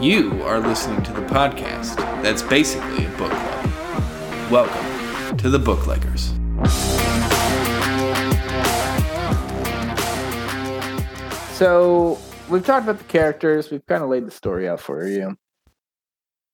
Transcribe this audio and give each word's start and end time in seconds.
You 0.00 0.42
are 0.44 0.60
listening 0.60 1.02
to 1.02 1.12
the 1.12 1.20
podcast 1.20 1.96
that's 2.22 2.40
basically 2.40 3.04
a 3.04 3.08
book 3.18 3.30
club. 3.30 4.50
Welcome 4.50 5.36
to 5.36 5.50
the 5.50 5.58
Bookleggers. 5.58 6.30
So 11.54 12.18
we've 12.48 12.64
talked 12.64 12.84
about 12.84 12.96
the 12.96 13.04
characters. 13.04 13.70
We've 13.70 13.84
kind 13.84 14.02
of 14.02 14.08
laid 14.08 14.26
the 14.26 14.30
story 14.30 14.66
out 14.66 14.80
for 14.80 15.06
you. 15.06 15.36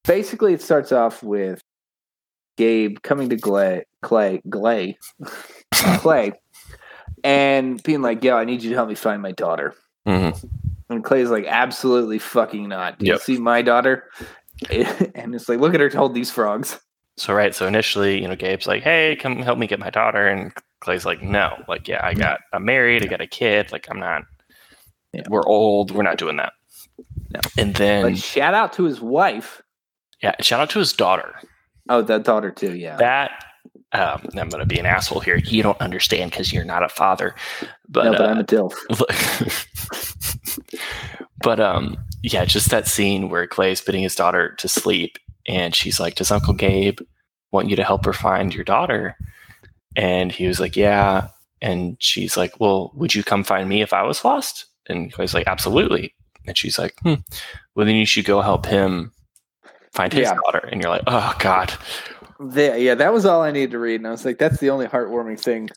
Basically, 0.03 0.53
it 0.53 0.61
starts 0.61 0.91
off 0.91 1.23
with 1.23 1.63
Gabe 2.57 2.99
coming 3.03 3.29
to 3.29 3.37
Clay, 3.37 3.85
Clay, 4.03 4.43
Clay, 4.51 4.99
Clay, 5.73 6.33
and 7.23 7.81
being 7.85 8.03
like, 8.03 8.25
"Yo, 8.25 8.37
I 8.37 8.45
need 8.45 8.65
you 8.65 8.71
to 8.71 8.75
help 8.75 8.89
me 8.89 8.97
find 8.97 9.23
my 9.23 9.31
daughter." 9.31 9.73
Mm-hmm. 10.05 10.66
And 10.89 11.03
Clay's 11.03 11.31
like, 11.31 11.47
"Absolutely 11.47 12.19
fucking 12.19 12.69
not. 12.69 12.99
Do 12.99 13.07
you 13.07 13.19
see 13.19 13.39
my 13.39 13.63
daughter?" 13.63 14.05
and 14.71 15.35
it's 15.35 15.49
like, 15.49 15.59
"Look 15.61 15.75
at 15.75 15.81
her 15.81 15.89
hold 15.91 16.15
these 16.15 16.31
frogs." 16.31 16.79
So 17.19 17.33
right, 17.35 17.55
so 17.55 17.67
initially, 17.67 18.21
you 18.21 18.29
know, 18.29 18.37
Gabe's 18.37 18.67
like, 18.67 18.83
"Hey, 18.83 19.17
come 19.17 19.39
help 19.43 19.59
me 19.59 19.67
get 19.67 19.79
my 19.81 19.91
daughter," 19.91 20.27
and 20.29 20.53
Clay's 20.81 21.07
like, 21.07 21.23
"No, 21.23 21.57
like, 21.67 21.89
yeah, 21.89 22.05
I 22.05 22.15
got, 22.15 22.41
I'm 22.53 22.65
married, 22.65 23.03
I 23.03 23.07
got 23.07 23.21
a 23.23 23.27
kid, 23.27 23.73
like, 23.73 23.87
I'm 23.91 23.99
not. 23.99 24.23
Yeah. 25.13 25.23
We're 25.29 25.47
old, 25.47 25.91
we're 25.93 26.03
not 26.03 26.19
doing 26.19 26.37
that." 26.37 26.53
No. 27.33 27.41
And 27.59 27.75
then, 27.75 28.03
But 28.03 28.19
shout 28.19 28.55
out 28.55 28.73
to 28.75 28.85
his 28.85 29.01
wife. 29.01 29.63
yeah, 30.23 30.35
shout 30.41 30.61
out 30.61 30.71
to 30.71 30.79
his 30.79 30.93
daughter. 30.93 31.35
Oh, 31.89 32.03
that 32.03 32.25
daughter 32.25 32.51
too. 32.51 32.77
Yeah. 32.77 32.97
That 32.97 33.45
um, 34.01 34.29
I'm 34.37 34.49
going 34.49 34.61
to 34.61 34.67
be 34.67 34.79
an 34.79 34.87
asshole 34.87 35.21
here. 35.21 35.37
You 35.37 35.63
don't 35.63 35.81
understand 35.81 36.31
because 36.31 36.53
you're 36.53 36.65
not 36.65 36.83
a 36.83 36.89
father, 36.89 37.35
but 37.89 38.05
no, 38.05 38.13
but 38.13 38.21
uh, 38.21 38.27
I'm 38.29 38.39
a 38.39 38.45
dilf. 38.45 38.75
but 41.43 41.61
um 41.61 41.97
yeah 42.23 42.45
just 42.45 42.71
that 42.71 42.89
scene 42.89 43.29
where 43.29 43.47
clay's 43.47 43.81
putting 43.81 44.03
his 44.03 44.15
daughter 44.15 44.55
to 44.57 44.69
sleep 44.69 45.19
and 45.47 45.75
she's 45.75 46.01
like 46.01 46.15
does 46.15 46.31
uncle 46.31 46.55
gabe 46.55 47.01
want 47.53 47.69
you 47.69 47.77
to 47.77 47.85
help 47.85 48.05
her 48.05 48.13
find 48.13 48.55
your 48.55 48.65
daughter? 48.65 49.17
And 49.95 50.33
he 50.33 50.47
was 50.47 50.59
like 50.61 50.77
yeah. 50.77 51.29
And 51.63 51.97
she's 52.01 52.37
like 52.37 52.59
well 52.61 52.93
would 52.95 53.15
you 53.15 53.23
come 53.23 53.45
find 53.45 53.69
me 53.69 53.83
if 53.83 53.93
i 53.93 54.03
was 54.03 54.25
lost? 54.25 54.67
And 54.89 55.13
clay's 55.13 55.35
like 55.35 55.47
absolutely. 55.47 56.15
And 56.47 56.57
she's 56.59 56.79
like 56.79 56.95
hmm, 57.03 57.15
well 57.75 57.87
then 57.87 57.95
you 57.97 58.07
should 58.07 58.25
go 58.25 58.41
help 58.41 58.67
him 58.67 59.13
find 59.93 60.13
his 60.13 60.23
Yeah. 60.23 60.35
daughter. 60.35 60.69
And 60.71 60.81
you're 60.83 60.91
like 60.91 61.05
oh 61.07 61.35
god 61.39 61.73
The- 62.41 62.79
yeah, 62.81 62.95
that 62.95 63.13
was 63.13 63.25
all 63.27 63.43
I 63.43 63.51
needed 63.51 63.71
to 63.73 63.79
read, 63.79 63.97
and 64.01 64.07
I 64.07 64.11
was 64.11 64.25
like, 64.25 64.39
"That's 64.39 64.59
the 64.59 64.71
only 64.71 64.87
heartwarming 64.87 65.41
thing 65.41 65.69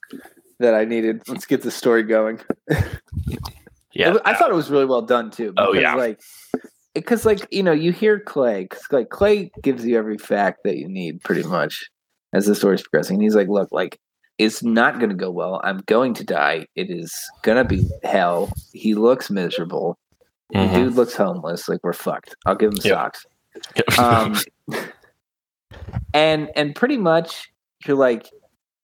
that 0.59 0.73
I 0.75 0.85
needed." 0.85 1.21
Let's 1.27 1.45
get 1.45 1.61
the 1.61 1.71
story 1.71 2.03
going. 2.03 2.39
yeah 3.93 4.15
I 4.25 4.33
thought 4.35 4.51
it 4.51 4.55
was 4.55 4.69
really 4.69 4.85
well 4.85 5.01
done 5.01 5.31
too. 5.31 5.53
Oh, 5.57 5.73
yeah. 5.73 5.95
like 5.95 6.19
because 6.93 7.25
like 7.25 7.47
you 7.51 7.63
know 7.63 7.71
you 7.71 7.91
hear 7.91 8.19
Clay, 8.19 8.63
because 8.63 8.83
like 8.91 9.09
Clay 9.09 9.51
gives 9.61 9.85
you 9.85 9.97
every 9.97 10.17
fact 10.17 10.59
that 10.63 10.77
you 10.77 10.87
need 10.87 11.21
pretty 11.23 11.43
much 11.43 11.89
as 12.33 12.45
the 12.45 12.55
story's 12.55 12.81
progressing. 12.81 13.15
And 13.15 13.23
he's 13.23 13.35
like, 13.35 13.47
"Look, 13.47 13.69
like 13.71 13.99
it's 14.37 14.63
not 14.63 14.99
going 14.99 15.09
to 15.09 15.15
go 15.15 15.31
well. 15.31 15.59
I'm 15.63 15.79
going 15.87 16.13
to 16.15 16.23
die. 16.23 16.65
It 16.75 16.89
is 16.89 17.13
gonna 17.43 17.65
be 17.65 17.89
hell. 18.03 18.51
He 18.73 18.93
looks 18.95 19.29
miserable. 19.29 19.97
The 20.51 20.59
Mhm. 20.59 20.73
dude 20.73 20.95
looks 20.95 21.13
homeless. 21.15 21.67
Like 21.69 21.79
we're 21.83 21.93
fucked. 21.93 22.35
I'll 22.45 22.55
give 22.55 22.71
him 22.71 22.79
Yep. 22.83 22.93
socks." 22.93 23.25
um, 23.99 24.35
and 26.13 26.49
and 26.55 26.75
pretty 26.75 26.97
much 26.97 27.51
you're 27.85 27.97
like, 27.97 28.29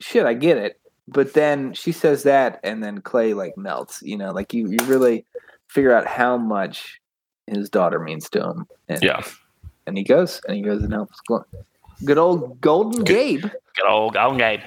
shit, 0.02 0.26
I 0.26 0.34
get 0.34 0.58
it. 0.58 0.80
But 1.08 1.34
then 1.34 1.74
she 1.74 1.92
says 1.92 2.24
that, 2.24 2.60
and 2.64 2.84
then 2.84 3.02
Clay 3.02 3.34
like 3.34 3.58
melts. 3.58 4.02
You 4.02 4.18
know, 4.18 4.32
like 4.32 4.54
you 4.54 4.70
you 4.70 4.78
really 4.86 5.26
figure 5.68 5.96
out 5.96 6.08
how 6.08 6.38
much 6.38 7.00
his 7.48 7.70
daughter 7.70 8.00
means 8.00 8.30
to 8.32 8.42
him. 8.44 8.66
And, 8.90 9.04
yeah 9.04 9.22
and 9.88 9.98
he 9.98 10.04
goes 10.04 10.42
and 10.48 10.56
he 10.56 10.62
goes 10.62 10.82
and 10.84 10.94
helps. 10.94 11.20
Good 12.04 12.18
old 12.18 12.60
Golden 12.62 13.04
Gabe, 13.04 13.42
good 13.42 13.88
old 13.88 14.14
golden 14.14 14.38
gabe 14.38 14.62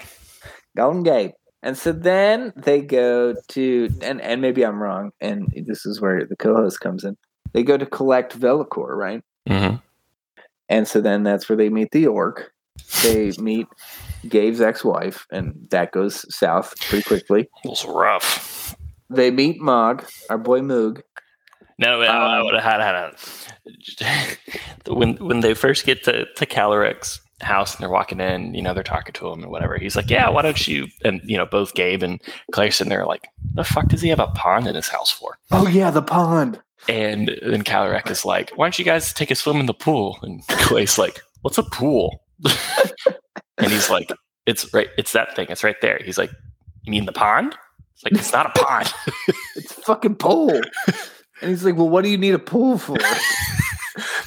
Golden 0.77 1.03
Gabe. 1.03 1.33
And 1.63 1.77
so 1.77 1.93
then 1.93 2.53
they 2.57 2.81
go 2.81 3.35
to, 3.49 3.91
and 4.01 4.21
and 4.21 4.41
maybe 4.41 4.65
I'm 4.65 4.81
wrong, 4.81 5.11
and 5.21 5.53
this 5.67 5.85
is 5.85 6.01
where 6.01 6.25
the 6.25 6.37
co-host 6.37 6.81
comes 6.81 7.05
in. 7.05 7.17
They 7.53 7.63
go 7.63 7.77
to 7.77 7.87
collect 7.87 8.39
Velicor, 8.39 8.97
right? 8.97 9.23
hmm 9.47 9.77
And 10.69 10.87
so 10.87 11.01
then 11.01 11.23
that's 11.23 11.49
where 11.49 11.57
they 11.57 11.69
meet 11.71 11.91
the 11.93 12.07
orc. 12.07 12.53
They 13.03 13.33
meet 13.39 13.67
Gabe's 14.29 14.61
ex-wife, 14.61 15.27
and 15.31 15.55
that 15.71 15.93
goes 15.93 16.25
south 16.35 16.75
pretty 16.89 17.05
quickly. 17.05 17.49
it 17.65 17.69
was 17.69 17.85
rough 17.87 18.75
They 19.11 19.31
meet 19.31 19.61
Mog, 19.61 20.05
our 20.29 20.39
boy 20.39 20.61
Moog. 20.61 21.03
No, 21.79 22.01
I, 22.03 22.07
I 22.07 22.39
Um, 22.41 22.45
would 22.45 22.55
have 22.61 22.65
had, 22.65 22.81
a, 22.91 23.15
when 24.93 25.15
when 25.17 25.41
they 25.41 25.55
first 25.55 25.87
get 25.87 26.03
to 26.05 26.27
to 26.35 26.47
Kallorek's 26.47 27.21
house 27.41 27.75
and 27.77 27.83
they're 27.83 27.89
walking 27.91 28.19
in, 28.21 28.53
you 28.53 28.63
know, 28.63 28.75
they're 28.75 28.83
talking 28.83 29.13
to 29.13 29.29
him 29.29 29.43
and 29.45 29.53
whatever. 29.53 29.79
He's 29.79 29.95
like, 29.95 30.11
"Yeah, 30.11 30.29
why 30.29 30.43
don't 30.43 30.67
you?" 30.67 30.89
And 31.05 31.21
you 31.25 31.37
know, 31.37 31.47
both 31.47 31.75
Gabe 31.75 32.03
and 32.03 32.21
Claire 32.53 32.73
sitting 32.73 32.89
there 32.91 33.07
like, 33.07 33.29
"The 33.55 33.63
fuck 33.63 33.87
does 33.87 34.03
he 34.03 34.09
have 34.09 34.19
a 34.19 34.27
pond 34.29 34.67
in 34.67 34.75
his 34.75 34.89
house 34.89 35.11
for?" 35.13 35.39
Oh 35.53 35.69
yeah, 35.69 35.93
the 35.93 36.03
pond. 36.03 36.61
And 36.89 37.37
then 37.43 37.65
Kallorek 37.65 38.11
is 38.11 38.25
like, 38.25 38.51
"Why 38.51 38.67
don't 38.67 38.79
you 38.79 38.85
guys 38.85 39.13
take 39.13 39.31
a 39.31 39.35
swim 39.35 39.59
in 39.61 39.67
the 39.67 39.75
pool?" 39.75 40.19
And 40.23 40.47
Clay's 40.49 40.99
like, 40.99 41.21
"What's 41.43 41.59
a 41.59 41.63
pool?" 41.63 42.25
and 43.59 43.71
he's 43.71 43.91
like, 43.91 44.11
"It's 44.47 44.73
right. 44.73 44.89
It's 44.97 45.13
that 45.13 45.35
thing. 45.35 45.49
It's 45.51 45.65
right 45.65 45.77
there." 45.83 46.01
He's 46.05 46.19
like, 46.19 46.31
"You 46.85 46.91
mean 46.91 47.07
the 47.07 47.13
pond?" 47.13 47.57
It's 47.95 48.05
like 48.05 48.15
it's 48.15 48.33
not 48.33 48.47
a 48.47 48.65
pond. 48.65 48.93
It's 49.57 49.77
a 49.77 49.81
fucking 49.83 50.17
pool. 50.17 50.51
and 50.53 51.51
he's 51.51 51.65
like, 51.65 51.77
"Well, 51.77 51.89
what 51.89 52.05
do 52.05 52.11
you 52.11 52.19
need 52.19 52.35
a 52.35 52.39
pool 52.39 52.79
for?" 52.79 52.97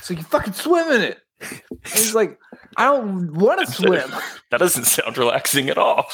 so 0.02 0.14
you 0.14 0.24
fucking 0.24 0.54
swim 0.54 0.92
in 0.92 1.02
it. 1.02 1.20
And 1.40 1.62
he's 1.86 2.14
like, 2.14 2.38
"I 2.78 2.86
don't 2.86 3.34
want 3.34 3.66
to 3.66 3.72
swim." 3.72 4.12
that 4.52 4.58
doesn't 4.60 4.86
sound 4.86 5.18
relaxing 5.18 5.70
at 5.70 5.78
all. 5.78 6.06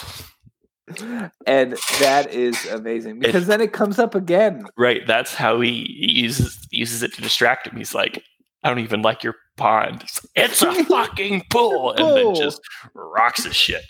And 1.45 1.77
that 1.99 2.27
is 2.31 2.65
amazing 2.67 3.19
because 3.19 3.47
then 3.47 3.59
it 3.59 3.73
comes 3.73 3.99
up 3.99 4.15
again. 4.15 4.65
Right. 4.77 5.05
That's 5.05 5.33
how 5.33 5.59
he 5.59 5.85
uses 5.99 6.57
uses 6.71 7.03
it 7.03 7.13
to 7.15 7.21
distract 7.21 7.67
him. 7.67 7.75
He's 7.75 7.93
like, 7.93 8.23
I 8.63 8.69
don't 8.69 8.79
even 8.79 9.01
like 9.01 9.23
your 9.23 9.35
pond. 9.57 10.05
It's 10.35 10.61
a 10.61 10.83
fucking 10.85 11.43
pool, 11.51 11.91
and 11.91 12.17
then 12.17 12.35
just 12.35 12.61
rocks 12.93 13.43
his 13.43 13.55
shit. 13.55 13.83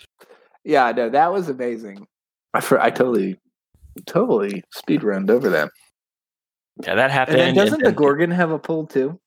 Yeah, 0.64 0.92
no, 0.92 1.08
that 1.08 1.32
was 1.32 1.48
amazing. 1.48 2.06
I 2.52 2.60
for, 2.60 2.80
I 2.80 2.90
totally, 2.90 3.38
totally 4.06 4.64
speed 4.72 5.02
runned 5.04 5.30
over 5.30 5.48
that. 5.50 5.70
Yeah, 6.82 6.96
that 6.96 7.10
happened. 7.10 7.40
And 7.40 7.56
doesn't 7.56 7.78
the 7.78 7.86
then- 7.86 7.94
Gorgon 7.94 8.30
have 8.30 8.50
a 8.50 8.58
pool 8.58 8.86
too? 8.86 9.18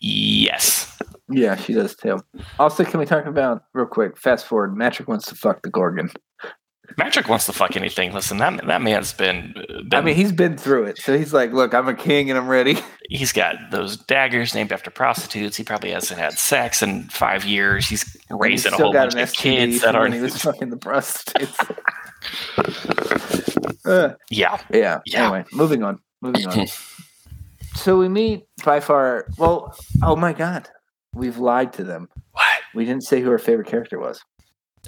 Yes. 0.00 0.79
Yeah, 1.30 1.56
she 1.56 1.72
does 1.72 1.94
too. 1.94 2.18
Also, 2.58 2.84
can 2.84 3.00
we 3.00 3.06
talk 3.06 3.26
about 3.26 3.64
real 3.72 3.86
quick? 3.86 4.18
Fast 4.18 4.46
forward. 4.46 4.76
Matrick 4.76 5.08
wants 5.08 5.26
to 5.26 5.34
fuck 5.34 5.62
the 5.62 5.70
Gorgon. 5.70 6.10
Matrick 6.98 7.28
wants 7.28 7.46
to 7.46 7.52
fuck 7.52 7.76
anything. 7.76 8.12
Listen, 8.12 8.38
that 8.38 8.66
that 8.66 8.82
man's 8.82 9.12
been, 9.12 9.54
been 9.68 9.88
I 9.92 10.00
mean, 10.00 10.16
he's 10.16 10.32
been 10.32 10.56
through 10.56 10.84
it, 10.84 10.98
so 10.98 11.16
he's 11.16 11.32
like, 11.32 11.52
"Look, 11.52 11.72
I'm 11.74 11.88
a 11.88 11.94
king 11.94 12.30
and 12.30 12.38
I'm 12.38 12.48
ready." 12.48 12.78
he's 13.08 13.32
got 13.32 13.56
those 13.70 13.96
daggers 13.96 14.54
named 14.54 14.72
after 14.72 14.90
prostitutes. 14.90 15.56
He 15.56 15.64
probably 15.64 15.90
hasn't 15.90 16.18
had 16.18 16.34
sex 16.34 16.82
in 16.82 17.04
five 17.04 17.44
years. 17.44 17.86
He's 17.88 18.16
raising 18.30 18.72
he's 18.72 18.80
a 18.80 18.82
whole 18.82 18.92
bunch 18.92 19.14
of 19.14 19.32
kids 19.32 19.82
that 19.82 19.94
are 19.94 20.02
when 20.02 20.12
he 20.12 20.20
was 20.20 20.36
fucking 20.42 20.70
the 20.70 20.76
prostitutes. 20.76 21.56
Uh, 23.82 24.12
yeah. 24.28 24.60
yeah. 24.70 25.00
Yeah. 25.06 25.22
Anyway, 25.24 25.44
moving 25.52 25.82
on. 25.82 25.98
Moving 26.20 26.46
on. 26.46 26.66
so 27.74 27.98
we 27.98 28.10
meet 28.10 28.44
by 28.62 28.78
far. 28.78 29.26
Well, 29.38 29.74
oh 30.02 30.16
my 30.16 30.34
god, 30.34 30.68
we've 31.14 31.38
lied 31.38 31.72
to 31.74 31.84
them. 31.84 32.08
What? 32.32 32.44
We 32.74 32.84
didn't 32.84 33.04
say 33.04 33.20
who 33.20 33.30
our 33.30 33.38
favorite 33.38 33.68
character 33.68 33.98
was. 33.98 34.20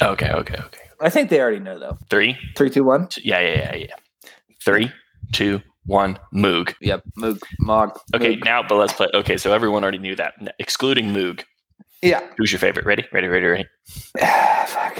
Okay. 0.00 0.30
Okay. 0.30 0.54
Okay. 0.56 0.80
I 1.00 1.10
think 1.10 1.30
they 1.30 1.40
already 1.40 1.58
know 1.60 1.78
though. 1.78 1.98
Three. 2.10 2.38
Three, 2.56 2.70
two, 2.70 2.84
one. 2.84 3.08
two- 3.08 3.20
Yeah. 3.24 3.40
Yeah. 3.40 3.56
Yeah. 3.74 3.74
Yeah. 3.76 4.28
Three, 4.64 4.92
two, 5.32 5.60
one. 5.86 6.18
Moog. 6.32 6.74
Yep. 6.80 7.02
Moog. 7.18 7.40
Mog. 7.60 7.98
Okay, 8.14 8.36
Moog. 8.36 8.44
now, 8.44 8.62
but 8.62 8.76
let's 8.76 8.92
play. 8.92 9.08
Okay, 9.14 9.36
so 9.36 9.52
everyone 9.52 9.82
already 9.82 9.98
knew 9.98 10.14
that, 10.16 10.34
excluding 10.60 11.06
Moog. 11.12 11.42
Yeah. 12.02 12.20
Who's 12.38 12.52
your 12.52 12.58
favorite? 12.60 12.86
Ready? 12.86 13.04
Ready? 13.12 13.26
Ready? 13.28 13.46
Ready? 13.46 13.64
Ah, 14.20 14.64
fuck. 14.68 14.96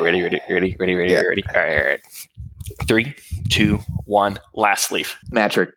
Ready? 0.00 0.22
Ready? 0.22 0.40
Ready? 0.50 0.76
Ready? 0.78 0.94
Ready? 0.94 1.12
Yeah. 1.12 1.20
Ready? 1.22 1.42
All 1.54 1.60
right, 1.62 1.78
all 1.78 1.84
right. 1.86 2.00
Three, 2.86 3.14
two, 3.48 3.78
one. 4.04 4.38
Last 4.54 4.92
leaf. 4.92 5.16
Matrick. 5.30 5.70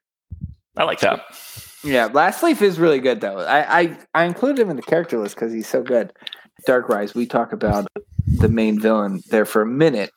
I 0.78 0.84
like 0.84 1.00
that. 1.00 1.22
Yeah, 1.84 2.06
Last 2.06 2.44
Leaf 2.44 2.62
is 2.62 2.80
really 2.80 3.00
good 3.00 3.22
though. 3.22 3.40
I 3.40 3.80
I, 3.80 3.98
I 4.14 4.24
included 4.26 4.62
him 4.62 4.70
in 4.70 4.76
the 4.76 4.81
character 4.81 5.18
list 5.18 5.36
because 5.36 5.54
he's 5.54 5.68
so 5.68 5.81
good. 5.81 6.14
Dark 6.66 6.90
Rise, 6.90 7.16
we 7.16 7.26
talk 7.26 7.54
about 7.54 7.88
the 8.28 8.50
main 8.50 8.80
villain 8.80 9.22
there 9.30 9.46
for 9.46 9.62
a 9.62 9.68
minute, 9.68 10.12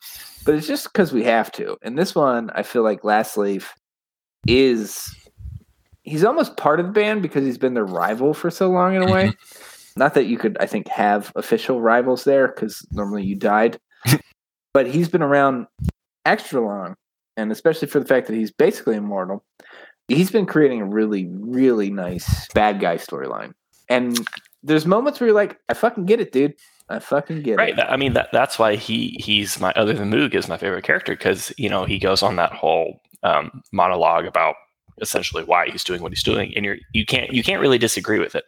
but 0.45 0.55
it's 0.55 0.67
just 0.67 0.91
because 0.91 1.13
we 1.13 1.23
have 1.23 1.51
to. 1.53 1.77
And 1.81 1.97
this 1.97 2.13
one, 2.13 2.49
I 2.53 2.63
feel 2.63 2.83
like 2.83 3.03
Last 3.03 3.37
Leaf 3.37 3.73
is 4.47 5.15
he's 6.03 6.23
almost 6.23 6.57
part 6.57 6.79
of 6.79 6.85
the 6.85 6.91
band 6.91 7.21
because 7.21 7.45
he's 7.45 7.57
been 7.57 7.73
their 7.73 7.85
rival 7.85 8.33
for 8.33 8.51
so 8.51 8.69
long 8.69 8.95
in 8.95 9.03
a 9.03 9.11
way. 9.11 9.27
Mm-hmm. 9.27 9.99
Not 9.99 10.15
that 10.15 10.25
you 10.25 10.37
could, 10.37 10.57
I 10.59 10.65
think, 10.65 10.87
have 10.87 11.31
official 11.35 11.79
rivals 11.79 12.23
there 12.23 12.47
because 12.47 12.85
normally 12.91 13.23
you 13.23 13.35
died, 13.35 13.79
but 14.73 14.87
he's 14.87 15.07
been 15.07 15.21
around 15.21 15.67
extra 16.25 16.61
long, 16.61 16.95
and 17.37 17.51
especially 17.51 17.87
for 17.87 17.99
the 17.99 18.05
fact 18.05 18.27
that 18.27 18.35
he's 18.35 18.51
basically 18.51 18.95
immortal. 18.95 19.43
He's 20.07 20.31
been 20.31 20.45
creating 20.45 20.81
a 20.81 20.85
really, 20.85 21.27
really 21.29 21.89
nice 21.89 22.47
bad 22.53 22.79
guy 22.79 22.97
storyline. 22.97 23.53
And 23.89 24.17
there's 24.63 24.85
moments 24.85 25.19
where 25.19 25.27
you're 25.27 25.35
like, 25.35 25.59
I 25.69 25.73
fucking 25.73 26.05
get 26.05 26.19
it, 26.19 26.31
dude. 26.31 26.55
I 26.89 26.99
fucking 26.99 27.41
get 27.43 27.57
right. 27.57 27.69
it. 27.69 27.75
that- 27.77 27.91
I 27.91 27.97
mean, 27.97 28.13
that 28.13 28.29
that's 28.31 28.59
why 28.59 28.75
he 28.75 29.17
he's 29.19 29.59
my 29.59 29.71
other 29.75 29.93
than 29.93 30.11
Moog 30.11 30.33
is 30.35 30.47
my 30.47 30.57
favorite 30.57 30.83
character 30.83 31.13
because 31.13 31.51
you 31.57 31.69
know 31.69 31.85
he 31.85 31.97
goes 31.99 32.21
on 32.23 32.35
that 32.35 32.51
whole 32.53 33.01
um, 33.23 33.61
monologue 33.71 34.25
about 34.25 34.55
essentially 35.01 35.43
why 35.43 35.69
he's 35.69 35.83
doing 35.83 36.01
what 36.01 36.11
he's 36.11 36.23
doing, 36.23 36.53
and 36.55 36.65
you're 36.65 36.77
you 36.93 37.05
can't 37.05 37.31
you 37.31 37.41
can't 37.43 37.61
really 37.61 37.77
disagree 37.77 38.19
with 38.19 38.35
it. 38.35 38.43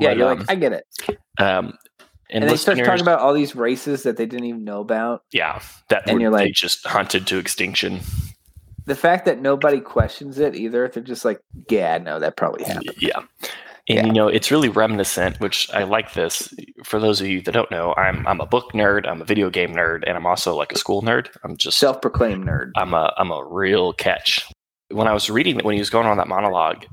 Yeah, 0.00 0.10
But, 0.10 0.16
you're 0.18 0.32
um, 0.32 0.38
like, 0.40 0.50
I 0.50 0.54
get 0.54 0.72
it. 0.72 0.84
um, 1.38 1.76
and, 2.30 2.44
And, 2.44 2.50
they 2.50 2.56
start 2.56 2.78
talking 2.78 3.02
about 3.02 3.20
all 3.20 3.34
these 3.34 3.54
races 3.54 4.04
that 4.04 4.16
they 4.16 4.24
didn't 4.26 4.46
even 4.46 4.64
know 4.64 4.80
about. 4.80 5.24
yeah 5.32 5.60
that 5.88 6.02
and 6.06 6.14
were- 6.14 6.20
you're 6.20 6.30
they 6.30 6.44
like- 6.46 6.54
just 6.54 6.86
hunted 6.86 7.26
to 7.28 7.38
extinction. 7.38 8.00
The 8.86 8.96
fact 8.96 9.24
that 9.26 9.40
nobody 9.40 9.80
questions 9.80 10.38
it 10.38 10.54
either, 10.56 10.88
they're 10.88 11.02
just 11.02 11.24
like, 11.24 11.40
yeah, 11.68 11.98
no, 11.98 12.18
that 12.18 12.36
probably 12.36 12.64
happened. 12.64 12.94
Yeah. 12.98 13.20
And 13.88 13.96
Yeah. 13.98 14.06
you 14.06 14.12
know, 14.12 14.28
it's 14.28 14.50
really 14.50 14.68
reminiscent, 14.68 15.40
which 15.40 15.68
I 15.72 15.82
like 15.82 16.14
this. 16.14 16.52
For 16.84 17.00
those 17.00 17.20
of 17.20 17.26
you 17.26 17.40
that 17.42 17.52
don't 17.52 17.70
know, 17.70 17.94
I'm 17.96 18.26
I'm 18.28 18.40
a 18.40 18.46
book 18.46 18.72
nerd, 18.72 19.08
I'm 19.08 19.20
a 19.20 19.24
video 19.24 19.50
game 19.50 19.72
nerd, 19.74 20.04
and 20.06 20.16
I'm 20.16 20.26
also 20.26 20.54
like 20.56 20.72
a 20.72 20.78
school 20.78 21.02
nerd. 21.02 21.28
I'm 21.42 21.56
just 21.56 21.78
Self-proclaimed 21.78 22.44
nerd. 22.44 22.70
I'm 22.76 22.94
a 22.94 23.12
I'm 23.16 23.30
a 23.32 23.44
real 23.44 23.92
catch. 23.92 24.48
When 24.90 25.08
I 25.08 25.12
was 25.12 25.28
reading 25.30 25.58
when 25.64 25.74
he 25.74 25.80
was 25.80 25.90
going 25.90 26.06
on 26.06 26.16
that 26.18 26.28
monologue, 26.28 26.84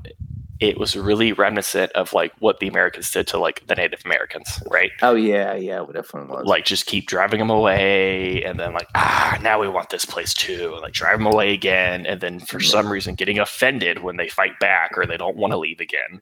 it 0.60 0.78
was 0.78 0.94
really 0.94 1.32
reminiscent 1.32 1.90
of 1.92 2.12
like 2.12 2.32
what 2.38 2.60
the 2.60 2.68
Americans 2.68 3.10
did 3.10 3.26
to 3.28 3.38
like 3.38 3.66
the 3.66 3.74
Native 3.74 4.02
Americans, 4.04 4.62
right? 4.70 4.90
Oh 5.02 5.14
yeah, 5.14 5.54
yeah, 5.54 5.82
it 5.82 5.92
definitely 5.92 6.34
was. 6.36 6.44
Like 6.46 6.64
just 6.66 6.86
keep 6.86 7.06
driving 7.06 7.38
them 7.38 7.50
away, 7.50 8.42
and 8.44 8.60
then 8.60 8.72
like 8.74 8.88
ah, 8.94 9.38
now 9.42 9.60
we 9.60 9.68
want 9.68 9.90
this 9.90 10.04
place 10.04 10.34
too, 10.34 10.70
and 10.74 10.82
like 10.82 10.92
drive 10.92 11.18
them 11.18 11.26
away 11.26 11.52
again, 11.54 12.04
and 12.06 12.20
then 12.20 12.40
for 12.40 12.60
Yeah. 12.60 12.68
some 12.68 12.90
reason 12.92 13.14
getting 13.14 13.38
offended 13.38 14.02
when 14.02 14.16
they 14.18 14.28
fight 14.28 14.58
back 14.60 14.92
or 14.98 15.06
they 15.06 15.16
don't 15.16 15.36
want 15.36 15.52
to 15.52 15.58
leave 15.58 15.80
again, 15.80 16.20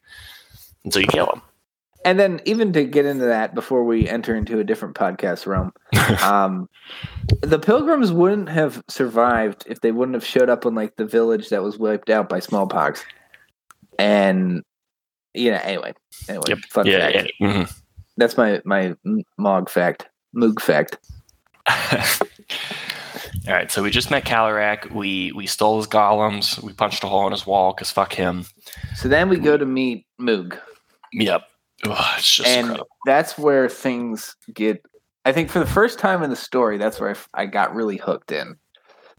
and 0.84 0.92
so 0.92 1.00
you 1.00 1.06
kill 1.08 1.26
them. 1.26 1.42
and 2.04 2.18
then 2.20 2.40
even 2.44 2.72
to 2.72 2.84
get 2.84 3.04
into 3.06 3.24
that 3.24 3.54
before 3.56 3.82
we 3.84 4.08
enter 4.08 4.34
into 4.36 4.60
a 4.60 4.64
different 4.64 4.94
podcast 4.94 5.46
realm, 5.46 5.72
um, 6.22 6.68
the 7.42 7.58
pilgrims 7.58 8.12
wouldn't 8.12 8.48
have 8.48 8.82
survived 8.88 9.64
if 9.66 9.80
they 9.80 9.90
wouldn't 9.90 10.14
have 10.14 10.24
showed 10.24 10.48
up 10.48 10.64
on 10.64 10.76
like 10.76 10.94
the 10.96 11.04
village 11.04 11.48
that 11.48 11.60
was 11.62 11.76
wiped 11.76 12.08
out 12.08 12.28
by 12.28 12.38
smallpox. 12.38 13.04
And 13.98 14.62
you 15.34 15.50
know, 15.50 15.60
anyway, 15.62 15.92
anyway, 16.28 16.44
Yep. 16.48 16.58
fun 16.70 16.86
yeah, 16.86 17.10
fact. 17.12 17.32
yeah. 17.40 17.46
mhm. 17.48 17.80
That's 18.16 18.36
my 18.36 18.60
my 18.64 18.94
Mog 19.38 19.68
fact, 19.68 20.08
Moog 20.34 20.60
fact. 20.60 20.98
All 23.46 23.54
right, 23.54 23.70
so 23.70 23.82
we 23.82 23.90
just 23.90 24.10
met 24.10 24.24
Kallorek. 24.24 24.92
We 24.92 25.32
we 25.32 25.46
stole 25.46 25.78
his 25.78 25.86
golems. 25.86 26.62
We 26.62 26.72
punched 26.72 27.02
a 27.04 27.06
hole 27.06 27.26
in 27.26 27.32
his 27.32 27.46
wall 27.46 27.72
because 27.72 27.90
fuck 27.90 28.12
him. 28.12 28.44
So 28.96 29.08
then 29.08 29.28
we 29.28 29.38
go 29.38 29.56
to 29.56 29.64
meet 29.66 30.06
Moog, 30.20 30.58
Yep. 31.12 31.42
Ugh, 31.86 32.14
it's 32.18 32.34
just 32.36 32.48
and 32.48 32.60
incredible. 32.66 32.88
that's 33.06 33.38
where 33.38 33.68
things 33.68 34.34
get. 34.52 34.84
I 35.24 35.32
think 35.32 35.50
for 35.50 35.58
the 35.60 35.66
first 35.66 35.98
time 35.98 36.22
in 36.22 36.30
the 36.30 36.36
story, 36.36 36.78
that's 36.78 36.98
where 37.00 37.14
I, 37.34 37.42
I 37.42 37.46
got 37.46 37.74
really 37.74 37.96
hooked 37.96 38.32
in, 38.32 38.56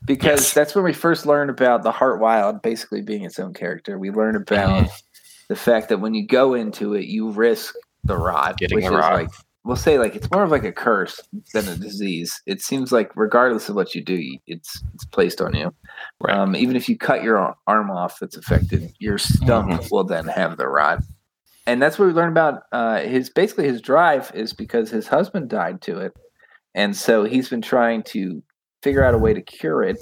because 0.06 0.42
Yes. 0.42 0.54
that's 0.54 0.76
when 0.76 0.84
we 0.84 0.94
first 0.94 1.26
learned 1.26 1.50
about 1.50 1.84
the 1.84 1.92
Heartwyld 1.92 2.62
basically 2.62 3.02
being 3.02 3.24
its 3.24 3.40
own 3.40 3.54
character. 3.54 3.98
We 4.00 4.12
learn 4.12 4.36
about 4.36 4.86
Mhm. 4.86 5.02
the 5.50 5.56
fact 5.56 5.90
that 5.90 6.00
when 6.00 6.14
you 6.14 6.26
go 6.28 6.54
into 6.54 6.94
it, 6.94 7.06
you 7.06 7.30
risk 7.32 7.76
the 8.04 8.18
rot, 8.18 8.58
Getting 8.58 8.78
which 8.78 8.86
is 8.86 8.92
rot. 8.92 9.14
like 9.14 9.30
we'll 9.66 9.76
say 9.76 10.00
like 10.00 10.16
it's 10.16 10.32
more 10.32 10.44
of 10.44 10.50
like 10.52 10.64
a 10.64 10.72
curse 10.72 11.20
than 11.54 11.68
a 11.68 11.76
disease. 11.76 12.42
It 12.46 12.62
seems 12.62 12.92
like 12.92 13.12
regardless 13.16 13.68
of 13.70 13.76
what 13.76 13.94
you 13.94 14.02
do, 14.04 14.38
it's 14.48 14.82
it's 14.94 15.06
placed 15.06 15.42
on 15.42 15.54
you. 15.54 15.74
Right. 16.22 16.36
Um, 16.36 16.56
even 16.56 16.76
if 16.76 16.88
you 16.90 16.98
cut 16.98 17.22
your 17.24 17.54
arm 17.68 17.92
off 17.92 18.20
that's 18.20 18.38
affected, 18.38 18.94
your 19.00 19.18
stump 19.18 19.70
Mm-hmm. 19.72 19.88
will 19.92 20.06
then 20.06 20.28
have 20.28 20.58
the 20.58 20.68
rot. 20.68 21.04
And 21.68 21.82
that's 21.82 22.00
what 22.00 22.08
we 22.08 22.14
learn 22.14 22.30
about 22.30 22.64
uh, 22.72 23.00
his 23.02 23.30
basically 23.30 23.66
his 23.68 23.82
drive 23.82 24.32
is 24.34 24.54
because 24.54 24.90
his 24.90 25.08
husband 25.08 25.50
died 25.50 25.82
to 25.82 26.00
it, 26.00 26.14
and 26.74 26.96
so 26.96 27.26
he's 27.26 27.50
been 27.50 27.62
trying 27.62 28.02
to 28.04 28.42
figure 28.82 29.04
out 29.04 29.14
a 29.14 29.18
way 29.18 29.34
to 29.34 29.42
cure 29.42 29.84
it. 29.84 29.98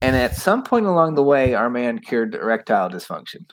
And 0.00 0.16
at 0.16 0.36
some 0.36 0.62
point 0.62 0.86
along 0.86 1.14
the 1.14 1.22
way, 1.22 1.54
our 1.54 1.70
man 1.70 1.98
cured 1.98 2.34
erectile 2.34 2.90
dysfunction. 2.90 3.46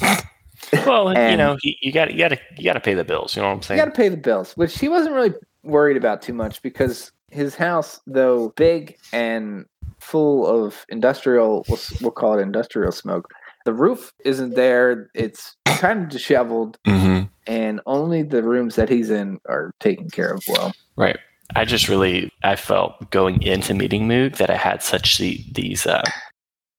well, 0.86 1.08
you 1.08 1.36
know, 1.36 1.56
you, 1.62 1.74
you 1.80 1.92
got 1.92 2.12
you 2.12 2.18
got 2.18 2.28
to 2.28 2.40
you 2.56 2.64
got 2.64 2.74
to 2.74 2.80
pay 2.80 2.94
the 2.94 3.04
bills. 3.04 3.34
You 3.34 3.42
know 3.42 3.48
what 3.48 3.54
I'm 3.54 3.62
saying? 3.62 3.78
You 3.78 3.84
got 3.84 3.94
to 3.94 3.96
pay 3.96 4.08
the 4.08 4.16
bills, 4.16 4.52
which 4.56 4.78
he 4.78 4.88
wasn't 4.88 5.14
really 5.14 5.32
worried 5.62 5.96
about 5.96 6.20
too 6.20 6.34
much 6.34 6.60
because 6.62 7.12
his 7.30 7.54
house, 7.54 8.00
though 8.06 8.50
big 8.56 8.96
and 9.12 9.64
full 10.00 10.46
of 10.46 10.84
industrial, 10.90 11.64
we'll, 11.68 11.78
we'll 12.00 12.10
call 12.10 12.38
it 12.38 12.42
industrial 12.42 12.92
smoke, 12.92 13.32
the 13.64 13.72
roof 13.72 14.12
isn't 14.24 14.54
there. 14.54 15.10
It's 15.14 15.56
kind 15.64 16.02
of 16.02 16.08
disheveled, 16.08 16.78
mm-hmm. 16.86 17.24
and 17.46 17.80
only 17.86 18.22
the 18.22 18.42
rooms 18.42 18.76
that 18.76 18.88
he's 18.88 19.10
in 19.10 19.40
are 19.48 19.72
taken 19.80 20.10
care 20.10 20.32
of 20.32 20.42
well. 20.48 20.72
Right. 20.96 21.18
I 21.54 21.64
just 21.64 21.88
really 21.88 22.30
I 22.42 22.56
felt 22.56 23.10
going 23.10 23.42
into 23.42 23.74
meeting 23.74 24.08
Moog 24.08 24.36
that 24.36 24.50
I 24.50 24.56
had 24.56 24.82
such 24.82 25.18
the, 25.18 25.44
these 25.52 25.86
uh 25.86 26.02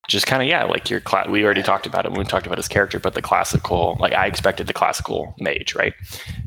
just 0.07 0.27
kind 0.27 0.41
of 0.41 0.47
yeah 0.47 0.63
like 0.63 0.89
your 0.89 0.99
cla- 0.99 1.29
we 1.29 1.43
already 1.43 1.63
talked 1.63 1.85
about 1.85 2.05
it 2.05 2.11
when 2.11 2.19
we 2.19 2.25
talked 2.25 2.45
about 2.45 2.57
his 2.57 2.67
character 2.67 2.99
but 2.99 3.13
the 3.13 3.21
classical 3.21 3.97
like 3.99 4.13
I 4.13 4.27
expected 4.27 4.67
the 4.67 4.73
classical 4.73 5.33
mage 5.39 5.73
right 5.75 5.93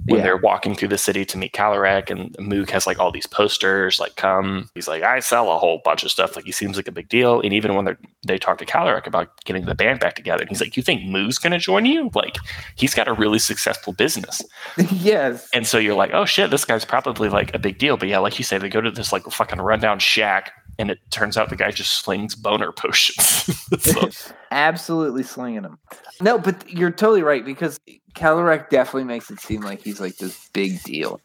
when 0.07 0.19
Yeah. 0.19 0.25
they're 0.25 0.37
walking 0.37 0.75
through 0.75 0.89
the 0.89 0.99
city 0.99 1.25
to 1.27 1.37
meet 1.39 1.53
Kallorek 1.53 2.11
and 2.11 2.35
Moog 2.39 2.71
has 2.71 2.87
like 2.87 2.99
all 2.99 3.11
these 3.11 3.27
posters 3.27 3.99
like 4.01 4.17
come 4.17 4.69
he's 4.75 4.89
like 4.89 5.03
I 5.03 5.21
sell 5.21 5.51
a 5.53 5.59
whole 5.59 5.81
bunch 5.85 6.05
of 6.05 6.11
stuff 6.11 6.37
like 6.37 6.45
he 6.45 6.53
seems 6.53 6.77
like 6.77 6.89
a 6.89 6.93
big 6.93 7.09
deal 7.09 7.41
and 7.41 7.53
even 7.53 7.75
when 7.75 7.85
they 7.85 7.95
they 8.27 8.39
talk 8.39 8.59
to 8.59 8.67
Kallorek 8.67 9.07
about 9.07 9.29
getting 9.45 9.65
the 9.67 9.75
band 9.75 10.01
back 10.01 10.15
together 10.15 10.45
he's 10.49 10.61
like 10.61 10.77
you 10.77 10.83
think 10.83 11.03
Moog's 11.03 11.39
gonna 11.39 11.59
join 11.59 11.85
you 11.87 12.11
like 12.15 12.37
he's 12.77 12.95
got 12.95 13.09
a 13.09 13.13
really 13.13 13.39
successful 13.39 13.93
business 13.93 14.41
yes. 14.93 15.49
and 15.53 15.67
so 15.67 15.79
you're 15.79 15.95
like, 15.95 16.13
oh 16.15 16.25
shit, 16.25 16.51
this 16.51 16.65
guy's 16.65 16.85
probably 16.85 17.29
like 17.29 17.55
a 17.55 17.59
big 17.59 17.79
deal. 17.79 17.97
But 17.97 18.09
yeah, 18.09 18.19
like 18.19 18.39
you 18.39 18.45
say, 18.45 18.59
they 18.59 18.69
go 18.69 18.81
to 18.81 18.91
this 18.91 19.13
like 19.13 19.25
fucking 19.25 19.61
rundown 19.61 19.99
shack, 19.99 20.53
and 20.79 20.91
it 20.91 20.99
turns 21.11 21.37
out 21.37 21.51
the 21.51 21.57
guy 21.57 21.71
just 21.71 21.93
slings 21.95 22.35
boner 22.35 22.73
potions. 22.73 23.51
Absolutely 24.51 25.23
slinging 25.23 25.63
them. 25.63 25.79
No, 26.21 26.39
but 26.39 26.69
you're 26.71 26.91
totally 26.91 27.23
right 27.23 27.45
because 27.45 27.79
Kallorek 28.15 28.71
definitely 28.71 29.05
makes 29.05 29.31
it 29.31 29.41
seem 29.41 29.63
like 29.63 29.83
he's 29.83 30.01
like 30.01 30.17
this 30.17 30.49
big 30.53 30.83
deal. 30.83 31.21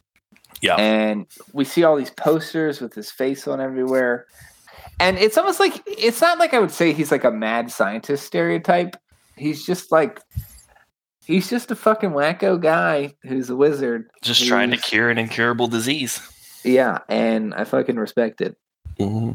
Yeah. 0.61 0.75
And 0.75 1.27
we 1.51 1.65
see 1.65 1.83
all 1.83 1.95
these 1.95 2.09
posters 2.09 2.81
with 2.81 2.93
his 2.93 3.11
face 3.11 3.47
on 3.47 3.59
everywhere. 3.59 4.25
And 4.99 5.17
it's 5.17 5.37
almost 5.37 5.59
like 5.59 5.81
it's 5.85 6.21
not 6.21 6.39
like 6.39 6.53
I 6.53 6.59
would 6.59 6.71
say 6.71 6.93
he's 6.93 7.11
like 7.11 7.23
a 7.23 7.31
mad 7.31 7.71
scientist 7.71 8.25
stereotype. 8.25 8.95
He's 9.35 9.65
just 9.65 9.91
like 9.91 10.19
he's 11.25 11.49
just 11.49 11.71
a 11.71 11.75
fucking 11.75 12.11
wacko 12.11 12.61
guy 12.61 13.15
who's 13.23 13.49
a 13.49 13.55
wizard. 13.55 14.09
just 14.21 14.45
trying 14.45 14.71
to 14.71 14.77
cure 14.77 15.09
an 15.09 15.17
incurable 15.17 15.67
disease. 15.67 16.21
Yeah, 16.63 16.99
and 17.09 17.53
I 17.53 17.65
fucking 17.65 17.97
respect 17.97 18.39
it. 18.39 18.55
Mm-hmm. 18.99 19.31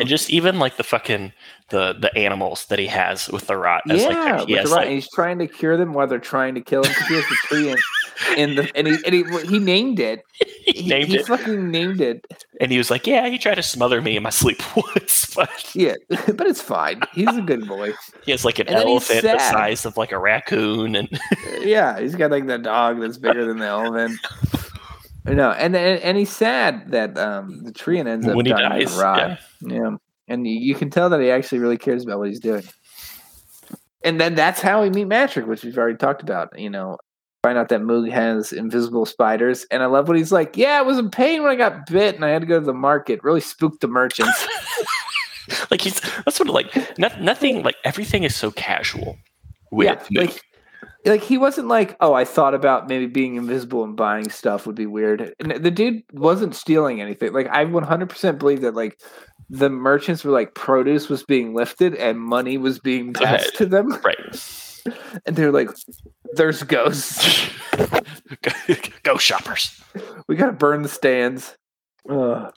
And 0.00 0.08
just 0.08 0.30
even 0.30 0.58
like 0.58 0.76
the 0.76 0.82
fucking 0.84 1.32
the 1.70 1.92
the 1.98 2.14
animals 2.16 2.66
that 2.66 2.78
he 2.78 2.86
has 2.86 3.28
with 3.28 3.46
the 3.46 3.56
rot. 3.56 3.82
As, 3.88 4.02
yeah, 4.02 4.08
like, 4.08 4.48
he 4.48 4.54
with 4.54 4.64
the 4.64 4.70
right. 4.70 4.76
like- 4.76 4.86
and 4.86 4.94
he's 4.94 5.10
trying 5.10 5.38
to 5.38 5.46
cure 5.46 5.76
them 5.76 5.92
while 5.92 6.06
they're 6.06 6.18
trying 6.18 6.54
to 6.56 6.60
kill 6.60 6.82
him 6.82 6.92
he 7.08 7.14
has 7.14 7.24
the 7.28 7.36
tree 7.44 7.70
in, 7.70 7.76
in 8.36 8.54
the 8.56 8.70
and 8.74 8.86
he 8.86 8.96
and 9.04 9.14
he, 9.14 9.46
he 9.46 9.58
named 9.58 10.00
it. 10.00 10.22
he 10.64 10.88
named 10.88 11.08
he 11.08 11.16
it, 11.18 11.26
fucking 11.26 11.70
named 11.70 12.00
it. 12.00 12.24
and 12.60 12.72
he 12.72 12.78
was 12.78 12.90
like, 12.90 13.06
"Yeah, 13.06 13.28
he 13.28 13.38
tried 13.38 13.54
to 13.56 13.62
smother 13.62 14.00
me 14.00 14.16
in 14.16 14.22
my 14.22 14.30
sleep 14.30 14.60
once, 14.76 15.32
but 15.34 15.50
Yeah, 15.74 15.94
but 16.08 16.46
it's 16.46 16.60
fine. 16.60 17.00
He's 17.14 17.34
a 17.36 17.42
good 17.42 17.66
boy. 17.68 17.92
he 18.24 18.32
has 18.32 18.44
like 18.44 18.58
an 18.58 18.68
And 18.68 18.76
elephant 18.76 19.22
the 19.22 19.38
size 19.38 19.86
of 19.86 19.96
like 19.96 20.12
a 20.12 20.18
raccoon, 20.18 20.96
and 20.96 21.08
Yeah, 21.60 22.00
he's 22.00 22.14
got 22.14 22.30
like 22.30 22.46
the 22.46 22.58
dog 22.58 23.00
that's 23.00 23.18
bigger 23.18 23.44
than 23.44 23.58
the 23.58 23.66
elephant. 23.66 24.18
No, 25.24 25.50
and 25.50 25.76
and, 25.76 26.00
and 26.00 26.16
he's 26.16 26.30
sad 26.30 26.90
that 26.92 27.16
um 27.18 27.62
the 27.64 27.72
tree 27.72 27.98
and 27.98 28.08
ends 28.08 28.26
up 28.26 28.34
when 28.34 28.46
he 28.46 28.52
dying 28.52 28.82
of 28.82 28.88
dies, 28.88 28.98
rot. 28.98 29.18
yeah. 29.18 29.36
Yeah, 29.60 29.96
and 30.28 30.46
you, 30.46 30.74
can 30.74 30.90
tell 30.90 31.10
that 31.10 31.20
he 31.20 31.30
actually 31.30 31.58
really 31.58 31.76
cares 31.76 32.04
about 32.04 32.18
what 32.18 32.28
he's 32.28 32.40
doing. 32.40 32.62
And 34.04 34.20
then 34.20 34.34
that's 34.34 34.60
how 34.60 34.82
we 34.82 34.88
meet 34.88 35.06
Matrick, 35.06 35.46
which 35.46 35.64
we've 35.64 35.76
already 35.76 35.98
talked 35.98 36.22
about. 36.22 36.58
You 36.58 36.70
know, 36.70 36.96
find 37.42 37.58
out 37.58 37.68
that 37.68 37.80
Moog 37.80 38.10
has 38.10 38.52
invisible 38.52 39.04
spiders, 39.04 39.66
and 39.70 39.82
I 39.82 39.86
love 39.86 40.08
what 40.08 40.16
he's 40.16 40.32
like. 40.32 40.56
Yeah, 40.56 40.80
it 40.80 40.86
was 40.86 40.98
in 40.98 41.10
pain 41.10 41.42
when 41.42 41.50
I 41.50 41.56
got 41.56 41.86
bit, 41.86 42.14
and 42.14 42.24
I 42.24 42.30
had 42.30 42.42
to 42.42 42.46
go 42.46 42.60
to 42.60 42.64
the 42.64 42.72
market. 42.72 43.22
Really 43.22 43.40
spooked 43.40 43.80
the 43.80 43.88
merchants. 43.88 44.46
like 45.70 45.80
he's 45.80 46.00
that's 46.24 46.38
what 46.38 46.48
like 46.48 46.98
no, 46.98 47.08
nothing 47.20 47.62
like 47.62 47.76
everything 47.84 48.24
is 48.24 48.34
so 48.34 48.50
casual 48.52 49.18
with 49.70 49.86
yeah, 50.10 50.22
Moog. 50.22 50.28
like 50.28 50.42
like 51.04 51.22
he 51.22 51.38
wasn't 51.38 51.68
like, 51.68 51.96
oh, 52.00 52.12
I 52.12 52.24
thought 52.24 52.54
about 52.54 52.88
maybe 52.88 53.06
being 53.06 53.36
invisible 53.36 53.84
and 53.84 53.96
buying 53.96 54.28
stuff 54.30 54.66
would 54.66 54.76
be 54.76 54.86
weird. 54.86 55.34
And 55.40 55.52
the 55.52 55.70
dude 55.70 56.02
wasn't 56.12 56.54
stealing 56.54 57.00
anything. 57.00 57.32
Like 57.32 57.48
I 57.48 57.64
100% 57.64 58.38
believe 58.38 58.60
that 58.60 58.74
like 58.74 59.00
the 59.48 59.70
merchants 59.70 60.24
were 60.24 60.32
like 60.32 60.54
produce 60.54 61.08
was 61.08 61.24
being 61.24 61.54
lifted 61.54 61.94
and 61.94 62.20
money 62.20 62.58
was 62.58 62.78
being 62.78 63.12
passed 63.12 63.56
to 63.56 63.66
them, 63.66 63.88
right. 64.04 64.84
and 65.26 65.36
they're 65.36 65.52
like, 65.52 65.70
"There's 66.34 66.62
ghosts. 66.62 67.50
go 69.02 69.16
shoppers. 69.18 69.82
We 70.28 70.36
gotta 70.36 70.52
burn 70.52 70.82
the 70.82 70.88
stands." 70.88 71.56
Ugh. 72.08 72.52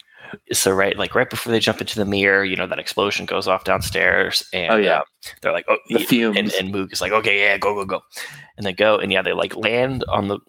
So 0.52 0.72
right, 0.72 0.98
like 0.98 1.16
right 1.16 1.30
before 1.30 1.52
they 1.52 1.60
jump 1.60 1.82
into 1.82 1.96
the 1.98 2.06
mirror, 2.06 2.44
you 2.44 2.56
know 2.56 2.68
that 2.68 2.80
explosion 2.80 3.25
goes 3.25 3.48
off 3.48 3.63
downstairs, 3.63 4.44
and 4.54 4.72
Oh, 4.74 4.78
yeah. 4.78 5.00
uh, 5.00 5.04
they're 5.42 5.52
like, 5.54 5.66
oh, 5.68 5.78
The 5.90 6.00
fumes. 6.00 6.38
and, 6.38 6.52
and 6.54 6.74
Moog 6.74 6.92
is 6.94 7.02
like, 7.02 7.12
okay, 7.12 7.40
yeah, 7.40 7.58
go, 7.58 7.74
go, 7.75 7.86
go, 7.86 8.02
and 8.58 8.66
they 8.66 8.74
go, 8.74 8.98
and 8.98 9.12
yeah, 9.12 9.22
they 9.22 9.34
like 9.34 9.56
land 9.56 10.04
on 10.10 10.28
the 10.28 10.40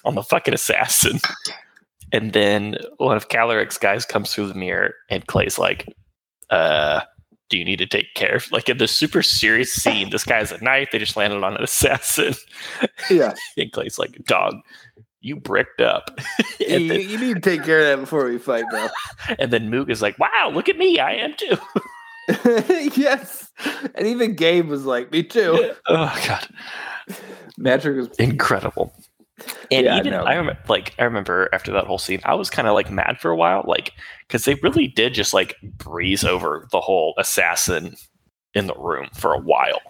on 0.04 0.14
the 0.14 0.22
fucking 0.22 0.54
assassin, 0.54 1.20
and 2.12 2.32
then 2.32 2.76
one 2.98 3.16
of 3.16 3.28
Kallorek's 3.28 3.78
guys 3.78 4.04
comes 4.04 4.32
through 4.32 4.48
the 4.48 4.54
mirror, 4.54 4.94
and 5.10 5.26
Clay's 5.26 5.58
like, 5.58 5.86
uh. 6.50 7.00
Do 7.48 7.56
you 7.58 7.64
need 7.64 7.78
to 7.78 7.86
take 7.86 8.12
care 8.16 8.34
of 8.34 8.50
like 8.50 8.68
in 8.68 8.78
this 8.78 8.90
super 8.90 9.22
serious 9.22 9.72
scene? 9.72 10.10
This 10.10 10.24
guy 10.24 10.38
has 10.38 10.50
a 10.50 10.60
knife. 10.64 10.88
They 10.90 10.98
just 10.98 11.16
landed 11.16 11.44
on 11.44 11.56
an 11.56 11.62
assassin. 11.62 12.34
Yeah. 13.08 13.34
And 13.56 13.70
Clay's 13.70 14.00
like, 14.00 14.18
"Dog, 14.24 14.56
you 15.26 15.36
bricked 15.36 15.80
up." 15.80 16.18
you, 16.60 16.88
then, 16.88 17.00
you 17.00 17.18
need 17.18 17.34
to 17.34 17.40
take 17.40 17.64
care 17.64 17.80
of 17.80 17.86
that 17.86 18.00
before 18.00 18.26
we 18.26 18.38
fight, 18.38 18.64
bro. 18.70 18.88
and 19.38 19.52
then 19.52 19.70
Moog 19.70 19.90
is 19.90 20.02
like, 20.02 20.18
"Wow, 20.18 20.50
look 20.52 20.68
at 20.68 20.78
me, 20.78 20.98
I 20.98 21.14
am 21.14 21.34
too." 21.36 21.56
yes. 22.96 23.50
And 23.94 24.06
even 24.06 24.34
Gabe 24.34 24.68
was 24.68 24.84
like, 24.84 25.12
me 25.12 25.22
too. 25.22 25.72
oh 25.86 26.22
god, 26.26 26.48
Magic 27.56 27.96
was 27.96 28.08
incredible. 28.18 28.92
And 29.70 29.84
Yeah, 29.84 29.98
even. 29.98 30.14
I 30.14 30.34
remember, 30.34 30.60
like 30.68 30.94
I 30.98 31.04
remember 31.04 31.48
after 31.52 31.72
that 31.72 31.84
whole 31.86 31.98
scene, 31.98 32.20
I 32.24 32.34
was 32.34 32.48
kind 32.48 32.66
of 32.66 32.74
like 32.74 32.90
mad 32.90 33.18
for 33.20 33.30
a 33.30 33.36
while, 33.36 33.64
like 33.66 33.92
because 34.26 34.44
they 34.44 34.54
really 34.54 34.88
did 34.88 35.14
just 35.14 35.34
like 35.34 35.56
breeze 35.62 36.24
over 36.24 36.66
the 36.72 36.80
whole 36.80 37.14
assassin 37.18 37.94
in 38.54 38.66
the 38.66 38.74
room 38.74 39.08
for 39.14 39.34
a 39.34 39.38
while. 39.38 39.80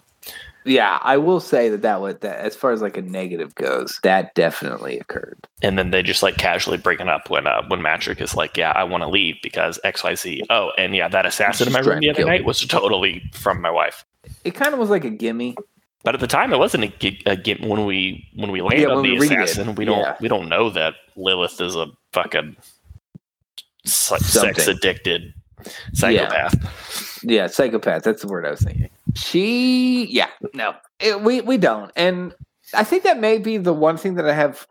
Yeah, 0.67 0.99
I 1.01 1.17
will 1.17 1.39
say 1.39 1.69
that 1.69 1.81
that 1.81 2.01
was 2.01 2.15
that 2.21 2.39
as 2.39 2.55
far 2.55 2.71
as 2.71 2.81
like 2.81 2.97
a 2.97 3.01
negative 3.01 3.55
goes, 3.55 3.99
that 4.03 4.35
definitely 4.35 4.99
occurred. 4.99 5.47
And 5.61 5.77
then 5.79 5.91
they 5.91 6.03
just 6.03 6.21
like 6.21 6.37
casually 6.37 6.77
bring 6.77 6.99
it 6.99 7.07
up 7.07 7.29
when 7.29 7.47
uh, 7.47 7.63
when 7.67 7.81
Matrick 7.81 8.19
is 8.21 8.35
like, 8.35 8.57
"Yeah, 8.57 8.71
I 8.75 8.83
want 8.83 9.01
to 9.03 9.07
leave 9.09 9.35
because 9.41 9.79
X 9.83 10.03
Y 10.03 10.15
Z." 10.15 10.43
Oh, 10.49 10.71
and 10.77 10.93
yeah, 10.95 11.07
that 11.07 11.25
assassin 11.25 11.67
in 11.67 11.73
my 11.73 11.79
room 11.79 11.99
the 12.01 12.09
other 12.09 12.25
night 12.25 12.41
me. 12.41 12.45
was 12.45 12.59
totally 12.65 13.23
from 13.33 13.61
my 13.61 13.71
wife. 13.71 14.03
It 14.43 14.51
kind 14.51 14.73
of 14.73 14.79
was 14.79 14.89
like 14.89 15.05
a 15.05 15.09
gimme. 15.09 15.55
But 16.03 16.13
at 16.15 16.21
the 16.21 16.27
time, 16.27 16.53
it 16.53 16.57
wasn't 16.59 16.83
a, 16.85 16.87
gi- 16.87 17.23
a 17.25 17.35
gi- 17.35 17.65
when 17.65 17.85
we 17.85 18.27
when 18.35 18.51
we 18.51 18.61
land 18.61 18.79
Yeah, 18.81 18.89
on 18.89 19.03
the 19.03 19.17
we 19.17 19.25
assassin. 19.25 19.73
We 19.75 19.85
don't 19.85 19.99
yeah. 19.99 20.15
we 20.19 20.27
don't 20.27 20.49
know 20.49 20.69
that 20.69 20.93
Lilith 21.15 21.59
is 21.61 21.75
a 21.75 21.87
fucking 22.13 22.55
se- 23.85 24.17
sex 24.19 24.67
addicted 24.67 25.33
psychopath. 25.93 27.23
Yeah, 27.23 27.47
psychopath. 27.47 28.03
That's 28.03 28.21
the 28.21 28.27
word 28.27 28.45
I 28.45 28.51
was 28.51 28.61
thinking. 28.61 28.89
She, 29.17 30.05
yeah, 30.07 30.29
no, 30.53 30.75
it, 30.99 31.21
we 31.21 31.41
we 31.41 31.57
don't, 31.57 31.91
and 31.95 32.33
I 32.73 32.83
think 32.83 33.03
that 33.03 33.19
may 33.19 33.39
be 33.39 33.57
the 33.57 33.73
one 33.73 33.97
thing 33.97 34.15
that 34.15 34.27
I 34.27 34.33
have 34.33 34.67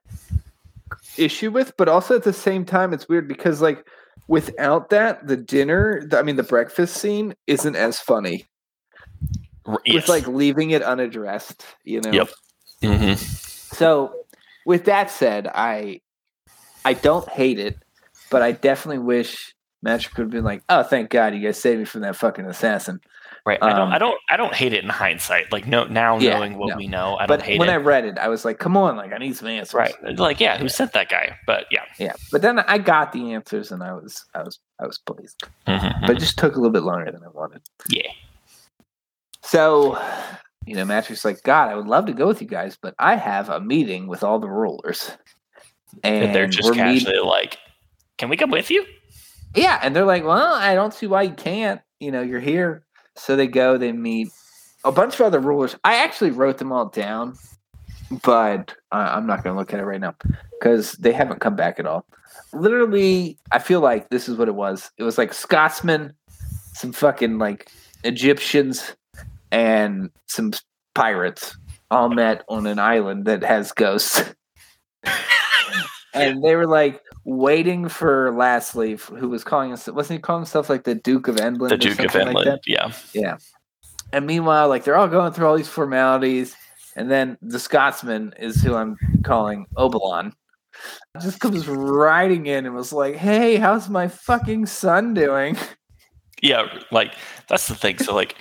issue 1.17 1.51
with. 1.51 1.77
But 1.77 1.89
also 1.89 2.15
at 2.17 2.23
the 2.23 2.33
same 2.33 2.65
time, 2.65 2.93
it's 2.93 3.09
weird 3.09 3.29
because 3.29 3.61
like 3.61 3.87
without 4.29 4.91
that, 4.91 5.27
the 5.27 5.37
dinner, 5.37 6.07
the, 6.07 6.19
I 6.19 6.23
mean, 6.23 6.37
the 6.37 6.43
breakfast 6.43 6.97
scene 6.97 7.35
isn't 7.47 7.77
as 7.77 7.99
funny. 7.99 8.47
R- 9.67 9.83
With 9.89 10.09
like 10.09 10.27
leaving 10.29 10.71
it 10.71 10.83
unaddressed, 10.83 11.65
you 11.85 12.01
know. 12.01 12.13
Yep. 12.13 12.29
hmm 12.83 13.13
So, 13.15 14.13
with 14.65 14.85
that 14.85 15.11
said, 15.11 15.49
I 15.53 16.01
I 16.85 16.95
don't 16.95 17.29
hate 17.29 17.59
it, 17.59 17.83
but 18.31 18.43
I 18.43 18.53
definitely 18.53 19.03
wish 19.03 19.55
Matrick 19.83 20.15
could 20.15 20.23
have 20.23 20.31
been 20.31 20.45
like, 20.45 20.63
"Oh, 20.69 20.85
thank 20.85 21.11
God, 21.11 21.35
you 21.35 21.41
guys 21.41 21.61
saved 21.61 21.81
me 21.81 21.85
from 21.85 22.03
that 22.03 22.17
fucking 22.17 22.47
assassin." 22.47 23.01
Right. 23.47 23.59
I 23.63 23.71
don't. 23.71 23.81
Um, 23.83 23.93
I 23.93 23.99
don't. 23.99 24.19
I 24.29 24.37
don't 24.37 24.53
hate 24.53 24.73
it 24.73 24.83
in 24.83 24.91
hindsight. 24.91 25.53
Like 25.53 25.69
no, 25.69 25.85
now 25.85 26.19
Yeah, 26.19 26.35
knowing 26.35 26.59
what 26.59 26.71
no. 26.71 26.77
we 26.77 26.89
know, 26.89 27.15
I 27.15 27.27
don't 27.27 27.39
But 27.39 27.43
hate 27.43 27.61
when 27.61 27.69
it. 27.69 27.73
When 27.73 27.81
I 27.81 27.85
read 27.85 28.05
it, 28.05 28.19
I 28.19 28.27
was 28.27 28.45
like, 28.45 28.59
"Come 28.59 28.77
on, 28.77 28.97
like 28.97 29.13
I 29.13 29.19
need 29.19 29.37
some 29.37 29.47
answers." 29.47 29.73
right. 29.73 29.95
Like 30.19 30.41
yeah, 30.41 30.59
who 30.59 30.69
sent 30.69 30.93
that 30.95 31.09
guy? 31.09 31.39
But 31.47 31.67
yeah. 31.71 31.85
Yeah. 32.01 32.15
But 32.33 32.43
then 32.43 32.59
I 32.59 32.79
got 32.79 33.13
the 33.13 33.33
answers, 33.35 33.71
and 33.71 33.85
I 33.85 33.93
was 33.93 34.25
I 34.35 34.43
was 34.43 34.59
I 34.81 34.87
was 34.87 34.99
pleased. 34.99 35.45
Mhm. 35.69 36.01
But 36.01 36.11
it 36.11 36.19
just 36.19 36.37
took 36.39 36.55
a 36.55 36.57
little 36.57 36.73
bit 36.73 36.83
longer 36.83 37.13
than 37.13 37.23
I 37.23 37.29
wanted. 37.29 37.63
yeah. 37.89 38.11
So, 39.43 39.97
you 40.67 40.75
know, 40.75 40.85
Matrick's 40.85 41.25
like, 41.25 41.43
God, 41.45 41.69
I 41.71 41.77
would 41.77 41.87
love 41.87 42.07
to 42.07 42.13
go 42.13 42.27
with 42.27 42.41
you 42.43 42.49
guys, 42.49 42.77
but 42.81 42.95
I 42.99 43.15
have 43.15 43.49
a 43.49 43.61
meeting 43.61 44.09
with 44.09 44.25
all 44.25 44.41
the 44.41 44.49
rulers, 44.49 45.13
and, 46.03 46.35
they're 46.35 46.49
just 46.49 46.65
we're 46.69 46.75
meeting- 46.75 47.07
casually 47.07 47.21
like, 47.21 47.59
"Can 48.19 48.29
we 48.29 48.37
come 48.37 48.51
with 48.51 48.71
you?" 48.73 48.85
Yeah, 49.55 49.79
and 49.83 49.95
they're 49.95 50.05
like, 50.05 50.25
"Well, 50.25 50.55
I 50.55 50.75
don't 50.75 50.93
see 50.93 51.07
why 51.07 51.23
you 51.23 51.33
can't. 51.35 51.81
You 52.01 52.11
know, 52.11 52.23
you're 52.23 52.41
here." 52.41 52.83
So 53.17 53.37
they 53.37 53.47
go. 53.47 53.77
They 53.79 53.93
meet 53.93 54.31
a 54.85 54.93
bunch 54.93 55.15
of 55.15 55.21
other 55.23 55.41
rulers. 55.41 55.77
I 55.85 55.97
actually 55.97 56.31
wrote 56.31 56.59
them 56.59 56.73
all 56.73 56.87
down, 56.87 57.37
but 58.23 58.75
I'm 58.93 59.27
not 59.27 59.43
going 59.43 59.55
to 59.55 59.59
look 59.59 59.73
at 59.73 59.81
it 59.81 59.85
right 59.85 60.01
now 60.01 60.15
because 60.59 60.93
they 60.93 61.13
haven't 61.13 61.41
come 61.41 61.57
back 61.57 61.79
at 61.79 61.87
all. 61.87 62.07
Literally, 62.53 63.39
I 63.53 63.59
feel 63.59 63.81
like 63.81 64.09
this 64.11 64.29
is 64.29 64.37
what 64.37 64.49
it 64.49 64.55
was. 64.55 64.91
It 64.99 65.03
was 65.03 65.19
like 65.19 65.33
Scotsmen, 65.33 66.15
some 66.73 66.93
fucking 66.93 67.39
like 67.39 67.71
Egyptians, 68.05 68.95
and 69.51 70.11
some 70.27 70.53
pirates 70.95 71.57
all 71.91 72.09
met 72.09 72.45
on 72.49 72.67
an 72.67 72.79
island 72.79 73.25
that 73.27 73.43
has 73.43 73.73
ghosts. 73.73 74.23
and 76.17 76.43
they 76.43 76.57
were 76.57 76.67
like 76.67 77.03
waiting 77.25 77.89
for 77.89 78.31
Lastleaf, 78.33 79.17
who 79.19 79.29
was 79.29 79.45
calling 79.45 79.73
us. 79.73 79.87
Wasn't 79.87 80.19
he 80.19 80.21
calling 80.21 80.43
himself 80.43 80.69
like 80.69 80.85
the 80.85 80.95
Duke 80.95 81.29
of 81.29 81.37
Endland? 81.37 81.69
The 81.69 81.75
or 81.75 81.79
Duke 81.79 81.99
of 82.01 82.13
something 82.13 82.35
like 82.35 82.45
that? 82.45 82.61
yeah. 83.15 83.37
And 84.13 84.27
meanwhile, 84.27 84.69
like 84.69 84.85
they're 84.85 84.97
all 84.97 85.09
going 85.09 85.33
through 85.33 85.47
all 85.47 85.57
these 85.57 85.69
formalities, 85.69 86.57
and 86.95 87.11
then 87.11 87.37
the 87.43 87.59
Scotsman 87.59 88.35
is 88.39 88.63
who 88.63 88.75
I'm 88.75 88.97
calling 89.25 89.67
Obalon. 89.77 90.33
Just 91.21 91.41
comes 91.41 91.67
riding 91.67 92.47
in 92.47 92.67
and 92.67 92.75
was 92.75 92.93
like, 92.93 93.17
"Hey, 93.17 93.57
how's 93.57 93.89
my 93.89 94.09
fucking 94.09 94.67
son 94.67 95.15
doing?" 95.15 95.57
yeah 96.43 96.67
like 96.91 97.15
that's 97.49 97.69
the 97.69 97.75
thing 97.75 97.99
so 97.99 98.15
like 98.15 98.37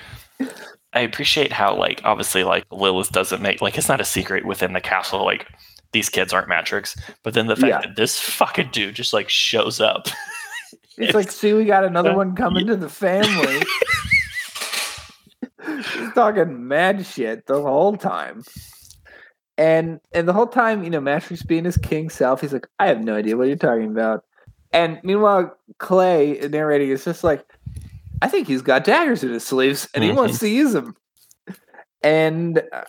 i 0.94 1.00
appreciate 1.00 1.51
how 1.51 1.75
like 1.75 2.01
obviously 2.03 2.44
like 2.44 2.65
lilith 2.72 3.12
doesn't 3.12 3.41
make 3.41 3.62
like 3.62 3.77
it's 3.77 3.89
not 3.89 4.01
a 4.01 4.05
secret 4.05 4.46
within 4.46 4.74
the 4.74 4.82
castle 4.82 5.24
like 5.24 5.48
these 5.92 6.10
kids 6.10 6.34
aren't 6.34 6.48
Matrick's 6.50 6.96
but 7.24 7.34
then 7.34 7.48
the 7.48 7.56
fact 7.56 7.68
Yeah. 7.68 7.82
that 7.82 7.96
this 7.96 8.20
fucking 8.20 8.70
dude 8.72 8.96
just 8.96 9.13
like 9.13 9.30
shows 9.30 9.80
up 9.82 10.08
It's 10.98 11.13
like, 11.13 11.30
see, 11.30 11.51
we 11.51 11.65
got 11.65 11.84
another 11.84 12.12
Uh, 12.12 12.15
one 12.15 12.36
coming 12.38 12.68
to 12.68 12.77
the 12.77 12.88
family. 12.88 13.62
He's 15.65 16.13
talking 16.13 16.68
mad 16.68 17.06
shit 17.06 17.46
the 17.48 17.62
whole 17.62 17.98
time. 17.98 18.44
And 19.58 20.00
and 20.13 20.27
the 20.27 20.32
whole 20.34 20.48
time, 20.48 20.84
you 20.86 20.89
know, 20.89 21.01
Matrick 21.01 21.46
being 21.48 21.65
his 21.65 21.77
king 21.77 22.10
self, 22.10 22.39
he's 22.42 22.54
like, 22.54 22.68
I 22.80 22.88
have 22.88 23.04
no 23.04 23.15
idea 23.15 23.36
what 23.36 23.48
you're 23.48 23.58
talking 23.58 23.88
about. 23.88 24.24
And 24.72 25.00
meanwhile, 25.04 25.58
Clay 25.80 26.39
narrating 26.50 26.89
is 26.89 27.04
just 27.06 27.24
like, 27.24 27.44
I 28.22 28.27
think 28.30 28.48
he's 28.48 28.62
got 28.62 28.84
daggers 28.84 29.24
in 29.24 29.32
his 29.32 29.46
sleeves 29.46 29.88
and 29.94 30.04
he 30.04 30.12
wants 30.12 30.39
to 30.39 30.50
use 30.62 30.74
them. 30.74 30.96
And 32.01 32.62
uh, 32.72 32.84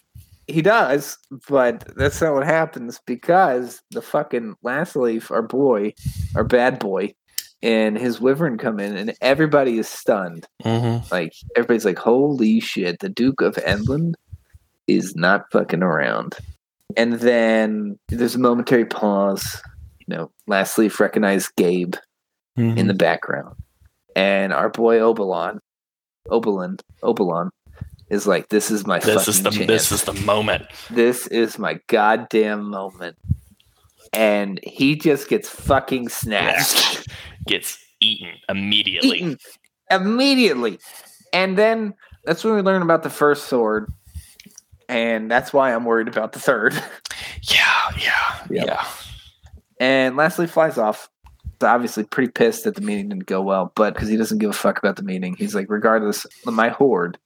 he 0.48 0.62
does, 0.62 1.18
but 1.48 1.84
that's 1.96 2.20
not 2.20 2.34
what 2.34 2.44
happens 2.44 3.00
because 3.06 3.82
the 3.90 4.02
fucking 4.02 4.54
last 4.62 4.94
leaf, 4.94 5.30
our 5.30 5.42
boy, 5.42 5.92
our 6.34 6.44
bad 6.44 6.78
boy, 6.78 7.14
and 7.62 7.98
his 7.98 8.20
wyvern 8.20 8.58
come 8.58 8.78
in 8.78 8.96
and 8.96 9.14
everybody 9.20 9.78
is 9.78 9.88
stunned. 9.88 10.46
mm-hmm. 10.62 11.04
Like 11.12 11.32
everybody's 11.56 11.84
like, 11.84 11.98
"Holy 11.98 12.60
shit! 12.60 13.00
The 13.00 13.08
Duke 13.08 13.40
of 13.40 13.56
Endland 13.56 14.14
is 14.86 15.16
not 15.16 15.50
fucking 15.50 15.82
around." 15.82 16.36
And 16.96 17.14
then 17.14 17.98
there's 18.08 18.36
a 18.36 18.38
momentary 18.38 18.84
pause. 18.84 19.60
You 20.06 20.16
know, 20.16 20.30
last 20.46 20.78
leaf 20.78 21.00
recognized 21.00 21.56
Gabe 21.56 21.96
in 22.56 22.86
the 22.86 22.94
background, 22.94 23.54
and 24.14 24.52
our 24.52 24.70
boy 24.70 24.98
Obalon, 24.98 25.58
Obalon, 26.28 26.80
Obalon, 27.02 27.50
is 28.08 28.26
like, 28.26 28.48
"This 28.48 28.70
is 28.70 28.86
my 28.86 28.98
this 28.98 29.28
is 29.28 29.42
the 29.42 29.50
chance. 29.50 29.66
this 29.66 29.92
is 29.92 30.04
the 30.04 30.12
moment 30.12 30.66
this 30.90 31.26
is 31.28 31.58
my 31.58 31.80
goddamn 31.88 32.68
moment." 32.70 33.16
And 34.12 34.60
he 34.62 34.96
just 34.96 35.28
gets 35.28 35.48
fucking 35.48 36.08
snatched. 36.08 37.06
gets 37.46 37.78
eaten 38.00 38.34
immediately 38.48 39.18
eaten 39.18 39.38
immediately. 39.90 40.78
And 41.32 41.56
then 41.58 41.94
that's 42.24 42.44
when 42.44 42.54
we 42.54 42.62
learn 42.62 42.82
about 42.82 43.02
the 43.02 43.10
first 43.10 43.44
sword. 43.46 43.92
And 44.88 45.30
that's 45.30 45.52
why 45.52 45.74
I'm 45.74 45.84
worried 45.84 46.08
about 46.08 46.32
the 46.32 46.38
third. 46.38 46.72
yeah 47.42 47.90
yeah 47.98 48.46
Yep. 48.50 48.66
yeah 48.66 48.86
And 49.80 50.14
Lastleaf 50.16 50.50
flies 50.50 50.78
off. 50.78 51.08
Obviously 51.62 52.04
pretty 52.04 52.30
pissed 52.30 52.64
that 52.64 52.74
the 52.74 52.82
meeting 52.82 53.08
didn't 53.08 53.26
go 53.26 53.40
well, 53.40 53.72
but 53.74 53.94
because 53.94 54.08
he 54.08 54.16
doesn't 54.16 54.38
give 54.38 54.50
a 54.50 54.52
fuck 54.52 54.78
about 54.78 54.96
the 54.96 55.02
meeting, 55.02 55.34
he's 55.36 55.54
like, 55.54 55.70
regardless, 55.70 56.26
my 56.44 56.68
horde 56.68 57.16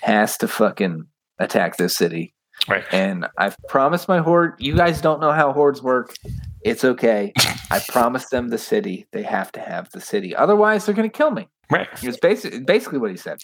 has 0.00 0.36
to 0.38 0.48
fucking 0.48 1.06
attack 1.38 1.76
this 1.76 1.96
city. 1.96 2.34
right 2.68 2.84
And 2.92 3.26
I've 3.38 3.56
promised 3.68 4.08
my 4.08 4.18
horde, 4.18 4.54
you 4.58 4.76
guys 4.76 5.00
don't 5.00 5.20
know 5.20 5.32
how 5.32 5.52
hordes 5.52 5.82
work. 5.82 6.14
It's 6.62 6.84
okay. 6.84 7.32
I 7.70 7.80
promised 7.88 8.30
them 8.30 8.48
the 8.48 8.58
city. 8.58 9.06
They 9.12 9.22
have 9.22 9.50
to 9.52 9.60
have 9.60 9.90
the 9.90 10.00
city. 10.00 10.34
Otherwise, 10.34 10.86
they're 10.86 10.94
going 10.94 11.10
to 11.10 11.16
kill 11.16 11.30
me. 11.30 11.48
right 11.70 11.88
It's 12.02 12.18
basically 12.18 12.60
basically 12.60 12.98
what 12.98 13.10
he 13.10 13.16
said. 13.16 13.40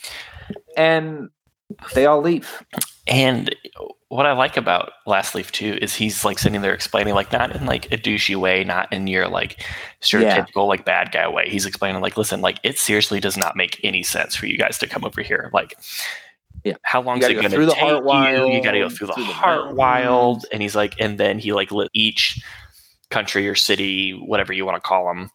And 0.77 1.31
they 1.95 2.07
all 2.07 2.21
leave. 2.21 2.63
and 3.07 3.55
what 4.09 4.25
I 4.25 4.33
like 4.33 4.57
about 4.57 4.93
Last 5.07 5.35
Leaf 5.35 5.53
too 5.53 5.79
is 5.83 5.95
he's 5.95 6.25
like 6.25 6.39
sitting 6.39 6.63
there 6.63 6.73
explaining, 6.73 7.15
like 7.15 7.31
not 7.31 7.55
in 7.55 7.67
like 7.67 7.93
a 7.93 7.99
douchey 7.99 8.37
way, 8.37 8.65
not 8.65 8.91
in 8.91 9.07
your 9.07 9.29
like 9.29 9.63
stereotypical 10.01 10.67
like 10.67 10.87
bad 10.87 11.13
guy 11.13 11.29
way. 11.29 11.49
He's 11.49 11.67
explaining 11.67 12.01
like, 12.01 12.17
listen, 12.17 12.41
like 12.41 12.59
it 12.63 12.79
seriously 12.79 13.21
does 13.21 13.37
not 13.37 13.55
make 13.55 13.79
any 13.85 14.03
sense 14.03 14.35
for 14.35 14.47
you 14.47 14.57
guys 14.57 14.79
to 14.79 14.87
come 14.87 15.05
over 15.05 15.21
here. 15.21 15.51
Like, 15.53 15.75
Yeah. 16.69 16.77
how 16.83 17.03
long 17.03 17.19
You 17.19 17.25
is 17.25 17.29
it 17.31 17.35
go 17.35 17.41
going 17.43 17.53
to 17.53 17.67
the 17.67 17.73
take 17.73 17.81
Heart 17.81 18.05
you? 18.05 18.53
You 18.53 18.63
got 18.63 18.73
to 18.73 18.79
go 18.79 18.85
Wild, 18.85 18.97
through 18.97 19.07
the 19.09 19.13
Heart. 19.15 19.75
Wild, 19.75 20.47
and 20.53 20.63
he's 20.63 20.75
like, 20.77 20.95
and 21.01 21.19
then 21.19 21.39
he 21.39 21.53
like 21.53 21.71
lit 21.71 21.91
each 21.93 22.41
country 23.11 23.49
or 23.49 23.55
city, 23.55 24.13
whatever 24.13 24.53
you 24.53 24.65
want 24.67 24.77
to 24.77 24.87
call 24.87 25.07
them. 25.09 25.31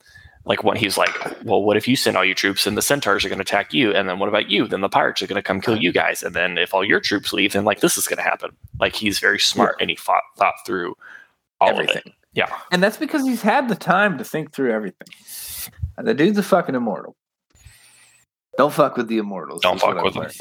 Like 0.46 0.64
when 0.64 0.76
he's 0.76 0.98
like, 0.98 1.10
well, 1.46 1.64
what 1.64 1.78
if 1.78 1.88
you 1.88 1.96
send 1.96 2.18
all 2.18 2.26
your 2.26 2.36
troops 2.36 2.68
and 2.68 2.76
the 2.76 2.82
centaurs 2.82 3.24
are 3.24 3.30
going 3.30 3.38
to 3.40 3.44
attack 3.44 3.74
you, 3.74 3.92
and 3.94 4.10
then 4.10 4.20
what 4.20 4.28
about 4.28 4.50
you? 4.50 4.68
Then 4.68 4.82
the 4.82 4.90
pirates 4.90 5.22
are 5.22 5.28
going 5.28 5.38
to 5.38 5.42
come 5.44 5.62
kill 5.62 5.78
you 5.78 5.94
guys, 5.94 6.22
and 6.22 6.36
then 6.36 6.58
if 6.58 6.74
all 6.74 6.84
your 6.84 7.00
troops 7.00 7.32
leave, 7.32 7.54
then 7.54 7.64
like 7.64 7.80
this 7.80 7.98
is 7.98 8.08
going 8.08 8.18
to 8.18 8.24
happen. 8.24 8.50
Like 8.80 8.94
he's 8.94 9.20
very 9.20 9.40
smart 9.40 9.78
and 9.80 9.90
he 9.90 9.96
thought 9.96 10.24
thought 10.38 10.56
through 10.66 10.96
all 11.62 11.70
of 11.70 11.80
it. 11.80 11.90
Everything. 11.90 12.14
Yeah, 12.34 12.48
And 12.72 12.82
that's 12.82 12.98
because 12.98 13.26
he's 13.28 13.44
had 13.44 13.70
the 13.70 13.76
time 13.76 14.18
to 14.18 14.24
think 14.24 14.54
through 14.54 14.72
everything. 14.74 15.08
And 15.98 16.08
the 16.08 16.16
dude's 16.16 16.40
a 16.40 16.44
fucking 16.44 16.74
immortal. 16.74 17.16
Don't 18.58 18.74
fuck 18.74 18.98
with 18.98 19.08
the 19.08 19.20
immortals. 19.20 19.62
Don't 19.62 19.80
fuck 19.80 20.04
with 20.04 20.16
them. 20.16 20.32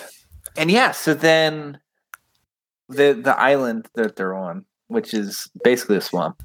And 0.57 0.71
yeah, 0.71 0.91
so 0.93 1.15
then 1.15 1.79
the 2.89 3.13
the 3.15 3.39
island 3.39 3.89
that 3.95 4.17
they're 4.17 4.35
on, 4.35 4.65
which 4.89 5.15
is 5.15 5.51
basically 5.65 5.97
a 5.97 6.01
swamp, 6.01 6.43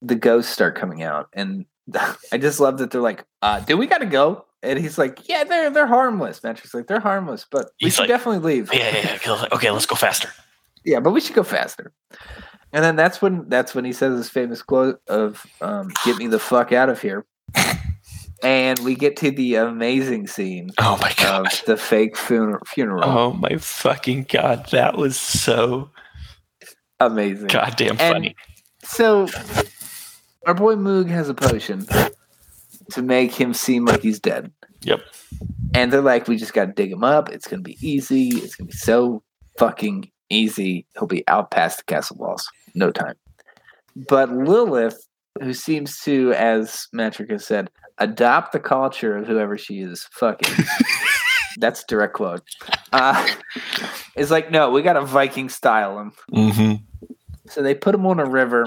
the 0.00 0.14
ghosts 0.14 0.52
start 0.52 0.76
coming 0.76 1.02
out, 1.02 1.28
and 1.32 1.64
I 2.32 2.38
just 2.38 2.60
love 2.60 2.78
that 2.78 2.90
they're 2.90 3.00
like, 3.00 3.24
uh, 3.42 3.60
"Do 3.60 3.76
we 3.76 3.86
got 3.86 3.98
to 3.98 4.06
go?" 4.06 4.44
And 4.62 4.78
he's 4.78 4.98
like, 4.98 5.28
"Yeah, 5.28 5.44
they're 5.44 5.70
they're 5.70 5.86
harmless." 5.86 6.42
Matrick's 6.42 6.74
like, 6.74 6.86
"They're 6.86 7.00
harmless, 7.00 7.46
but 7.50 7.66
we 7.80 7.86
He's 7.86 7.94
should 7.94 8.02
like, 8.02 8.08
definitely 8.08 8.54
leave." 8.54 8.72
yeah, 8.72 8.96
yeah. 8.96 9.18
yeah. 9.26 9.32
Okay, 9.34 9.48
Okay, 9.54 9.70
let's 9.70 9.86
go 9.86 9.96
faster. 9.96 10.28
Yeah, 10.84 11.00
but 11.00 11.10
we 11.12 11.20
should 11.20 11.34
go 11.34 11.42
faster. 11.42 11.92
And 12.72 12.84
then 12.84 12.96
that's 12.96 13.20
when 13.22 13.48
that's 13.48 13.74
when 13.74 13.84
he 13.84 13.92
says 13.92 14.16
his 14.16 14.28
famous 14.28 14.62
quote 14.62 15.00
of 15.08 15.44
um, 15.60 15.90
"Get 16.04 16.16
me 16.18 16.26
the 16.26 16.38
fuck 16.38 16.72
out 16.72 16.88
of 16.88 17.00
here." 17.00 17.24
And 18.42 18.78
we 18.80 18.94
get 18.94 19.16
to 19.18 19.30
the 19.30 19.56
amazing 19.56 20.26
scene 20.26 20.70
Oh 20.78 20.98
my 21.00 21.12
god. 21.16 21.46
of 21.46 21.62
the 21.66 21.76
fake 21.76 22.16
funer- 22.16 22.60
funeral. 22.66 23.04
Oh 23.04 23.32
my 23.32 23.56
fucking 23.56 24.26
god, 24.28 24.66
that 24.70 24.96
was 24.96 25.18
so 25.18 25.90
Amazing. 27.00 27.48
goddamn 27.48 27.96
And- 28.00 28.14
funny. 28.14 28.36
So 28.84 29.28
our 30.46 30.54
boy 30.54 30.74
Moog 30.76 31.08
has 31.08 31.28
a 31.28 31.34
potion 31.34 31.86
to 32.92 33.02
make 33.02 33.32
him 33.32 33.52
seem 33.54 33.84
like 33.84 34.02
he's 34.02 34.18
dead. 34.20 34.50
Yep. 34.82 35.00
And 35.74 35.92
they're 35.92 36.00
like, 36.00 36.26
we 36.28 36.36
just 36.36 36.54
got 36.54 36.66
to 36.66 36.72
dig 36.72 36.90
him 36.92 37.04
up. 37.04 37.28
It's 37.28 37.46
going 37.46 37.60
to 37.60 37.64
be 37.64 37.76
easy. 37.86 38.28
It's 38.28 38.54
going 38.56 38.68
to 38.68 38.72
be 38.72 38.78
so 38.78 39.22
fucking 39.58 40.10
easy. 40.30 40.86
He'll 40.94 41.06
be 41.08 41.26
out 41.28 41.50
past 41.50 41.78
the 41.78 41.84
castle 41.84 42.16
walls. 42.18 42.48
No 42.74 42.90
time. 42.90 43.14
But 43.96 44.30
Lilith, 44.30 45.06
who 45.42 45.52
seems 45.52 46.00
to, 46.02 46.32
as 46.32 46.86
Matrick 46.92 47.30
has 47.30 47.44
said, 47.44 47.68
adopt 47.98 48.52
the 48.52 48.60
culture 48.60 49.16
of 49.16 49.26
whoever 49.26 49.58
she 49.58 49.80
is 49.80 50.06
fucking. 50.12 50.64
That's 51.58 51.82
a 51.82 51.86
direct 51.86 52.14
quote. 52.14 52.42
Uh, 52.92 53.26
is 54.16 54.30
like, 54.30 54.50
no, 54.50 54.70
we 54.70 54.82
got 54.82 54.94
to 54.94 55.02
Viking 55.02 55.48
style 55.48 55.98
him. 55.98 56.12
Mm-hmm. 56.32 56.74
So 57.50 57.62
they 57.62 57.74
put 57.74 57.94
him 57.94 58.06
on 58.06 58.20
a 58.20 58.26
river, 58.26 58.66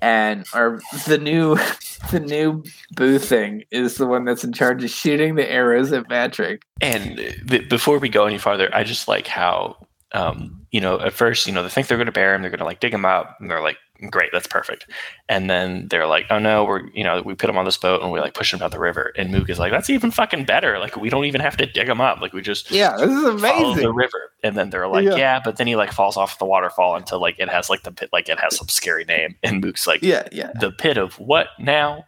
and 0.00 0.44
our 0.52 0.80
the 1.06 1.18
new 1.18 1.56
the 2.10 2.20
new 2.20 2.62
boo 2.94 3.18
thing 3.18 3.64
is 3.70 3.96
the 3.96 4.06
one 4.06 4.24
that's 4.24 4.44
in 4.44 4.52
charge 4.52 4.84
of 4.84 4.90
shooting 4.90 5.36
the 5.36 5.50
arrows 5.50 5.92
at 5.92 6.08
Matrick. 6.08 6.62
And 6.80 7.16
b- 7.46 7.64
before 7.64 7.98
we 7.98 8.08
go 8.08 8.26
any 8.26 8.38
farther, 8.38 8.68
I 8.74 8.84
just 8.84 9.08
like 9.08 9.26
how, 9.26 9.76
um, 10.12 10.66
you 10.72 10.80
know, 10.80 11.00
at 11.00 11.12
first, 11.12 11.46
you 11.46 11.52
know, 11.52 11.62
they 11.62 11.68
think 11.68 11.86
they're 11.86 11.96
going 11.96 12.06
to 12.06 12.12
bear 12.12 12.34
him, 12.34 12.42
they're 12.42 12.50
going 12.50 12.58
to 12.58 12.64
like 12.64 12.80
dig 12.80 12.92
him 12.92 13.04
up, 13.04 13.36
and 13.40 13.50
they're 13.50 13.62
like, 13.62 13.78
great, 14.10 14.30
that's 14.32 14.46
perfect. 14.46 14.90
And 15.28 15.48
then 15.48 15.88
they're 15.88 16.06
like, 16.06 16.26
oh 16.30 16.38
no, 16.38 16.64
we're, 16.64 16.86
you 16.94 17.04
know, 17.04 17.22
we 17.24 17.34
put 17.34 17.48
him 17.50 17.56
on 17.58 17.64
this 17.64 17.76
boat 17.76 18.02
and 18.02 18.10
we 18.12 18.20
like 18.20 18.34
push 18.34 18.52
him 18.52 18.58
down 18.60 18.70
the 18.70 18.78
river. 18.78 19.12
And 19.16 19.32
Moog 19.32 19.48
is 19.50 19.58
like, 19.58 19.72
that's 19.72 19.90
even 19.90 20.10
fucking 20.10 20.44
better. 20.44 20.78
Like, 20.78 20.96
we 20.96 21.08
don't 21.10 21.24
even 21.24 21.40
have 21.40 21.56
to 21.58 21.66
dig 21.66 21.88
him 21.88 22.00
up. 22.00 22.20
Like, 22.20 22.32
we 22.32 22.42
just 22.42 22.70
Yeah, 22.70 22.96
this 22.96 23.10
is 23.10 23.24
amazing 23.24 23.82
the 23.82 23.92
river. 23.92 24.32
And 24.42 24.56
then 24.56 24.70
they're 24.70 24.88
like, 24.88 25.04
Yeah. 25.04 25.16
yeah. 25.16 25.40
but 25.44 25.56
then 25.56 25.66
he 25.66 25.76
like 25.76 25.92
falls 25.92 26.16
off 26.16 26.38
the 26.38 26.44
waterfall 26.44 26.96
until 26.96 27.20
like 27.20 27.38
it 27.38 27.48
has 27.48 27.68
like 27.70 27.82
the 27.82 27.92
pit, 27.92 28.10
like 28.12 28.28
it 28.28 28.38
has 28.38 28.56
some 28.56 28.68
scary 28.68 29.04
name. 29.04 29.36
And 29.42 29.62
Moog's 29.62 29.86
like, 29.86 30.02
Yeah, 30.02 30.28
yeah, 30.32 30.50
the 30.60 30.70
pit 30.72 30.96
of 30.98 31.18
what 31.18 31.48
now? 31.58 32.04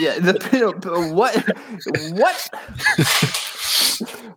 yeah. 0.00 0.18
The 0.18 0.34
pit 0.34 0.62
of- 0.62 1.10
what? 1.12 1.34
What? 2.12 2.50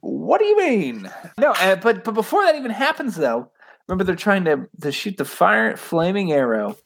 What 0.01 0.39
do 0.39 0.45
you 0.45 0.57
mean? 0.57 1.09
No, 1.39 1.51
uh, 1.53 1.75
but 1.77 2.03
but 2.03 2.13
before 2.13 2.43
that 2.43 2.55
even 2.55 2.71
happens, 2.71 3.15
though, 3.15 3.49
remember 3.87 4.03
they're 4.03 4.15
trying 4.15 4.45
to 4.45 4.67
to 4.81 4.91
shoot 4.91 5.17
the 5.17 5.25
fire 5.25 5.77
flaming 5.77 6.31
arrow, 6.31 6.77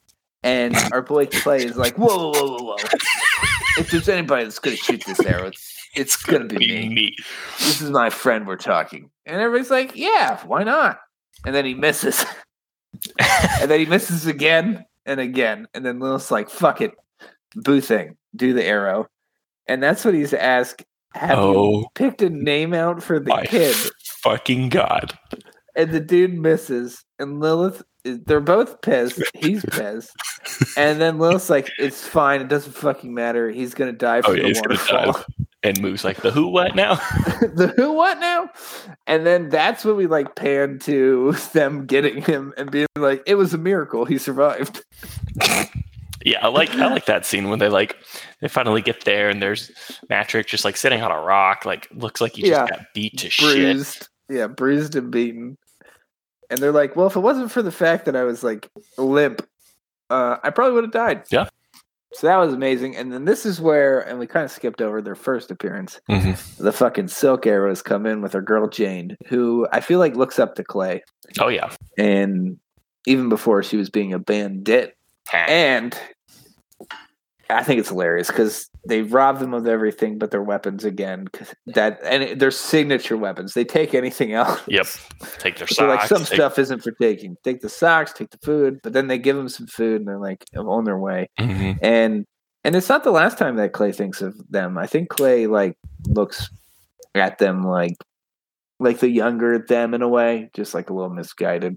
and 0.44 0.76
our 0.92 1.02
boy 1.02 1.28
Clay 1.28 1.66
is 1.66 1.78
like, 1.78 1.98
whoa, 1.98 2.32
whoa, 2.32 2.32
whoa, 2.32 2.64
whoa, 2.64 2.76
if 3.78 3.92
there's 3.92 4.10
anybody 4.10 4.44
that's 4.44 4.60
gonna 4.60 4.76
shoot 4.76 5.04
this 5.06 5.20
arrow, 5.22 5.48
it's, 5.48 5.88
it's 5.96 6.16
gonna 6.16 6.46
be 6.46 6.58
me. 6.58 6.90
me. 6.90 7.16
this 7.60 7.82
is 7.82 7.90
my 7.90 8.10
friend 8.10 8.48
we're 8.48 8.56
talking. 8.56 9.10
And 9.26 9.42
everybody's 9.42 9.72
like, 9.72 9.96
yeah, 9.96 10.40
why 10.46 10.64
not? 10.64 11.00
And 11.46 11.56
then 11.56 11.66
he 11.66 11.74
misses. 11.74 12.26
and 13.60 13.70
then 13.70 13.80
he 13.80 13.86
misses 13.86 14.26
again 14.28 14.86
and 15.06 15.20
again. 15.20 15.68
And 15.74 15.86
then 15.86 16.00
Lilith's 16.00 16.32
like, 16.32 16.50
fuck 16.50 16.82
it. 16.82 16.94
Boo 17.56 17.82
thing. 17.82 18.18
Do 18.36 18.54
the 18.54 18.64
arrow. 18.64 19.08
And 19.68 19.82
that's 19.82 20.06
what 20.06 20.14
he's 20.14 20.34
asked. 20.34 20.84
Have 21.14 21.38
you 21.38 21.44
Oh 21.44 21.86
picked 21.94 22.22
a 22.22 22.30
name 22.30 22.74
out 22.74 23.04
for 23.04 23.20
the 23.20 23.46
kid? 23.46 23.76
fucking 24.04 24.70
god. 24.70 25.18
And 25.76 25.92
the 25.92 26.00
dude 26.00 26.34
misses. 26.38 27.04
And 27.20 27.40
Lilith. 27.40 27.84
Eh, 28.06 28.18
they're 28.26 28.40
both 28.40 28.82
pissed. 28.82 29.22
He's 29.36 29.64
pissed. 29.72 30.12
And 30.76 31.00
then 31.00 31.20
Lilith's 31.20 31.50
like, 31.50 31.72
it's 31.78 32.06
fine. 32.08 32.42
It 32.42 32.48
doesn't 32.48 32.74
fucking 32.74 33.14
matter. 33.14 33.50
He's 33.50 33.74
going 33.74 33.92
to 33.92 33.98
die 33.98 34.22
Oh 34.26 34.32
yeah, 34.34 34.44
the 34.54 34.54
waterfall. 34.62 35.24
And 35.64 35.80
moves 35.80 36.04
like, 36.04 36.18
the 36.24 36.32
who 36.32 36.48
what 36.48 36.76
now? 36.76 36.96
the 37.54 37.72
who 37.78 37.92
what 37.94 38.18
now? 38.20 38.50
And 39.06 39.28
then 39.28 39.50
that's 39.50 39.86
when 39.86 39.96
we 39.96 40.08
like 40.08 40.34
pan 40.36 40.80
to 40.80 41.34
them 41.54 41.86
getting 41.86 42.24
him 42.24 42.52
and 42.58 42.72
being 42.72 42.88
like, 42.98 43.22
it 43.28 43.36
was 43.36 43.54
a 43.54 43.60
miracle. 43.60 44.04
He 44.04 44.18
survived. 44.18 44.84
Yeah, 46.26 46.40
I 46.44 46.48
like 46.48 46.72
I 46.76 46.88
like 46.88 47.06
that 47.06 47.28
scene 47.28 47.50
when 47.50 47.60
they 47.60 47.70
like 47.70 47.96
they 48.42 48.48
finally 48.48 48.82
get 48.82 49.06
there 49.06 49.30
and 49.30 49.40
there's 49.40 49.72
Matrick 50.10 50.48
just 50.48 50.66
like 50.66 50.78
sitting 50.78 51.02
on 51.04 51.12
a 51.12 51.20
rock, 51.22 51.64
like 51.64 51.88
looks 51.94 52.22
like 52.22 52.34
he 52.34 52.42
just 52.42 52.52
Yeah. 52.52 52.66
got 52.68 52.86
beat 52.96 53.20
to 53.20 53.30
shit. 53.30 54.10
Yeah, 54.32 54.48
bruised 54.48 54.96
and 54.96 55.12
beaten. 55.12 55.58
And 56.50 56.60
they're 56.60 56.72
like, 56.72 56.96
well, 56.96 57.08
if 57.08 57.16
it 57.16 57.20
wasn't 57.20 57.52
for 57.52 57.62
the 57.62 57.72
fact 57.72 58.06
that 58.06 58.16
I 58.16 58.24
was 58.24 58.44
like 58.44 58.70
limp, 58.98 59.46
uh, 60.10 60.38
I 60.44 60.50
probably 60.50 60.74
would 60.74 60.84
have 60.86 60.94
died. 60.94 61.24
Yeah. 61.30 61.48
So 62.14 62.28
that 62.28 62.38
was 62.38 62.54
amazing. 62.54 62.98
And 62.98 63.12
then 63.14 63.24
this 63.26 63.46
is 63.46 63.62
where, 63.62 64.02
and 64.02 64.20
we 64.20 64.28
kind 64.28 64.44
of 64.44 64.52
skipped 64.52 64.82
over 64.82 65.02
their 65.02 65.16
first 65.16 65.50
appearance. 65.50 66.02
Mhm. 66.10 66.58
The 66.58 66.74
fucking 66.74 67.08
Silk 67.08 67.46
Arrows 67.48 67.82
come 67.82 68.06
in 68.06 68.22
with 68.22 68.36
our 68.36 68.42
girl 68.42 68.68
Jain, 68.68 69.16
who 69.28 69.66
I 69.72 69.80
feel 69.80 70.00
like 70.00 70.16
looks 70.18 70.38
up 70.40 70.56
to 70.56 70.64
Clay. 70.64 71.04
Oh 71.40 71.48
yeah. 71.48 71.70
And 71.98 72.58
even 73.08 73.30
before 73.30 73.64
she 73.64 73.78
was 73.78 73.90
being 73.90 74.14
a 74.14 74.20
bandit, 74.20 74.98
And 75.34 75.98
I 77.50 77.64
think 77.64 77.80
it's 77.80 77.90
hilarious 77.90 78.28
because 78.28 78.70
they 78.88 79.04
rob 79.04 79.40
them 79.40 79.54
of 79.54 79.68
everything 79.68 80.18
but 80.18 80.32
their 80.32 80.42
weapons 80.42 80.84
again. 80.84 81.28
That 81.68 82.00
and 82.04 82.24
it- 82.24 82.40
their 82.40 82.52
signature 82.52 83.16
weapons. 83.18 83.54
They 83.54 83.64
take 83.64 83.94
anything 83.94 84.34
else. 84.34 84.60
Yep. 84.68 84.88
Take 85.40 85.58
their 85.58 85.68
socks. 85.68 85.76
So 85.78 85.86
like 85.88 86.08
some 86.08 86.24
take- 86.26 86.36
stuff 86.36 86.58
isn't 86.60 86.82
for 86.84 86.92
taking. 87.00 87.36
Take 87.44 87.62
the 87.62 87.70
socks, 87.70 88.12
take 88.14 88.32
the 88.32 88.40
food, 88.44 88.80
but 88.84 88.94
then 88.94 89.08
they 89.08 89.18
give 89.20 89.36
them 89.36 89.50
some 89.50 89.68
food 89.68 89.98
and 90.02 90.08
they're 90.08 90.18
like 90.20 90.44
on 90.58 90.84
their 90.86 90.98
way. 90.98 91.30
Mhm. 91.40 91.78
And 91.82 92.26
and 92.64 92.76
it's 92.76 92.90
not 92.90 93.04
the 93.04 93.12
last 93.12 93.38
time 93.38 93.56
that 93.58 93.74
Clay 93.74 93.92
thinks 93.92 94.22
of 94.22 94.36
them. 94.50 94.78
I 94.78 94.88
think 94.88 95.10
Clay 95.10 95.48
like 95.48 95.76
looks 96.08 96.50
at 97.16 97.38
them 97.40 97.64
like 97.64 97.96
like 98.80 99.00
the 99.00 99.10
younger 99.10 99.60
them 99.60 99.94
in 99.94 100.02
a 100.02 100.10
way, 100.10 100.50
just 100.56 100.74
like 100.74 100.90
a 100.90 100.94
little 100.94 101.14
misguided. 101.14 101.76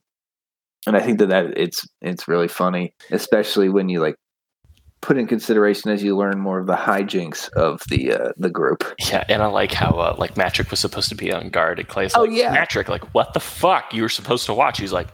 And 0.86 0.96
I 0.96 1.00
think 1.00 1.18
that, 1.18 1.28
that 1.30 1.58
it's 1.58 1.86
it's 2.02 2.28
really 2.28 2.48
funny, 2.48 2.94
especially 3.10 3.68
when 3.68 3.88
you 3.88 4.00
like 4.00 4.16
put 5.04 5.18
in 5.18 5.26
consideration 5.26 5.90
as 5.90 6.02
you 6.02 6.16
learn 6.16 6.38
more 6.40 6.58
of 6.58 6.66
the 6.66 6.74
hijinks 6.74 7.50
of 7.52 7.82
the 7.90 8.12
uh, 8.12 8.32
the 8.38 8.48
group. 8.48 8.82
Yeah, 9.10 9.22
and 9.28 9.42
I 9.42 9.46
like 9.46 9.70
how 9.72 9.90
uh, 9.90 10.16
like 10.18 10.36
Matrick 10.38 10.70
was 10.70 10.80
supposed 10.80 11.10
to 11.10 11.14
be 11.14 11.30
on 11.30 11.50
guard 11.50 11.78
at 11.78 11.88
Clay's 11.88 12.14
Oh, 12.16 12.22
like, 12.22 12.30
yeah. 12.32 12.50
Matrick, 12.50 12.88
like 12.88 13.04
what 13.14 13.34
the 13.34 13.40
fuck? 13.40 13.92
You 13.92 14.00
were 14.02 14.08
supposed 14.08 14.46
to 14.46 14.54
watch. 14.54 14.78
He's 14.78 14.92
like, 14.94 15.08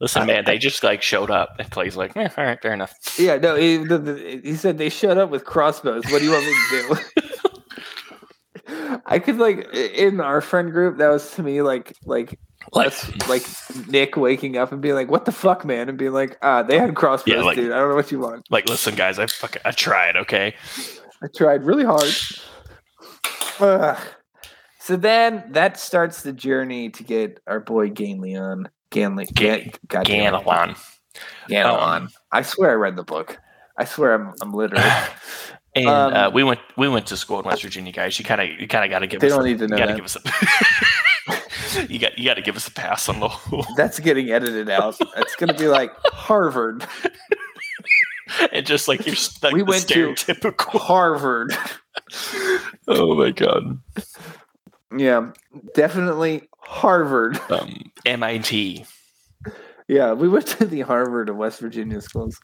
listen, 0.00 0.22
I- 0.22 0.26
man, 0.26 0.44
they 0.44 0.58
just 0.58 0.82
like 0.82 1.02
showed 1.02 1.30
up. 1.30 1.54
And 1.60 1.70
Clay's 1.70 1.96
like, 1.96 2.16
eh, 2.16 2.28
all 2.36 2.44
right, 2.44 2.60
fair 2.60 2.72
enough. 2.74 2.92
Yeah, 3.16 3.36
no, 3.36 3.54
he, 3.54 3.76
the, 3.76 3.98
the, 3.98 4.40
he 4.42 4.54
said 4.56 4.76
they 4.76 4.88
showed 4.88 5.18
up 5.18 5.30
with 5.30 5.44
crossbows. 5.44 6.02
What 6.10 6.18
do 6.18 6.24
you 6.24 6.32
want 6.32 6.44
me 6.44 6.52
to 6.52 6.96
do? 7.14 9.00
I 9.06 9.18
could 9.20 9.38
like 9.38 9.72
in 9.72 10.20
our 10.20 10.40
friend 10.40 10.72
group. 10.72 10.98
That 10.98 11.08
was 11.08 11.30
to 11.36 11.42
me 11.42 11.62
like 11.62 11.94
like 12.04 12.38
Like, 12.72 12.88
us, 12.88 13.28
like 13.28 13.44
Nick 13.88 14.16
waking 14.16 14.56
up 14.58 14.72
and 14.72 14.82
being 14.82 14.94
like, 14.94 15.10
"What 15.10 15.24
the 15.24 15.32
fuck, 15.32 15.64
man?" 15.64 15.88
and 15.88 15.96
being 15.96 16.12
like, 16.12 16.36
"Ah, 16.42 16.62
they 16.62 16.78
had 16.78 16.94
crossbows, 16.94 17.34
Yeah, 17.34 17.42
like- 17.42 17.56
dude. 17.56 17.72
I 17.72 17.78
don't 17.78 17.88
know 17.90 17.94
what 17.94 18.12
you 18.12 18.18
want. 18.18 18.46
like, 18.50 18.68
listen, 18.68 18.94
guys, 18.94 19.18
I 19.18 19.26
fucking 19.26 19.62
I 19.64 19.70
tried, 19.70 20.16
okay? 20.16 20.54
I 21.22 21.28
tried 21.34 21.64
really 21.64 21.84
hard." 21.84 22.12
Ugh. 23.60 23.98
So 24.80 24.96
then 24.96 25.44
that 25.50 25.78
starts 25.78 26.22
the 26.22 26.32
journey 26.32 26.90
to 26.90 27.02
get 27.02 27.40
our 27.46 27.60
boy 27.60 27.90
Gain 27.90 28.20
Leon 28.20 28.68
Ganley. 28.90 29.32
Ga- 29.34 29.70
Gan, 29.88 30.02
it. 30.04 30.44
Ganelon. 30.46 30.78
Ganelon. 31.48 31.96
Um, 32.02 32.08
I 32.32 32.42
swear 32.42 32.70
I 32.70 32.74
read 32.74 32.96
the 32.96 33.02
book. 33.02 33.38
I 33.76 33.84
swear 33.84 34.14
I'm, 34.14 34.34
I'm 34.42 34.52
literate. 34.52 34.82
And 35.74 35.86
Um, 35.86 36.14
uh, 36.14 36.30
we 36.30 36.42
went 36.44 36.60
we 36.78 36.88
went 36.88 37.06
to 37.08 37.16
school 37.16 37.38
in 37.40 37.44
West 37.44 37.62
Virginia, 37.62 37.92
guys. 37.92 38.18
You 38.18 38.24
kind 38.24 38.40
of 38.40 38.48
you 38.58 38.66
kind 38.66 38.84
of 38.86 38.90
got 38.90 39.00
to 39.00 39.06
give 39.06 39.20
They 39.20 39.26
us 39.26 39.34
don't 39.34 39.44
a, 39.44 39.48
need 39.48 39.58
to 39.58 39.68
know 39.68 39.76
gotta 39.76 39.94
give 39.94 40.04
us 40.06 40.16
a 40.16 40.20
you 41.88 41.98
got 41.98 42.18
you 42.18 42.24
got 42.24 42.34
to 42.34 42.42
give 42.42 42.56
us 42.56 42.66
a 42.68 42.70
pass 42.70 43.08
on 43.08 43.20
the 43.20 43.28
whole 43.28 43.64
That's 43.76 43.98
getting 44.00 44.30
edited 44.30 44.68
out. 44.70 44.96
It's 45.16 45.36
going 45.36 45.48
to 45.48 45.58
be 45.58 45.68
like 45.68 45.92
Harvard. 46.04 46.86
and 48.52 48.66
just 48.66 48.88
like 48.88 49.06
you're 49.06 49.16
like 49.42 49.54
We 49.54 49.62
went 49.62 49.88
to- 49.88 50.12
stereotypical. 50.12 50.80
Harvard. 50.80 51.56
oh 52.88 53.14
my 53.14 53.30
god. 53.30 53.78
Yeah, 54.96 55.32
definitely 55.74 56.48
Harvard. 56.60 57.38
Um, 57.50 57.90
MIT. 58.06 58.86
Yeah, 59.86 60.12
we 60.12 60.28
went 60.28 60.46
to 60.48 60.66
the 60.66 60.80
Harvard 60.82 61.28
of 61.28 61.36
West 61.36 61.60
Virginia 61.60 62.00
schools. 62.00 62.38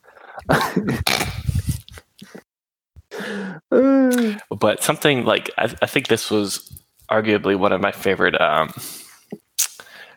But 3.70 4.82
something 4.82 5.24
like 5.24 5.50
I, 5.58 5.74
I 5.82 5.86
think 5.86 6.08
this 6.08 6.30
was 6.30 6.80
arguably 7.10 7.56
one 7.58 7.72
of 7.72 7.80
my 7.80 7.92
favorite 7.92 8.40
um, 8.40 8.72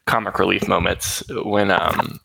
comic 0.07 0.39
relief 0.39 0.67
moments 0.67 1.21
when 1.43 1.69
um, 1.69 2.19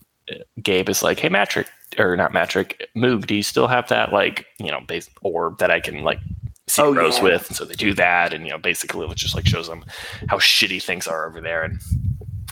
Gabe 0.63 0.89
is 0.89 1.03
like, 1.03 1.19
"Hey, 1.19 1.29
Matrick, 1.29 1.67
or 1.99 2.17
not 2.17 2.33
Matrick, 2.33 2.89
Moog, 2.97 3.27
do 3.27 3.35
you 3.35 3.43
still 3.43 3.67
have 3.67 3.89
that 3.89 4.13
like 4.13 4.47
you 4.59 4.71
know 4.71 4.81
base 4.81 5.11
orb 5.21 5.59
that 5.59 5.71
I 5.71 5.81
can 5.81 6.03
like 6.03 6.19
see 6.67 6.81
Oh, 6.81 6.95
Rose 6.95 7.19
yeah. 7.19 7.25
with?" 7.25 7.49
And 7.49 7.57
so 7.57 7.65
they 7.67 7.75
do 7.75 7.93
that, 7.95 8.33
and 8.33 8.47
you 8.47 8.51
know 8.53 8.59
basically 8.59 9.07
it 9.07 9.15
just 9.17 9.35
like 9.35 9.47
shows 9.47 9.69
them 9.69 9.85
how 10.29 10.39
shitty 10.39 10.83
things 10.83 11.07
are 11.07 11.29
over 11.29 11.41
there, 11.41 11.63
and 11.63 11.79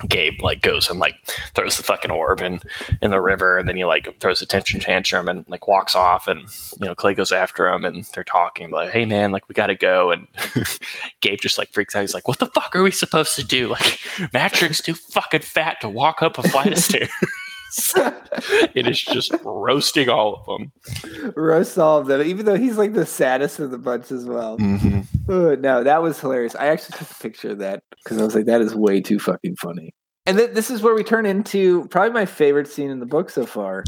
Gabe 0.09 0.41
like 0.43 0.63
goes 0.63 0.89
and 0.89 0.99
like 0.99 1.17
throws 1.55 1.77
the 1.77 1.83
fucking 1.83 2.11
orb 2.11 2.41
in 2.41 2.61
in 3.03 3.11
the 3.11 3.21
river, 3.21 3.59
and 3.59 3.69
then 3.69 3.77
he 3.77 3.85
like 3.85 4.19
throws 4.21 4.43
a 4.43 4.47
tension 4.47 4.81
tantrum 4.81 5.29
and 5.29 5.45
like 5.49 5.69
walks 5.69 5.95
off, 5.95 6.29
and 6.29 6.41
you 6.81 6.87
know 6.87 6.95
Clay 6.95 7.15
goes 7.15 7.33
after 7.33 7.69
him, 7.69 7.85
and 7.85 8.05
they're 8.15 8.25
talking 8.25 8.71
like, 8.71 8.91
"Hey 8.91 9.05
man, 9.05 9.33
like 9.33 9.49
we 9.49 9.55
gotta 9.55 9.75
go," 9.75 10.11
and 10.11 10.27
Gabe 11.21 11.41
just 11.41 11.59
like 11.59 11.71
freaks 11.73 11.95
out. 11.95 12.01
He's 12.01 12.15
like, 12.15 12.29
"What 12.29 12.39
the 12.39 12.47
fuck 12.47 12.75
are 12.75 12.83
we 12.83 12.91
supposed 12.91 13.37
to 13.37 13.45
do? 13.45 13.69
Like, 13.69 14.01
Matrick's 14.33 14.83
too 14.83 14.95
fucking 14.95 15.43
fat 15.43 15.81
to 15.81 15.89
walk 15.89 16.23
up 16.23 16.39
a 16.39 16.43
flight 16.43 16.73
of 16.73 16.79
stairs." 16.79 17.09
it 18.75 18.87
is 18.87 19.01
just 19.01 19.33
roasting 19.45 20.09
all 20.09 20.35
of 20.35 20.47
them. 20.47 21.33
roast 21.37 21.79
all 21.79 21.99
of 21.99 22.07
them, 22.07 22.23
even 22.23 22.47
though 22.47 22.57
he's 22.57 22.77
like 22.79 22.93
the 22.95 23.07
saddest 23.07 23.59
of 23.61 23.71
the 23.71 23.79
bunch 23.79 24.11
as 24.11 24.25
well. 24.25 24.59
Mm-hmm. 24.59 25.01
Uh, 25.31 25.55
no, 25.57 25.85
that 25.85 26.03
was 26.03 26.19
hilarious. 26.21 26.55
I 26.57 26.67
actually 26.67 26.99
took 26.99 27.11
a 27.11 27.15
picture 27.15 27.51
of 27.51 27.59
that 27.59 27.83
because 28.03 28.19
I 28.19 28.25
was 28.25 28.35
like, 28.35 28.47
that 28.47 28.61
is 28.61 28.75
way 28.75 29.01
too 29.01 29.19
fucking 29.19 29.57
funny. 29.57 29.95
And 30.27 30.37
th- 30.39 30.51
this 30.53 30.71
is 30.71 30.83
where 30.83 30.95
we 30.95 31.03
turn 31.03 31.27
into 31.27 31.87
probably 31.89 32.13
my 32.13 32.27
favorite 32.27 32.69
scene 32.69 32.91
in 32.91 33.01
the 33.01 33.07
book 33.07 33.31
so 33.31 33.47
far 33.47 33.85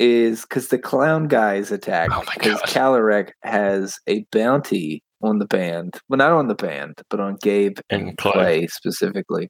is 0.00 0.42
because 0.42 0.68
the 0.68 0.78
clown 0.78 1.28
guys 1.28 1.70
attack. 1.70 2.10
Oh 2.12 2.22
my 2.26 2.32
Because 2.34 2.60
God. 2.60 2.68
Kallorek 2.68 3.30
has 3.42 3.98
a 4.08 4.24
bounty 4.32 5.02
on 5.22 5.38
the 5.38 5.46
band. 5.46 5.98
Well, 6.08 6.18
not 6.18 6.32
on 6.32 6.48
the 6.48 6.54
band, 6.54 7.00
but 7.08 7.20
on 7.20 7.36
Gabe 7.42 7.78
And 7.90 8.16
Clay. 8.18 8.32
Clay 8.32 8.66
specifically. 8.68 9.48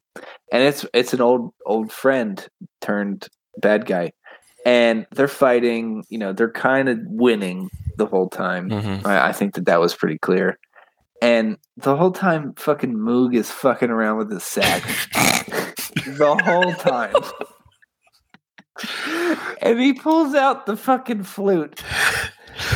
And 0.51 0.63
it's 0.63 0.85
it's 0.93 1.13
an 1.13 1.21
old 1.21 1.51
old 1.65 1.91
friend 1.91 2.45
turned 2.81 3.27
bad 3.59 3.85
guy. 3.85 4.11
And 4.65 5.05
they're 5.11 5.27
fighting, 5.27 6.03
you 6.09 6.17
know, 6.17 6.33
they're 6.33 6.51
kind 6.51 6.89
of 6.89 6.99
winning 7.03 7.69
the 7.97 8.05
whole 8.05 8.29
time. 8.29 8.69
Mm-hmm. 8.69 9.07
I, 9.07 9.29
I 9.29 9.31
think 9.31 9.55
that 9.55 9.65
that 9.65 9.79
was 9.79 9.95
pretty 9.95 10.17
clear. 10.17 10.57
And 11.21 11.57
the 11.77 11.95
whole 11.95 12.11
time, 12.11 12.53
fucking 12.55 12.93
Moog 12.93 13.35
is 13.35 13.49
fucking 13.49 13.89
around 13.89 14.17
with 14.17 14.31
his 14.31 14.43
sack. 14.43 14.83
the 16.05 16.39
whole 16.43 16.73
time. 16.73 17.15
and 19.61 19.79
he 19.79 19.93
pulls 19.93 20.35
out 20.35 20.65
the 20.65 20.77
fucking 20.77 21.23
flute. 21.23 21.81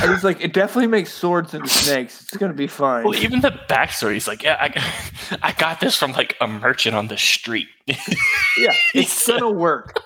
And 0.02 0.12
he's 0.12 0.24
like, 0.24 0.42
it 0.42 0.54
definitely 0.54 0.88
makes 0.88 1.12
swords 1.12 1.54
and 1.54 1.68
snakes. 1.70 2.22
It's 2.22 2.38
to 2.38 2.54
be 2.54 2.68
fine. 2.68 3.04
Well, 3.04 3.16
even 3.16 3.42
the 3.42 3.52
backstory, 3.52 4.14
he's 4.14 4.28
like, 4.28 4.44
"Yeah, 4.44 4.58
I, 4.60 5.38
I 5.42 5.52
got 5.54 5.80
this 5.80 5.98
from 5.98 6.12
like 6.12 6.36
a 6.40 6.48
merchant 6.48 6.96
on 6.96 7.08
the 7.08 7.18
street." 7.18 7.68
yeah, 7.88 7.96
it's 8.94 9.26
to 9.26 9.50
work. 9.50 10.04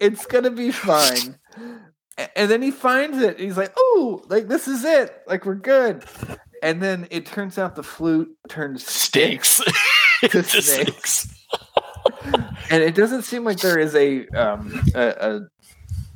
It's 0.00 0.26
to 0.26 0.50
be 0.50 0.70
fine. 0.72 1.38
And 2.34 2.50
then 2.50 2.62
he 2.62 2.70
finds 2.70 3.18
it. 3.18 3.38
He's 3.38 3.56
like, 3.56 3.72
oh, 3.76 4.22
like 4.28 4.48
this 4.48 4.68
is 4.68 4.84
it. 4.84 5.22
Like 5.26 5.44
we're 5.44 5.54
good. 5.54 6.04
And 6.62 6.82
then 6.82 7.06
it 7.10 7.26
turns 7.26 7.58
out 7.58 7.76
the 7.76 7.82
flute 7.82 8.34
turns 8.48 8.86
Stinks. 8.86 9.60
To 10.30 10.42
snakes. 10.42 11.28
and 12.70 12.82
it 12.82 12.94
doesn't 12.94 13.22
seem 13.22 13.44
like 13.44 13.60
there 13.60 13.78
is 13.78 13.94
a 13.94 14.26
um 14.28 14.80
a, 14.94 15.08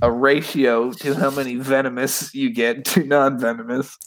a, 0.03 0.07
a 0.07 0.11
ratio 0.11 0.91
to 0.93 1.15
how 1.15 1.31
many 1.31 1.57
venomous 1.57 2.35
you 2.35 2.51
get 2.51 2.87
to 2.87 3.05
non-venomous 3.05 3.99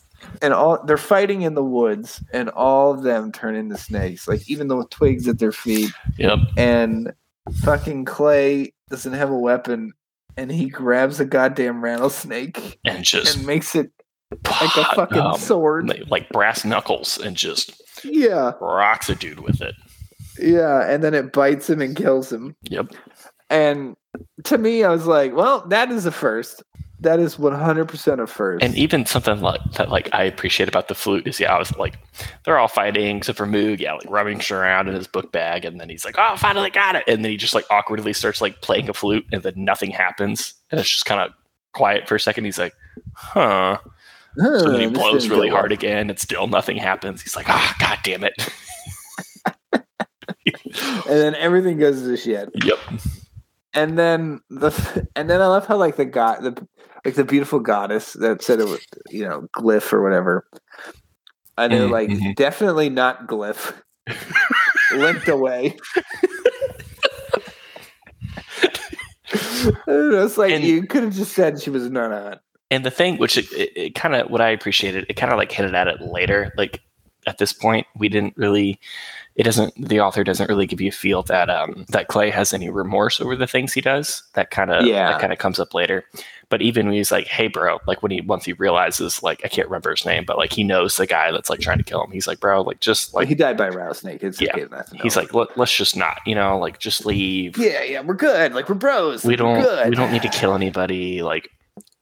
and 0.42 0.52
all 0.52 0.84
they're 0.86 0.98
fighting 0.98 1.44
in 1.44 1.54
the 1.54 1.64
woods 1.64 2.24
and 2.34 2.50
all 2.50 2.92
of 2.92 3.04
them 3.04 3.32
turn 3.32 3.56
into 3.56 3.78
snakes 3.78 4.28
like 4.28 4.50
even 4.50 4.68
the 4.68 4.84
twigs 4.90 5.28
at 5.28 5.38
their 5.38 5.52
feet 5.52 5.92
Yep. 6.18 6.40
and 6.58 7.14
fucking 7.62 8.06
clay 8.06 8.74
doesn't 8.94 9.14
have 9.14 9.32
a 9.32 9.38
weapon 9.38 9.92
and 10.38 10.52
he 10.52 10.70
grabs 10.70 11.20
a 11.20 11.26
goddamn 11.26 11.84
rattlesnake 11.84 12.80
And 12.86 13.04
just 13.04 13.38
and 13.38 13.48
makes 13.48 13.76
it 13.76 13.92
like 14.32 14.76
a 14.78 14.86
fucking 14.96 15.20
um, 15.20 15.38
sword 15.40 15.90
like- 16.10 16.30
brass 16.30 16.64
knuckles 16.64 17.18
and 17.18 17.36
just 17.36 17.74
yeah 18.04 18.52
rocks 18.62 19.10
a 19.10 19.16
dude 19.16 19.40
with 19.40 19.62
it. 19.62 19.74
yeah 20.40 20.88
and 20.90 21.04
then 21.04 21.14
it 21.16 21.34
bites 21.34 21.70
him 21.70 21.82
and 21.82 21.96
kills 21.96 22.32
him 22.32 22.56
Yep. 22.70 22.92
And 23.50 23.96
to 24.46 24.58
me, 24.58 24.84
I 24.84 24.90
was 24.90 25.06
like, 25.06 25.36
well, 25.36 25.68
that 25.68 25.92
is 25.92 26.06
a 26.08 26.12
first. 26.12 26.64
That 27.04 27.20
is 27.20 27.36
100% 27.36 28.20
a 28.22 28.28
first. 28.28 28.64
And 28.64 28.76
even 28.76 29.06
something 29.06 29.42
like 29.42 29.62
that, 29.74 29.90
like 29.90 30.10
I 30.14 30.24
appreciate 30.24 30.68
about 30.70 30.88
the 30.88 30.96
flute 30.96 31.28
is, 31.28 31.40
yeah, 31.40 31.54
I 31.54 31.60
was 31.60 31.76
like, 31.78 31.96
they're 32.46 32.58
all 32.58 32.68
fighting 32.68 33.18
except 33.18 33.38
for 33.38 33.46
Moog, 33.46 33.80
yeah, 33.80 33.94
like 33.94 34.10
rubbing 34.10 34.42
around 34.50 34.88
in 34.88 34.96
his 34.96 35.08
book 35.08 35.32
bag, 35.32 35.66
and 35.66 35.80
then 35.80 35.90
he's 35.90 36.06
like, 36.06 36.16
oh, 36.18 36.36
finally 36.38 36.70
got 36.70 36.96
it, 36.96 37.04
and 37.08 37.24
then 37.24 37.32
he 37.32 37.38
just 37.38 37.54
like 37.54 37.66
awkwardly 37.70 38.14
starts 38.14 38.42
like 38.42 38.62
playing 38.62 38.90
a 38.90 38.94
flute, 38.94 39.26
and 39.32 39.44
then 39.44 39.54
nothing 39.58 39.92
happens, 39.92 40.54
and 40.72 40.80
it's 40.80 40.90
just 40.90 41.06
kind 41.06 41.20
of 41.22 41.32
quiet 41.74 42.08
for 42.08 42.16
a 42.16 42.20
second. 42.20 42.46
He's 42.46 42.58
like, 42.60 42.74
huh. 43.14 43.78
Huh, 44.40 44.60
So 44.60 44.72
then 44.72 44.80
he 44.80 44.88
blows 44.88 45.28
really 45.28 45.50
go 45.50 45.54
well. 45.54 45.62
hard 45.62 45.72
again, 45.72 46.10
and 46.10 46.18
still 46.18 46.48
nothing 46.48 46.78
happens. 46.78 47.22
He's 47.22 47.36
like, 47.36 47.50
ah, 47.50 47.76
god 47.80 48.00
damn 48.04 48.24
it. 48.24 48.34
And 50.76 51.04
then 51.20 51.36
everything 51.36 51.78
goes 51.78 52.02
to 52.02 52.18
shit. 52.18 52.50
yep. 52.66 52.80
And 53.74 53.98
then 53.98 54.42
the 54.50 55.08
and 55.16 55.30
then 55.30 55.42
I 55.42 55.48
love 55.48 55.66
how 55.66 55.78
like 55.78 55.96
the 55.96 56.06
god 56.06 56.42
the 56.44 56.68
like 57.06 57.16
the 57.16 57.24
beautiful 57.24 57.60
goddess 57.60 58.14
that 58.14 58.42
said 58.42 58.60
it 58.60 58.68
was 58.68 58.86
you 59.10 59.24
know 59.28 59.48
glyph 59.58 59.92
or 59.94 60.02
whatever. 60.04 60.46
And 61.58 61.72
they're 61.74 61.88
like 61.88 62.10
Mhm. 62.10 62.36
definitely 62.36 62.90
not 62.90 63.28
glyph. 63.28 63.74
Limped 64.92 65.28
away. 65.28 65.78
It's 69.88 70.38
like 70.38 70.52
And- 70.52 70.64
you 70.64 70.86
could 70.86 71.04
have 71.04 71.16
just 71.16 71.34
said 71.34 71.62
she 71.62 71.70
was 71.70 71.90
not. 71.90 72.12
on. 72.12 72.40
And 72.72 72.86
the 72.86 72.92
thing, 72.92 73.18
which 73.18 73.38
it, 73.38 73.52
it, 73.54 73.72
it 73.76 73.96
kind 73.96 74.16
of 74.16 74.30
what 74.30 74.42
I 74.42 74.50
appreciated, 74.50 75.06
it 75.10 75.14
kind 75.14 75.32
of 75.32 75.38
like 75.38 75.52
hinted 75.52 75.76
at 75.76 75.88
it 75.88 76.02
later. 76.02 76.52
Like 76.58 76.82
at 77.28 77.38
this 77.38 77.54
point, 77.54 77.86
we 77.96 78.10
didn't 78.10 78.34
really. 78.36 78.80
It 79.36 79.44
doesn't. 79.44 79.74
The 79.90 80.00
author 80.00 80.24
doesn't 80.24 80.48
really 80.48 80.68
give 80.68 80.80
you 80.80 80.90
a 80.90 80.92
feel 80.92 81.24
that 81.24 81.50
um 81.50 81.86
that 81.90 82.08
Clay 82.08 82.30
has 82.30 82.54
any 82.54 82.70
remorse 82.70 83.20
over 83.20 83.36
the 83.36 83.48
things 83.48 83.74
he 83.74 83.82
does. 83.82 84.22
That 84.34 84.52
kind 84.52 84.70
of 84.72 84.86
Yeah. 84.86 85.10
that 85.12 85.20
kind 85.22 85.34
of 85.34 85.40
comes 85.40 85.60
up 85.60 85.74
later. 85.74 86.06
But 86.50 86.62
even 86.62 86.86
when 86.86 86.94
he's 86.96 87.12
like, 87.12 87.26
"Hey, 87.26 87.48
bro," 87.48 87.80
like 87.88 88.04
when 88.04 88.12
he 88.12 88.22
once 88.22 88.46
he 88.46 88.54
realizes, 88.54 89.24
like 89.24 89.42
I 89.44 89.48
can't 89.48 89.68
remember 89.68 89.90
his 89.90 90.06
name, 90.06 90.24
but 90.28 90.38
like 90.38 90.54
he 90.54 90.64
knows 90.64 90.98
the 90.98 91.08
guy 91.08 91.32
that's 91.32 91.50
like 91.50 91.62
trying 91.62 91.80
to 91.80 91.84
kill 91.84 92.04
him. 92.04 92.12
He's 92.12 92.28
like, 92.28 92.40
"Bro, 92.40 92.62
like 92.62 92.80
just 92.80 93.12
Like 93.16 93.22
like." 93.24 93.30
he 93.30 93.34
died 93.34 93.58
by 93.58 93.68
a 93.70 93.72
rattlesnake. 93.72 94.22
It's 94.22 94.40
Yeah. 94.40 94.56
okay, 94.56 94.68
He's 95.02 95.16
like, 95.18 95.34
Let, 95.34 95.58
let's 95.58 95.76
just 95.76 95.98
not, 95.98 96.20
you 96.28 96.36
know, 96.36 96.60
like 96.60 96.78
just 96.78 97.04
leave. 97.04 97.58
yeah, 97.58 97.82
yeah, 97.82 98.02
we're 98.02 98.14
good. 98.14 98.54
Like 98.54 98.70
we're 98.70 98.76
bros. 98.76 99.24
we 99.24 99.34
We're 99.34 99.38
don't 99.38 99.62
good. 99.62 99.90
we 99.90 99.96
don't 99.96 100.12
need 100.12 100.22
to 100.22 100.30
kill 100.30 100.54
anybody 100.54 101.24
like 101.24 101.50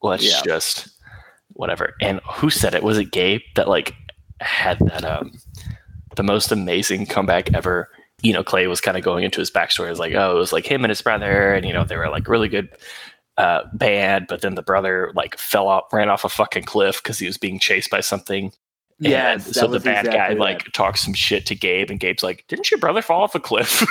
let's 0.03 0.25
Yeah. 0.25 0.41
just 0.43 0.89
whatever 1.53 1.93
and 2.01 2.19
who 2.33 2.49
said 2.49 2.73
it 2.75 2.83
was 2.83 2.97
it 2.97 3.11
gabe 3.11 3.41
that 3.55 3.67
like 3.69 3.93
had 4.41 4.79
that 4.79 5.05
um 5.05 5.31
the 6.15 6.23
most 6.23 6.51
amazing 6.51 7.05
comeback 7.05 7.53
ever 7.53 7.89
you 8.21 8.33
know 8.33 8.43
clay 8.43 8.67
was 8.67 8.81
kind 8.81 8.97
of 8.97 9.03
going 9.03 9.23
into 9.23 9.39
his 9.39 9.51
backstory 9.51 9.87
it 9.87 9.91
was 9.91 9.99
like 9.99 10.13
oh 10.13 10.35
it 10.35 10.39
was 10.39 10.53
like 10.53 10.65
him 10.65 10.83
and 10.83 10.89
his 10.89 11.01
brother 11.01 11.53
and 11.53 11.65
you 11.65 11.73
know 11.73 11.83
they 11.83 11.97
were 11.97 12.09
like 12.09 12.27
really 12.27 12.49
good 12.49 12.69
uh 13.37 13.61
band 13.73 14.25
but 14.27 14.41
then 14.41 14.55
the 14.55 14.61
brother 14.61 15.11
like 15.15 15.37
fell 15.37 15.67
off 15.67 15.91
ran 15.91 16.09
off 16.09 16.25
a 16.25 16.29
fucking 16.29 16.63
cliff 16.63 17.01
because 17.01 17.17
he 17.17 17.25
was 17.25 17.37
being 17.37 17.59
chased 17.59 17.89
by 17.89 18.01
something 18.01 18.51
Yeah, 18.99 19.33
and 19.33 19.41
so 19.41 19.67
the 19.67 19.79
bad 19.79 20.05
guy 20.05 20.33
like 20.33 20.71
talks 20.73 21.01
some 21.01 21.13
shit 21.13 21.45
to 21.47 21.55
gabe 21.55 21.89
and 21.89 21.99
gabe's 21.99 22.23
like 22.23 22.45
didn't 22.47 22.69
your 22.69 22.79
brother 22.79 23.01
fall 23.01 23.23
off 23.23 23.35
a 23.35 23.39
cliff 23.39 23.83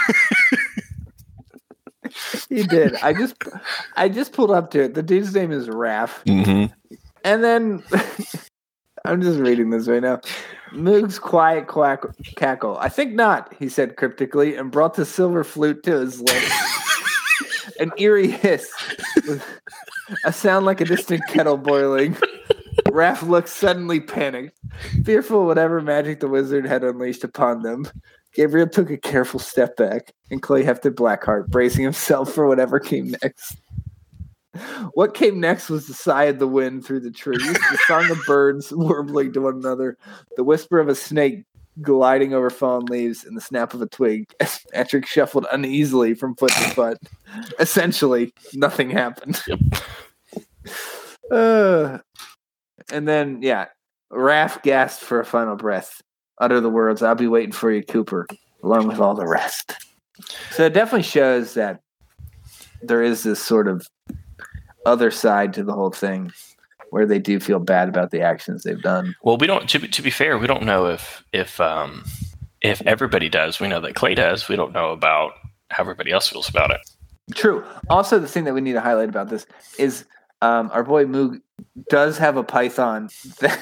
he 2.48 2.62
did. 2.62 2.94
I 2.96 3.12
just 3.12 3.36
I 3.96 4.08
just 4.08 4.32
pulled 4.32 4.50
up 4.50 4.70
to 4.72 4.82
it. 4.82 4.94
The 4.94 5.02
dude's 5.02 5.34
name 5.34 5.52
is 5.52 5.68
Raph. 5.68 6.24
mm-hmm. 6.24 6.72
And 7.24 7.44
then 7.44 7.82
I'm 9.04 9.22
just 9.22 9.38
reading 9.38 9.70
this 9.70 9.88
right 9.88 10.02
now. 10.02 10.20
Moog's 10.72 11.18
quiet 11.18 11.66
quack 11.66 12.04
cackle. 12.36 12.78
I 12.78 12.88
think 12.88 13.14
not, 13.14 13.54
he 13.58 13.68
said 13.68 13.96
cryptically, 13.96 14.56
and 14.56 14.70
brought 14.70 14.94
the 14.94 15.04
silver 15.04 15.42
flute 15.44 15.82
to 15.84 16.00
his 16.00 16.20
lips. 16.20 16.52
An 17.80 17.92
eerie 17.96 18.30
hiss, 18.30 18.70
a 20.24 20.32
sound 20.32 20.66
like 20.66 20.80
a 20.80 20.84
distant 20.84 21.22
kettle 21.28 21.56
boiling. 21.56 22.14
Raph 22.88 23.26
looked 23.26 23.48
suddenly 23.48 24.00
panicked, 24.00 24.58
fearful 25.04 25.40
of 25.40 25.46
whatever 25.46 25.80
magic 25.80 26.20
the 26.20 26.28
wizard 26.28 26.66
had 26.66 26.84
unleashed 26.84 27.24
upon 27.24 27.62
them. 27.62 27.86
Gabriel 28.34 28.68
took 28.68 28.90
a 28.90 28.96
careful 28.96 29.40
step 29.40 29.76
back, 29.76 30.12
and 30.30 30.42
Clay 30.42 30.62
hefted 30.62 30.94
Blackheart, 30.94 31.48
bracing 31.48 31.84
himself 31.84 32.32
for 32.32 32.46
whatever 32.46 32.78
came 32.78 33.14
next. 33.22 33.56
What 34.94 35.14
came 35.14 35.38
next 35.38 35.70
was 35.70 35.86
the 35.86 35.94
sigh 35.94 36.24
of 36.24 36.38
the 36.38 36.46
wind 36.46 36.84
through 36.84 37.00
the 37.00 37.10
trees, 37.10 37.40
the 37.42 37.78
song 37.86 38.10
of 38.10 38.18
birds 38.26 38.72
warbling 38.76 39.32
to 39.34 39.42
one 39.42 39.56
another, 39.56 39.96
the 40.36 40.44
whisper 40.44 40.78
of 40.78 40.88
a 40.88 40.94
snake 40.94 41.44
gliding 41.80 42.34
over 42.34 42.50
fallen 42.50 42.86
leaves, 42.86 43.24
and 43.24 43.36
the 43.36 43.40
snap 43.40 43.74
of 43.74 43.82
a 43.82 43.86
twig 43.86 44.26
as 44.40 44.60
Matrick 44.74 45.06
shuffled 45.06 45.46
uneasily 45.52 46.14
from 46.14 46.34
foot 46.34 46.50
to 46.50 46.70
foot. 46.70 46.98
Essentially, 47.58 48.32
nothing 48.54 48.90
happened. 48.90 49.40
Yep. 49.46 49.60
Uh, 51.30 51.98
and 52.90 53.06
then, 53.06 53.40
yeah, 53.40 53.66
Raph 54.12 54.60
gasped 54.64 55.04
for 55.04 55.20
a 55.20 55.24
final 55.24 55.54
breath. 55.54 56.02
Utter 56.40 56.60
the 56.60 56.68
words, 56.68 57.02
I'll 57.02 57.14
be 57.14 57.28
waiting 57.28 57.52
for 57.52 57.70
you, 57.70 57.84
Cooper, 57.84 58.26
along 58.64 58.88
with 58.88 58.98
all 58.98 59.14
the 59.14 59.28
rest. 59.28 59.76
So 60.50 60.64
it 60.64 60.74
definitely 60.74 61.04
shows 61.04 61.54
that 61.54 61.82
there 62.82 63.00
is 63.00 63.22
this 63.22 63.40
sort 63.40 63.68
of 63.68 63.86
other 64.86 65.10
side 65.10 65.54
to 65.54 65.62
the 65.64 65.72
whole 65.72 65.90
thing 65.90 66.32
where 66.90 67.06
they 67.06 67.18
do 67.18 67.38
feel 67.38 67.58
bad 67.60 67.88
about 67.88 68.10
the 68.10 68.20
actions 68.20 68.62
they've 68.62 68.82
done. 68.82 69.14
Well, 69.22 69.36
we 69.36 69.46
don't. 69.46 69.68
To 69.70 69.78
be, 69.78 69.88
to 69.88 70.02
be 70.02 70.10
fair, 70.10 70.38
we 70.38 70.46
don't 70.46 70.62
know 70.64 70.86
if 70.86 71.22
if 71.32 71.60
um, 71.60 72.04
if 72.60 72.82
everybody 72.82 73.28
does. 73.28 73.60
We 73.60 73.68
know 73.68 73.80
that 73.80 73.94
Clay 73.94 74.14
does. 74.14 74.48
We 74.48 74.56
don't 74.56 74.72
know 74.72 74.90
about 74.90 75.32
how 75.70 75.82
everybody 75.82 76.10
else 76.10 76.28
feels 76.28 76.48
about 76.48 76.70
it. 76.70 76.80
True. 77.34 77.64
Also, 77.88 78.18
the 78.18 78.26
thing 78.26 78.44
that 78.44 78.54
we 78.54 78.60
need 78.60 78.72
to 78.72 78.80
highlight 78.80 79.08
about 79.08 79.28
this 79.28 79.46
is 79.78 80.04
um, 80.42 80.70
our 80.72 80.82
boy 80.82 81.04
Moog 81.04 81.40
does 81.88 82.18
have 82.18 82.36
a 82.36 82.42
python 82.42 83.08
that, 83.40 83.58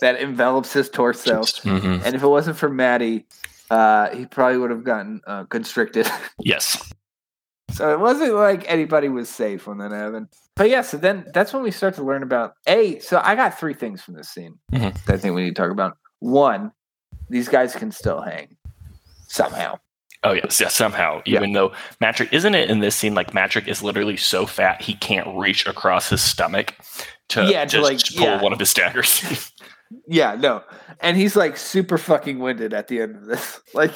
that 0.00 0.16
envelops 0.20 0.72
his 0.72 0.88
torso. 0.88 1.40
Mhm. 1.42 2.02
And 2.04 2.14
if 2.16 2.22
it 2.22 2.26
wasn't 2.26 2.56
for 2.56 2.68
Maddie, 2.68 3.26
uh, 3.70 4.10
he 4.10 4.26
probably 4.26 4.58
would 4.58 4.70
have 4.70 4.84
gotten 4.84 5.20
uh, 5.26 5.44
constricted. 5.44 6.10
Yes. 6.40 6.92
so 7.70 7.92
it 7.92 8.00
wasn't 8.00 8.34
like 8.34 8.64
anybody 8.68 9.08
was 9.08 9.28
safe 9.28 9.66
when 9.68 9.78
that 9.78 9.92
happened. 9.92 10.28
But 10.56 10.68
yeah, 10.68 10.82
so 10.82 10.96
then 10.98 11.24
that's 11.32 11.52
when 11.52 11.62
we 11.62 11.70
start 11.70 11.94
to 11.94 12.02
learn 12.02 12.22
about 12.22 12.54
A. 12.66 12.98
So 12.98 13.20
I 13.24 13.34
got 13.34 13.58
three 13.58 13.74
things 13.74 14.02
from 14.02 14.14
this 14.14 14.28
scene 14.28 14.58
Mhm. 14.72 14.92
that 15.06 15.14
I 15.14 15.18
think 15.18 15.34
we 15.34 15.42
need 15.44 15.56
to 15.56 15.62
talk 15.62 15.70
about. 15.70 15.96
One, 16.20 16.72
these 17.30 17.48
guys 17.48 17.74
can 17.74 17.90
still 17.90 18.20
hang 18.20 18.56
somehow. 19.28 19.78
Oh 20.24 20.32
yes, 20.32 20.60
yes. 20.60 20.74
Somehow, 20.76 21.20
Yeah. 21.24 21.38
even 21.38 21.52
though 21.52 21.72
Matrick 22.00 22.32
isn't 22.32 22.54
it 22.54 22.70
in 22.70 22.78
this 22.80 22.94
scene, 22.94 23.14
like 23.14 23.34
Matrick 23.34 23.66
is 23.66 23.82
literally 23.82 24.16
so 24.16 24.46
fat 24.46 24.80
he 24.82 24.94
can't 24.94 25.26
reach 25.36 25.66
across 25.66 26.10
his 26.10 26.22
stomach 26.22 26.74
to 27.30 27.44
Yeah, 27.50 27.64
to, 27.64 27.70
just 27.78 27.82
like, 27.90 28.00
pull 28.16 28.26
yeah. 28.36 28.40
one 28.42 28.52
of 28.52 28.58
his 28.58 28.72
daggers. 28.74 29.50
Yeah, 30.08 30.36
no. 30.40 30.62
And 31.00 31.18
he's 31.18 31.36
like 31.36 31.58
super 31.58 31.98
fucking 31.98 32.38
winded 32.38 32.72
at 32.72 32.88
the 32.88 33.02
end 33.02 33.14
of 33.14 33.26
this. 33.26 33.60
Like 33.74 33.92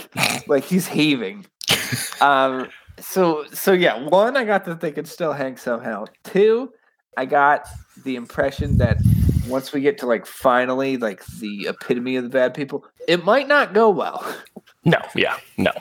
like 0.47 0.65
he's 0.65 0.87
heaving. 0.87 1.47
Um 2.21 2.69
so 3.01 3.45
so 3.53 3.73
yeah, 3.73 4.09
one 4.09 4.37
I 4.37 4.45
got 4.45 4.65
that 4.67 4.81
they 4.81 4.93
could 4.93 5.09
still 5.09 5.33
hang 5.33 5.57
somehow. 5.57 6.07
Two, 6.25 6.73
I 7.17 7.27
got 7.27 7.67
the 8.05 8.17
impression 8.17 8.79
that 8.79 8.99
once 9.49 9.73
we 9.73 9.81
get 9.81 9.99
to 9.99 10.07
like 10.07 10.27
finally 10.27 10.97
like 10.97 11.25
the 11.41 11.69
epitome 11.69 12.17
of 12.17 12.25
the 12.25 12.31
bad 12.31 12.55
people, 12.55 12.85
it 13.09 13.25
might 13.25 13.49
not 13.49 13.73
go 13.75 13.91
well. 13.91 14.25
no, 14.85 14.99
yeah, 15.15 15.37
no. 15.57 15.73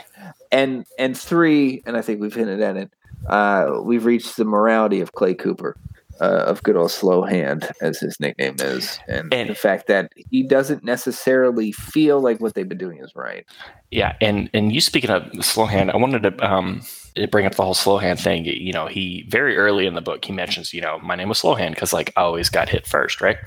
And 0.51 0.86
and 0.99 1.17
three, 1.17 1.82
and 1.86 1.97
I 1.97 2.01
think 2.01 2.21
we've 2.21 2.34
hinted 2.34 2.62
at 2.62 2.78
it, 2.78 2.91
uh, 3.28 3.80
we've 3.84 4.06
reached 4.06 4.38
the 4.38 4.45
morality 4.45 5.01
of 5.01 5.13
Clay 5.13 5.34
Cooper. 5.34 5.75
Uh, 6.21 6.45
of 6.47 6.63
good 6.63 6.78
old 6.78 6.89
slow 6.89 7.23
hand, 7.23 7.69
as 7.82 7.99
his 7.99 8.17
nickname 8.21 8.56
is, 8.60 8.97
and, 9.10 9.34
And- 9.34 9.49
the 9.49 9.54
fact 9.54 9.88
that 9.88 10.13
he 10.32 10.43
doesn't 10.43 10.82
necessarily 10.82 11.73
feel 11.73 12.21
like 12.21 12.39
what 12.39 12.54
they've 12.54 12.69
been 12.69 12.78
doing 12.78 12.99
is 12.99 13.13
right. 13.17 13.45
Yeah, 13.91 14.15
and 14.21 14.49
and 14.54 14.71
you 14.73 14.80
speaking 14.80 15.10
of 15.10 15.30
slow 15.43 15.65
hand, 15.65 15.91
I 15.91 15.97
wanted 15.97 16.23
to 16.23 16.49
um 16.49 16.84
bring 17.32 17.45
up 17.45 17.56
the 17.56 17.63
whole 17.63 17.73
slow 17.73 17.97
hand 17.97 18.19
thing. 18.19 18.45
You 18.45 18.73
know, 18.73 18.88
he 18.88 19.25
very 19.30 19.58
early 19.58 19.86
in 19.86 19.93
the 19.95 20.01
book 20.01 20.25
he 20.25 20.34
mentions, 20.34 20.73
you 20.73 20.82
know, 20.82 20.99
my 20.99 21.15
name 21.15 21.30
was 21.30 21.39
slow 21.39 21.56
hand 21.56 21.75
because 21.75 21.93
like 21.93 22.12
I 22.17 22.21
always 22.21 22.49
got 22.49 22.69
hit 22.69 22.86
first, 22.86 23.21
right? 23.21 23.38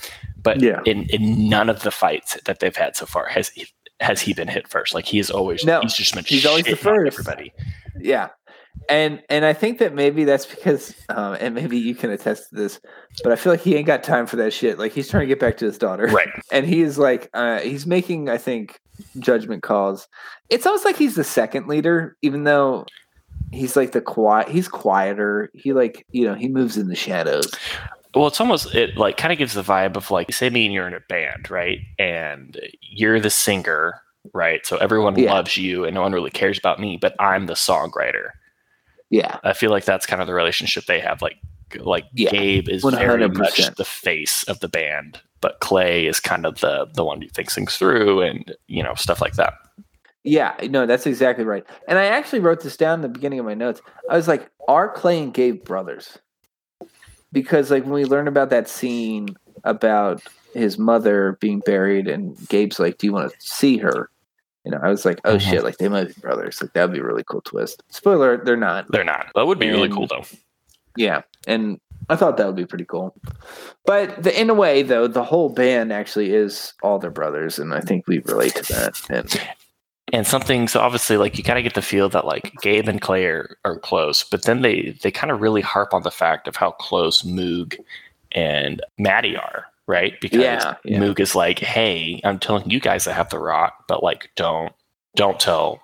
But 0.43 0.63
Yeah. 0.63 0.81
in 0.87 1.05
in 1.11 1.49
none 1.49 1.69
of 1.69 1.83
the 1.83 1.91
fights 1.91 2.39
that 2.45 2.61
they've 2.61 2.75
had 2.77 2.97
so 2.97 3.07
far 3.07 3.27
has 3.27 3.49
he, 3.51 3.67
has 4.01 4.21
he 4.21 4.33
been 4.33 4.49
hit 4.49 4.69
first. 4.69 4.95
Like 4.95 5.05
he 5.05 5.19
is 5.19 5.31
always 5.31 5.65
No, 5.65 5.81
he's 5.81 5.95
just 5.95 6.15
been 6.15 6.25
he's 6.25 6.47
always 6.47 6.65
the 6.65 6.77
first. 6.77 7.19
everybody. 7.19 7.53
Yeah, 8.01 8.29
and 8.89 9.23
and 9.29 9.45
I 9.45 9.53
think 9.53 9.79
that 9.81 9.93
maybe 9.93 10.25
that's 10.25 10.47
because, 10.47 10.95
um, 11.09 11.37
and 11.41 11.55
maybe 11.55 11.77
you 11.77 11.95
can 11.95 12.11
attest 12.11 12.51
to 12.51 12.55
this, 12.55 12.81
but 13.25 13.33
I 13.33 13.37
feel 13.37 13.53
like 13.53 13.61
he 13.61 13.75
ain't 13.75 13.87
got 13.87 14.03
time 14.05 14.27
for 14.27 14.37
that 14.37 14.53
shit. 14.53 14.79
Like 14.79 14.93
he's 14.93 15.09
trying 15.09 15.23
to 15.23 15.27
get 15.27 15.41
back 15.41 15.57
to 15.59 15.65
his 15.67 15.77
daughter, 15.79 16.07
Right. 16.07 16.29
and 16.53 16.65
he 16.65 16.81
is 16.81 16.97
like, 16.97 17.29
uh, 17.35 17.59
he's 17.59 17.87
making, 17.87 18.29
I 18.31 18.39
think, 18.39 18.79
judgment 19.19 19.63
calls. 19.65 20.07
It's 20.49 20.65
almost 20.65 20.85
like 20.85 20.97
he's 20.97 21.17
the 21.17 21.25
second 21.25 21.67
leader, 21.67 22.17
even 22.23 22.45
though 22.45 22.87
he's 23.53 23.77
like 23.77 23.93
the 23.93 24.01
quiet. 24.01 24.49
He's 24.49 24.69
quieter. 24.69 25.51
He 25.55 25.73
like 25.73 26.05
you 26.11 26.27
know 26.27 26.35
he 26.35 26.49
moves 26.49 26.77
in 26.77 26.89
the 26.89 26.95
shadows. 26.97 27.51
Well, 28.15 28.27
it's 28.27 28.41
almost 28.41 28.75
it 28.75 28.97
like 28.97 29.17
kind 29.17 29.33
of 29.33 29.39
gives 29.39 29.55
the 29.55 29.63
vibe 29.63 29.97
of 29.97 30.11
like 30.11 30.33
say 30.33 30.51
me 30.51 30.65
and 30.65 30.75
you're 30.75 30.89
in 30.89 30.95
a 30.95 31.01
band, 31.09 31.51
right? 31.51 31.79
And 31.99 32.59
you're 32.81 33.21
the 33.21 33.31
singer, 33.31 34.01
right? 34.33 34.65
So 34.67 34.77
everyone 34.79 35.17
Yeah. 35.19 35.35
loves 35.35 35.57
you 35.57 35.85
and 35.85 35.95
no 35.95 36.03
one 36.03 36.13
really 36.13 36.31
cares 36.31 36.59
about 36.59 36.81
me, 36.81 36.97
but 37.01 37.15
I'm 37.21 37.47
the 37.47 37.55
songwriter. 37.55 38.31
Yeah, 39.11 39.39
I 39.45 39.53
feel 39.53 39.71
like 39.71 39.85
that's 39.85 40.05
kind 40.07 40.21
of 40.21 40.27
the 40.27 40.35
relationship 40.35 40.85
they 40.87 41.01
have. 41.01 41.23
Like 41.23 41.37
like 41.81 42.05
Yeah, 42.15 42.31
Gabe 42.31 42.69
is 42.69 42.83
very 42.83 43.23
100%. 43.25 43.37
much 43.37 43.75
the 43.77 43.85
face 43.85 44.43
of 44.45 44.61
the 44.61 44.69
band, 44.69 45.21
but 45.43 45.61
Clay 45.61 46.07
is 46.07 46.19
kind 46.19 46.47
of 46.47 46.61
the 46.61 46.87
the 46.95 47.05
one 47.05 47.21
who 47.23 47.29
thinks 47.29 47.55
things 47.55 47.77
through 47.77 48.23
and 48.23 48.55
you 48.69 48.83
know 48.83 48.95
stuff 48.95 49.21
like 49.21 49.35
that. 49.35 49.53
Yeah, 50.29 50.55
no, 50.71 50.87
that's 50.87 51.07
exactly 51.07 51.45
right. 51.45 51.65
And 51.89 51.99
I 51.99 52.05
actually 52.07 52.41
wrote 52.41 52.61
this 52.63 52.77
down 52.77 52.99
in 52.99 53.03
the 53.03 53.09
beginning 53.09 53.39
of 53.39 53.45
my 53.47 53.55
notes. 53.55 53.81
I 54.11 54.17
was 54.17 54.29
like, 54.29 54.49
are 54.67 54.89
Clay 54.93 55.23
and 55.23 55.33
Gabe 55.35 55.65
brothers? 55.65 56.19
Because 57.33 57.71
like 57.71 57.85
when 57.85 57.93
we 57.93 58.05
learn 58.05 58.29
about 58.29 58.51
that 58.51 58.69
scene 58.69 59.29
about 59.65 60.23
his 60.55 60.79
mother 60.79 61.37
being 61.41 61.61
buried 61.61 62.09
and 62.09 62.37
Gabe's 62.49 62.79
like, 62.81 62.99
Do 62.99 63.07
you 63.07 63.13
want 63.13 63.31
to 63.31 63.37
see 63.41 63.77
her? 63.79 64.09
You 64.65 64.73
know, 64.73 64.79
I 64.83 64.89
was 64.89 65.05
like, 65.05 65.21
Oh 65.25 65.37
Mhm. 65.37 65.41
shit, 65.41 65.65
like 65.65 65.77
they 65.79 65.89
might 65.89 66.09
be 66.15 66.21
brothers. 66.21 66.61
Like 66.63 66.73
that'd 66.73 66.93
be 66.93 67.01
a 67.01 67.05
really 67.05 67.25
cool 67.25 67.43
twist. 67.43 67.83
Spoiler, 67.91 68.43
they're 68.43 68.57
not. 68.57 68.91
They're 68.91 69.05
not. 69.05 69.27
That 69.35 69.47
would 69.47 69.59
be 69.59 69.69
really 69.69 69.89
cool 69.91 70.07
though. 70.07 70.25
Yeah. 70.97 71.23
And 71.47 71.81
I 72.09 72.17
thought 72.17 72.39
that 72.39 72.47
would 72.47 72.57
be 72.57 72.65
pretty 72.67 72.87
cool. 72.87 73.15
But 73.85 74.23
the, 74.23 74.39
in 74.41 74.49
a 74.49 74.55
way, 74.55 74.83
though, 74.83 75.07
the 75.07 75.25
whole 75.25 75.51
band 75.51 75.93
actually 75.93 76.33
is 76.35 76.73
all 76.83 76.99
their 76.99 77.11
brothers, 77.11 77.59
and 77.59 77.75
I 77.75 77.81
think 77.81 78.07
we 78.07 78.21
relate 78.21 78.55
to 78.55 78.73
that. 78.73 79.01
And 79.11 79.41
and 80.13 80.27
something 80.27 80.69
so 80.69 80.81
obviously 80.81 81.17
like 81.17 81.37
you 81.39 81.45
kind 81.45 81.59
of 81.59 81.63
get 81.63 81.75
the 81.75 81.83
feel 81.83 82.09
that 82.09 82.25
like 82.25 82.53
gabe 82.63 82.89
and 82.89 83.01
clay 83.01 83.25
are, 83.27 83.57
are 83.65 83.79
close 83.79 84.25
but 84.25 84.45
then 84.45 84.63
they 84.63 84.97
they 85.03 85.11
kind 85.11 85.31
of 85.31 85.41
really 85.41 85.61
harp 85.61 85.93
on 85.95 86.03
the 86.03 86.11
fact 86.11 86.49
of 86.49 86.57
how 86.57 86.71
close 86.73 87.23
moog 87.23 87.77
and 88.33 88.83
maddie 88.99 89.37
are 89.37 89.65
right 89.87 90.21
because 90.21 90.41
Yeah, 90.41 90.75
yeah. 90.85 90.99
moog 90.99 91.21
is 91.21 91.35
like 91.35 91.59
hey 91.59 92.21
i'm 92.25 92.39
telling 92.39 92.69
you 92.71 92.81
guys 92.81 93.07
i 93.07 93.13
have 93.13 93.31
the 93.31 93.39
rock 93.39 93.85
but 93.89 94.03
like 94.03 94.31
don't 94.37 94.73
don't 95.17 95.41
tell 95.41 95.81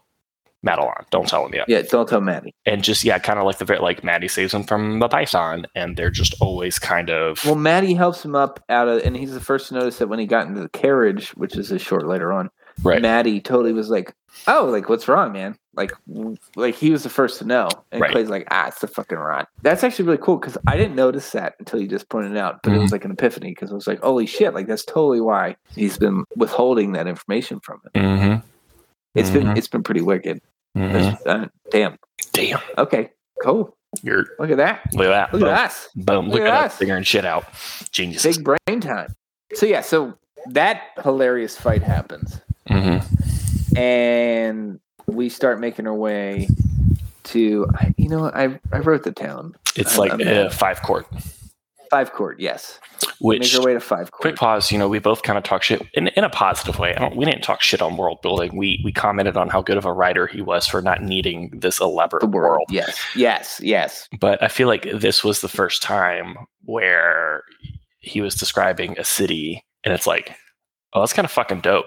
madeline 0.62 1.04
don't 1.10 1.28
tell 1.28 1.44
him 1.46 1.54
yet 1.54 1.68
yeah, 1.68 1.82
don't 1.82 2.08
tell 2.08 2.22
Maddie. 2.22 2.54
and 2.64 2.82
just 2.82 3.04
yeah 3.04 3.18
kind 3.18 3.38
of 3.38 3.44
like 3.44 3.58
the 3.58 3.66
very 3.66 3.80
like 3.80 4.02
maddie 4.02 4.28
saves 4.28 4.54
him 4.54 4.64
from 4.64 4.98
the 4.98 5.08
python 5.08 5.66
and 5.74 5.96
they're 5.96 6.10
just 6.10 6.34
always 6.40 6.78
kind 6.78 7.10
of 7.10 7.44
Well, 7.44 7.54
Maddie 7.54 7.92
helps 7.92 8.24
him 8.24 8.34
up 8.34 8.64
out 8.70 8.88
of, 8.88 9.02
and 9.02 9.14
he's 9.14 9.34
the 9.34 9.40
first 9.40 9.68
to 9.68 9.74
notice 9.74 9.98
that 9.98 10.08
when 10.08 10.18
he 10.18 10.24
got 10.26 10.46
into 10.46 10.62
the 10.62 10.70
carriage, 10.70 11.30
which 11.36 11.54
is 11.56 11.70
a 11.70 11.78
short 11.78 12.06
later 12.06 12.32
on, 12.32 12.48
right 12.82 13.00
Maddie 13.02 13.40
totally 13.40 13.72
was 13.72 13.88
like, 13.90 14.14
"Oh, 14.48 14.64
like 14.66 14.88
what's 14.88 15.08
wrong, 15.08 15.32
man?" 15.32 15.56
Like, 15.76 15.92
like 16.56 16.74
he 16.74 16.90
was 16.90 17.02
the 17.02 17.08
first 17.08 17.38
to 17.40 17.44
know, 17.44 17.68
and 17.92 18.00
Right. 18.00 18.12
Clay's 18.12 18.28
like, 18.30 18.46
"Ah, 18.50 18.68
it's 18.68 18.78
the 18.80 18.86
fucking 18.88 19.18
rot." 19.18 19.48
That's 19.62 19.82
actually 19.84 20.04
really 20.06 20.18
cool 20.18 20.36
because 20.36 20.56
I 20.66 20.76
didn't 20.76 20.94
notice 20.96 21.30
that 21.32 21.54
until 21.58 21.80
you 21.80 21.88
just 21.88 22.08
pointed 22.08 22.32
it 22.32 22.38
out, 22.38 22.62
but 22.62 22.70
it 22.70 22.72
Mm-hmm. 22.74 22.82
was 22.82 22.92
like 22.92 23.04
an 23.04 23.10
epiphany 23.12 23.50
because 23.50 23.70
I 23.70 23.74
was 23.74 23.86
like, 23.86 24.00
"Holy 24.00 24.26
shit!" 24.26 24.54
Like 24.54 24.66
that's 24.66 24.84
totally 24.84 25.20
why 25.20 25.56
he's 25.74 25.98
been 25.98 26.24
withholding 26.36 26.92
that 26.92 27.06
information 27.06 27.60
from 27.60 27.80
him. 27.94 28.02
mm-hmm. 28.04 28.46
It's 29.14 29.30
been 29.30 29.46
Mhm. 29.48 29.56
it's 29.58 29.68
been 29.68 29.82
pretty 29.82 30.00
wicked. 30.02 30.40
Mm-hmm. 30.76 31.28
Uh, 31.28 31.46
damn. 31.70 31.96
damn 32.32 32.58
Okay. 32.78 33.10
Cool. 33.42 33.76
you're 34.02 34.24
Look 34.40 34.50
at 34.50 34.56
that. 34.56 34.80
look 34.94 35.06
at 35.06 35.10
that 35.10 35.32
Look 35.32 35.40
boom, 35.42 35.48
at 35.50 35.64
us. 35.66 35.88
boom 35.94 36.24
Look 36.26 36.34
look, 36.40 36.48
at 36.48 36.54
at 36.54 36.64
us 36.64 36.76
figuring 36.76 37.04
shit 37.04 37.24
out 37.24 37.44
genius 37.92 38.22
Big 38.24 38.42
brain 38.44 38.80
time. 38.80 39.14
So 39.54 39.66
yeah. 39.66 39.82
So 39.82 40.14
that 40.50 40.82
hilarious 41.02 41.56
fight 41.56 41.82
happens. 41.82 42.40
Mm-hmm. 42.68 43.76
and 43.76 44.80
we 45.06 45.28
start 45.28 45.60
making 45.60 45.86
our 45.86 45.94
way 45.94 46.48
to 47.24 47.66
you 47.96 48.08
know 48.08 48.26
I 48.30 48.58
I 48.72 48.78
wrote 48.78 49.02
the 49.04 49.12
town 49.12 49.54
It's 49.76 49.98
like 49.98 50.10
I'm- 50.12 50.20
uh, 50.20 50.50
Fivecourt. 50.50 51.04
Five 51.90 52.12
court, 52.12 52.40
yes. 52.40 52.80
which 53.20 53.52
Make 53.54 53.60
our 53.60 53.66
way 53.66 53.74
to 53.74 53.78
five 53.80 54.10
court. 54.10 54.20
quick 54.20 54.36
pause 54.36 54.72
you 54.72 54.78
know 54.78 54.88
we 54.88 54.98
both 54.98 55.22
kind 55.22 55.38
of 55.38 55.44
talk 55.44 55.62
shit 55.62 55.80
in, 55.94 56.08
in 56.08 56.24
a 56.24 56.30
positive 56.30 56.78
way 56.78 56.92
I 56.94 56.98
don't, 56.98 57.14
we 57.14 57.24
didn't 57.24 57.42
talk 57.44 57.60
shit 57.62 57.80
on 57.80 57.96
world 57.96 58.20
building 58.20 58.56
we 58.56 58.80
we 58.84 58.90
commented 58.90 59.36
on 59.36 59.48
how 59.48 59.62
good 59.62 59.76
of 59.76 59.84
a 59.84 59.92
writer 59.92 60.26
he 60.26 60.40
was 60.42 60.66
for 60.66 60.82
not 60.82 61.02
needing 61.02 61.50
this 61.56 61.78
elaborate 61.80 62.20
the 62.20 62.26
world. 62.26 62.50
world 62.56 62.66
Yes, 62.70 62.98
yes, 63.14 63.60
yes. 63.62 64.08
but 64.18 64.42
i 64.42 64.48
feel 64.48 64.66
like 64.66 64.88
this 64.92 65.22
was 65.22 65.40
the 65.40 65.48
first 65.48 65.82
time 65.82 66.34
where 66.64 67.44
he 68.00 68.20
was 68.20 68.34
describing 68.34 68.98
a 68.98 69.04
city 69.04 69.62
and 69.84 69.94
it's 69.94 70.06
like 70.06 70.34
oh 70.94 71.00
that's 71.00 71.12
kind 71.12 71.26
of 71.26 71.30
fucking 71.30 71.60
dope 71.60 71.86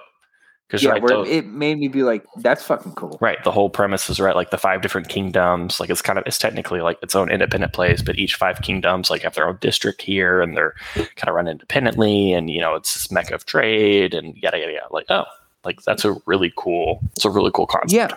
because 0.67 0.83
Yeah, 0.83 0.91
right, 0.91 1.01
the, 1.01 1.23
it 1.23 1.45
made 1.47 1.77
me 1.79 1.87
be 1.87 2.03
like, 2.03 2.25
that's 2.37 2.63
fucking 2.63 2.93
cool. 2.93 3.17
right 3.21 3.41
the 3.43 3.51
whole 3.51 3.69
premise 3.69 4.09
is 4.09 4.19
right 4.19 4.35
like 4.35 4.49
the 4.51 4.57
five 4.57 4.81
different 4.81 5.07
kingdoms 5.09 5.79
like 5.79 5.89
it's 5.89 6.01
kind 6.01 6.19
of 6.19 6.25
it's 6.27 6.37
technically 6.37 6.81
like 6.81 6.97
its 7.01 7.15
own 7.15 7.29
independent 7.31 7.73
place 7.73 8.01
but 8.01 8.17
each 8.17 8.35
five 8.35 8.61
kingdoms 8.61 9.09
like 9.09 9.21
have 9.23 9.33
their 9.35 9.47
own 9.47 9.57
district 9.61 10.01
here 10.01 10.41
and 10.41 10.55
they're 10.57 10.75
kind 10.95 11.27
of 11.29 11.35
run 11.35 11.47
independently 11.47 12.33
and 12.33 12.49
you 12.49 12.59
know 12.59 12.75
it's 12.75 12.93
this 12.93 13.11
mecca 13.11 13.33
of 13.33 13.45
trade 13.45 14.13
and 14.13 14.35
yada 14.37 14.57
yada 14.59 14.73
yada 14.73 14.87
like 14.91 15.05
oh 15.09 15.25
like 15.63 15.81
that's 15.83 16.05
a 16.05 16.15
really 16.25 16.51
cool 16.57 16.99
it's 17.15 17.25
a 17.25 17.29
really 17.29 17.51
cool 17.53 17.67
concept 17.67 17.91
Yeah. 17.91 18.09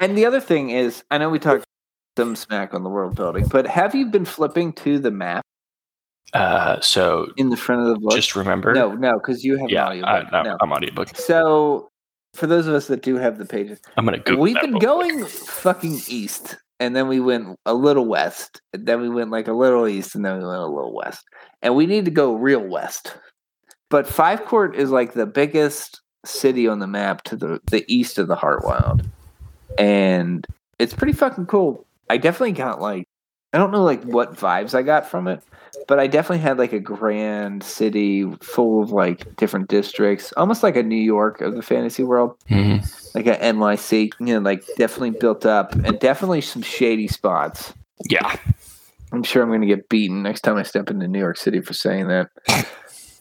And 0.00 0.16
the 0.16 0.24
other 0.26 0.40
thing 0.40 0.70
is, 0.70 1.02
I 1.10 1.18
know 1.18 1.28
we 1.28 1.40
talked 1.40 1.64
some 2.16 2.36
smack 2.36 2.72
on 2.72 2.84
the 2.84 2.88
world 2.88 3.16
building, 3.16 3.46
but 3.48 3.66
have 3.66 3.94
you 3.96 4.06
been 4.06 4.24
flipping 4.24 4.72
to 4.74 4.98
the 5.00 5.10
map 5.10 5.44
uh 6.34 6.80
so 6.80 7.26
in 7.36 7.48
the 7.50 7.56
front 7.56 7.82
of 7.82 7.88
the 7.88 7.98
book? 8.00 8.12
just 8.14 8.36
remember 8.36 8.74
no, 8.74 8.92
no, 8.92 9.14
because 9.18 9.44
you 9.44 9.56
have 9.58 9.70
yeah 9.70 9.90
an 9.90 10.04
I, 10.04 10.16
audiobook. 10.18 10.32
no, 10.32 10.42
no. 10.42 10.56
i'm 10.60 10.72
audiobook 10.72 11.16
So, 11.16 11.90
for 12.34 12.46
those 12.46 12.66
of 12.66 12.74
us 12.74 12.86
that 12.88 13.02
do 13.02 13.16
have 13.16 13.38
the 13.38 13.46
pages, 13.46 13.80
i'm 13.96 14.04
gonna 14.04 14.18
google 14.18 14.42
we've 14.42 14.60
been 14.60 14.72
quick. 14.72 14.82
going 14.82 15.24
fucking 15.24 16.00
east, 16.08 16.56
and 16.80 16.94
then 16.94 17.08
we 17.08 17.18
went 17.18 17.56
a 17.64 17.72
little 17.74 18.04
west, 18.06 18.60
and 18.74 18.86
then 18.86 19.00
we 19.00 19.08
went 19.08 19.30
like 19.30 19.48
a 19.48 19.52
little 19.54 19.88
east, 19.88 20.14
and 20.14 20.24
then 20.24 20.38
we 20.38 20.44
went 20.44 20.60
a 20.60 20.66
little 20.66 20.94
west, 20.94 21.24
and 21.62 21.74
we 21.74 21.86
need 21.86 22.04
to 22.04 22.10
go 22.10 22.34
real 22.34 22.60
west. 22.60 23.16
But 23.90 24.06
Fivecourt 24.06 24.74
is 24.74 24.90
like 24.90 25.14
the 25.14 25.24
biggest 25.24 26.02
city 26.26 26.68
on 26.68 26.78
the 26.80 26.86
map 26.86 27.22
to 27.24 27.36
the 27.36 27.60
the 27.70 27.84
east 27.88 28.18
of 28.18 28.28
the 28.28 28.36
Heartwyld, 28.36 29.06
and 29.78 30.46
it's 30.78 30.92
pretty 30.92 31.14
fucking 31.14 31.46
cool. 31.46 31.86
I 32.10 32.18
definitely 32.18 32.52
got 32.52 32.82
like 32.82 33.07
I 33.52 33.58
don't 33.58 33.70
know 33.70 33.82
like 33.82 34.02
what 34.04 34.34
vibes 34.34 34.74
I 34.74 34.82
got 34.82 35.08
from 35.08 35.26
it, 35.26 35.42
but 35.86 35.98
I 35.98 36.06
definitely 36.06 36.42
had 36.42 36.58
like 36.58 36.72
a 36.74 36.78
grand 36.80 37.62
city 37.62 38.30
full 38.42 38.82
of 38.82 38.90
like 38.92 39.36
different 39.36 39.68
districts, 39.68 40.32
almost 40.36 40.62
like 40.62 40.76
a 40.76 40.82
New 40.82 40.96
York 40.96 41.40
of 41.40 41.54
the 41.54 41.62
fantasy 41.62 42.02
world 42.02 42.36
Mhm. 42.50 43.14
like 43.14 43.26
a 43.26 43.36
NYC, 43.42 44.10
you 44.20 44.26
know, 44.34 44.40
like 44.40 44.64
definitely 44.76 45.12
built 45.12 45.46
up 45.46 45.74
and 45.74 45.98
definitely 45.98 46.40
some 46.42 46.62
shady 46.62 47.08
spots. 47.08 47.72
yeah 48.08 48.36
I'm 49.10 49.22
sure 49.22 49.42
I'm 49.42 49.48
going 49.48 49.62
to 49.62 49.66
get 49.66 49.88
beaten 49.88 50.22
next 50.22 50.42
time 50.42 50.56
I 50.58 50.62
step 50.62 50.90
into 50.90 51.08
New 51.08 51.18
York 51.18 51.38
City 51.38 51.62
for 51.62 51.72
saying 51.72 52.08
that. 52.08 52.28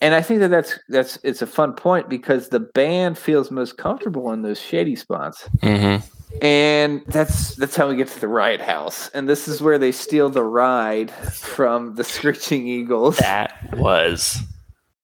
And 0.01 0.13
I 0.13 0.21
think 0.21 0.41
that 0.41 0.49
that's 0.49 0.77
that's 0.89 1.17
it's 1.23 1.41
a 1.41 1.47
fun 1.47 1.71
point 1.73 2.09
because 2.09 2.49
the 2.49 2.59
band 2.59 3.17
feels 3.17 3.49
most 3.49 3.77
comfortable 3.77 4.31
in 4.33 4.41
those 4.41 4.59
shady 4.59 4.97
spots, 4.97 5.47
Mhm. 5.61 6.03
And 6.41 7.03
that's 7.07 7.55
that's 7.55 7.75
how 7.75 7.89
we 7.89 7.95
get 7.95 8.07
to 8.09 8.19
the 8.19 8.27
Riot 8.27 8.61
House, 8.61 9.09
and 9.09 9.27
this 9.27 9.47
is 9.47 9.61
where 9.61 9.77
they 9.77 9.91
steal 9.91 10.29
the 10.29 10.43
ride 10.43 11.11
from 11.11 11.95
the 11.95 12.03
Screeching 12.03 12.67
Eagles. 12.67 13.17
that 13.17 13.73
was 13.77 14.39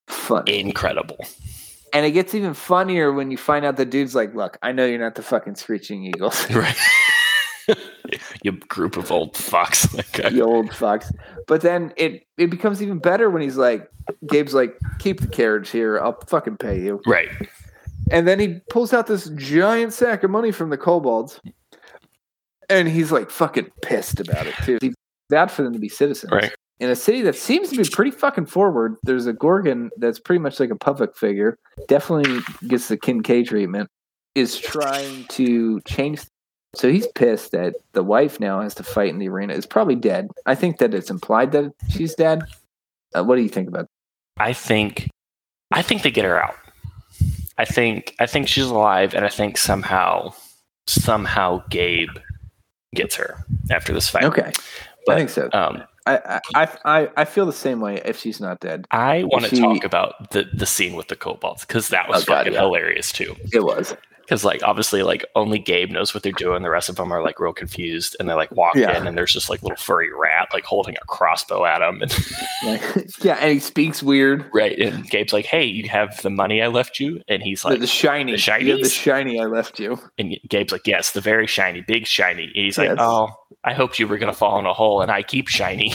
Fun, 0.06 0.44
incredible 0.46 1.18
and 1.94 2.04
it 2.04 2.10
gets 2.10 2.34
even 2.34 2.54
funnier 2.54 3.12
when 3.12 3.30
you 3.30 3.36
find 3.36 3.64
out 3.64 3.76
the 3.76 3.86
dude's 3.86 4.14
like, 4.14 4.34
"Look, 4.34 4.58
I 4.62 4.72
know 4.72 4.84
you're 4.84 4.98
not 4.98 5.14
the 5.14 5.22
fucking 5.22 5.54
Screeching 5.54 6.04
Eagles." 6.04 6.50
right 6.54 6.76
you 8.42 8.52
group 8.52 8.96
of 8.96 9.10
old 9.10 9.34
fucks 9.34 9.94
like 9.96 10.24
uh, 10.24 10.28
you 10.28 10.42
old 10.42 10.70
fucks. 10.70 11.14
But 11.46 11.60
then 11.60 11.94
it 11.96 12.26
it 12.36 12.50
becomes 12.50 12.82
even 12.82 12.98
better 12.98 13.30
when 13.30 13.42
he's 13.42 13.56
like, 13.56 13.88
Gabe's 14.26 14.54
like, 14.54 14.76
keep 14.98 15.20
the 15.20 15.28
carriage 15.28 15.70
here. 15.70 15.98
I'll 16.00 16.18
fucking 16.26 16.56
pay 16.56 16.80
you. 16.80 17.00
right 17.06 17.30
And 18.10 18.28
then 18.28 18.38
he 18.38 18.60
pulls 18.70 18.92
out 18.92 19.06
this 19.06 19.30
giant 19.30 19.92
sack 19.92 20.22
of 20.22 20.30
money 20.30 20.52
from 20.52 20.70
the 20.70 20.76
kobolds, 20.76 21.40
and 22.68 22.88
he's 22.88 23.10
like 23.10 23.30
fucking 23.30 23.70
pissed 23.82 24.20
about 24.20 24.46
it 24.46 24.54
too. 24.64 24.78
He's 24.80 24.94
bad 25.28 25.50
for 25.50 25.62
them 25.62 25.72
to 25.72 25.78
be 25.78 25.88
citizens. 25.88 26.32
right 26.32 26.52
In 26.80 26.90
a 26.90 26.96
city 26.96 27.22
that 27.22 27.34
seems 27.34 27.70
to 27.70 27.76
be 27.76 27.88
pretty 27.88 28.10
fucking 28.10 28.46
forward, 28.46 28.96
there's 29.04 29.26
a 29.26 29.32
Gorgon 29.32 29.90
that's 29.96 30.18
pretty 30.18 30.40
much 30.40 30.60
like 30.60 30.70
a 30.70 30.76
public 30.76 31.16
figure, 31.16 31.58
definitely 31.88 32.40
gets 32.68 32.88
the 32.88 32.96
Kincaid 32.96 33.46
treatment, 33.48 33.88
is 34.34 34.58
trying 34.58 35.24
to 35.28 35.80
change. 35.82 36.22
So 36.74 36.90
he's 36.90 37.06
pissed 37.14 37.52
that 37.52 37.76
the 37.92 38.02
wife 38.02 38.40
now 38.40 38.60
has 38.60 38.74
to 38.76 38.82
fight 38.82 39.10
in 39.10 39.18
the 39.18 39.28
arena. 39.28 39.54
Is 39.54 39.66
probably 39.66 39.94
dead. 39.94 40.28
I 40.44 40.54
think 40.56 40.78
that 40.78 40.92
it's 40.92 41.10
implied 41.10 41.52
that 41.52 41.72
she's 41.88 42.14
dead. 42.14 42.42
Uh, 43.14 43.22
what 43.22 43.36
do 43.36 43.42
you 43.42 43.48
think 43.48 43.68
about? 43.68 43.86
That? 44.36 44.44
I 44.44 44.52
think 44.52 45.08
I 45.70 45.82
think 45.82 46.02
they 46.02 46.10
get 46.10 46.24
her 46.24 46.42
out. 46.42 46.56
I 47.58 47.64
think 47.64 48.14
I 48.20 48.26
think 48.26 48.48
she's 48.48 48.66
alive 48.66 49.14
and 49.14 49.24
I 49.24 49.28
think 49.28 49.56
somehow 49.58 50.32
somehow 50.86 51.62
Gabe 51.70 52.10
gets 52.94 53.14
her 53.16 53.44
after 53.70 53.92
this 53.92 54.08
fight. 54.08 54.24
Okay, 54.24 54.52
but, 55.06 55.14
I 55.14 55.18
think 55.18 55.30
so. 55.30 55.48
Um 55.52 55.82
I, 56.06 56.40
I 56.54 56.68
I 56.84 57.08
I 57.16 57.24
feel 57.24 57.46
the 57.46 57.52
same 57.52 57.80
way 57.80 58.00
if 58.04 58.18
she's 58.18 58.38
not 58.40 58.60
dead. 58.60 58.86
I 58.90 59.24
want 59.24 59.44
to 59.46 59.50
She- 59.56 59.62
talk 59.62 59.84
about 59.84 60.30
the 60.32 60.44
the 60.52 60.66
scene 60.66 60.94
with 60.96 61.08
the 61.08 61.16
kobolds 61.16 61.64
because 61.64 61.88
that 61.88 62.08
was 62.08 62.24
Oh, 62.24 62.26
God, 62.26 62.34
fucking 62.40 62.52
yeah. 62.54 62.60
hilarious 62.60 63.10
too. 63.12 63.34
It 63.52 63.64
was. 63.64 63.96
Because 64.24 64.44
like 64.44 64.62
obviously 64.62 65.02
like 65.02 65.24
only 65.34 65.58
Gabe 65.58 65.90
knows 65.90 66.14
what 66.14 66.22
they're 66.22 66.32
doing. 66.32 66.62
The 66.62 66.70
rest 66.70 66.88
of 66.88 66.96
them 66.96 67.12
are 67.12 67.22
like 67.22 67.38
real 67.38 67.52
confused 67.52 68.16
and 68.18 68.28
they 68.28 68.34
like 68.34 68.50
walk 68.52 68.74
Yeah. 68.74 68.96
in 68.96 69.06
and 69.06 69.16
there's 69.16 69.32
just 69.32 69.50
like 69.50 69.62
little 69.62 69.76
furry 69.76 70.08
rat 70.12 70.48
like 70.52 70.64
holding 70.64 70.96
a 70.96 71.04
crossbow 71.06 71.64
at 71.66 71.80
them 71.80 72.00
and 72.02 72.12
yeah, 73.22 73.36
and 73.40 73.52
he 73.52 73.58
speaks 73.58 74.02
weird. 74.02 74.44
right 74.54 74.78
and 74.78 75.08
Gabe's 75.10 75.32
like, 75.32 75.44
hey, 75.46 75.64
you 75.64 75.88
have 75.88 76.20
the 76.22 76.30
money 76.30 76.62
I 76.62 76.68
left 76.68 76.98
you, 77.00 77.20
and 77.28 77.42
he's 77.42 77.64
like, 77.64 77.80
the 77.80 77.86
shiny, 77.86 78.32
the 78.32 78.38
have 78.40 78.80
the 78.80 78.88
shiny 78.88 79.38
I 79.40 79.44
left 79.44 79.78
you. 79.78 79.98
And 80.18 80.36
Gabe's 80.48 80.72
like, 80.72 80.86
yes, 80.86 81.10
the 81.12 81.20
very 81.20 81.46
shiny, 81.46 81.82
big 81.82 82.06
shiny. 82.06 82.44
And 82.44 82.52
he's 82.54 82.78
like, 82.78 82.88
Yes. 82.88 82.98
oh, 83.00 83.28
I 83.64 83.74
hoped 83.74 83.98
you 83.98 84.08
were 84.08 84.18
going 84.18 84.32
to 84.32 84.38
fall 84.38 84.58
in 84.58 84.66
a 84.66 84.72
hole 84.74 85.00
and 85.02 85.10
I 85.10 85.22
keep 85.22 85.48
shiny. 85.48 85.94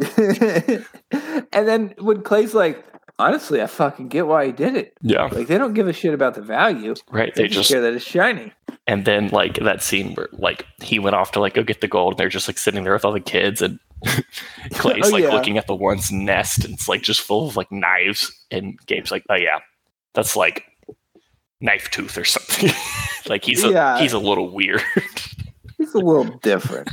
and 0.16 1.68
then 1.68 1.94
when 1.98 2.22
Clay's 2.22 2.54
like, 2.54 2.84
honestly, 3.18 3.60
I 3.62 3.66
fucking 3.66 4.08
get 4.08 4.26
why 4.26 4.46
he 4.46 4.52
did 4.52 4.76
it. 4.76 4.96
Yeah. 5.02 5.24
Like 5.32 5.46
they 5.46 5.58
don't 5.58 5.74
give 5.74 5.88
a 5.88 5.92
shit 5.92 6.14
about 6.14 6.34
the 6.34 6.42
value. 6.42 6.94
Right. 7.10 7.34
They, 7.34 7.42
They 7.44 7.48
just 7.48 7.70
care 7.70 7.80
that 7.80 7.94
it's 7.94 8.04
shiny. 8.04 8.52
and 8.86 9.04
then 9.04 9.28
like 9.28 9.54
that 9.60 9.82
scene 9.82 10.14
where 10.14 10.28
like 10.32 10.66
he 10.82 10.98
went 10.98 11.16
off 11.16 11.32
to 11.32 11.40
like 11.40 11.54
go 11.54 11.62
get 11.62 11.80
the 11.80 11.88
gold 11.88 12.14
and 12.14 12.18
they're 12.18 12.28
just 12.28 12.48
like 12.48 12.58
sitting 12.58 12.84
there 12.84 12.92
with 12.92 13.04
all 13.04 13.12
the 13.12 13.20
kids 13.20 13.62
and 13.62 13.78
Clay's 14.72 15.06
Oh, 15.06 15.10
like 15.10 15.22
yeah. 15.24 15.30
looking 15.30 15.56
at 15.58 15.66
the 15.66 15.74
one's 15.74 16.12
nest 16.12 16.64
and 16.64 16.74
it's 16.74 16.88
like 16.88 17.02
just 17.02 17.20
full 17.22 17.48
of 17.48 17.56
like 17.56 17.70
knives. 17.72 18.30
And 18.50 18.78
Gabe's 18.86 19.10
like, 19.10 19.24
oh 19.30 19.34
yeah, 19.36 19.60
that's 20.12 20.36
like 20.36 20.64
knife 21.60 21.90
tooth 21.90 22.18
or 22.18 22.24
something. 22.24 22.70
like 23.30 23.44
he's 23.44 23.64
a, 23.64 23.70
Yeah. 23.70 23.98
he's 24.00 24.12
a 24.12 24.18
little 24.18 24.50
weird. 24.50 24.82
He's 25.78 25.92
a 25.92 25.98
little 25.98 26.24
different. 26.38 26.88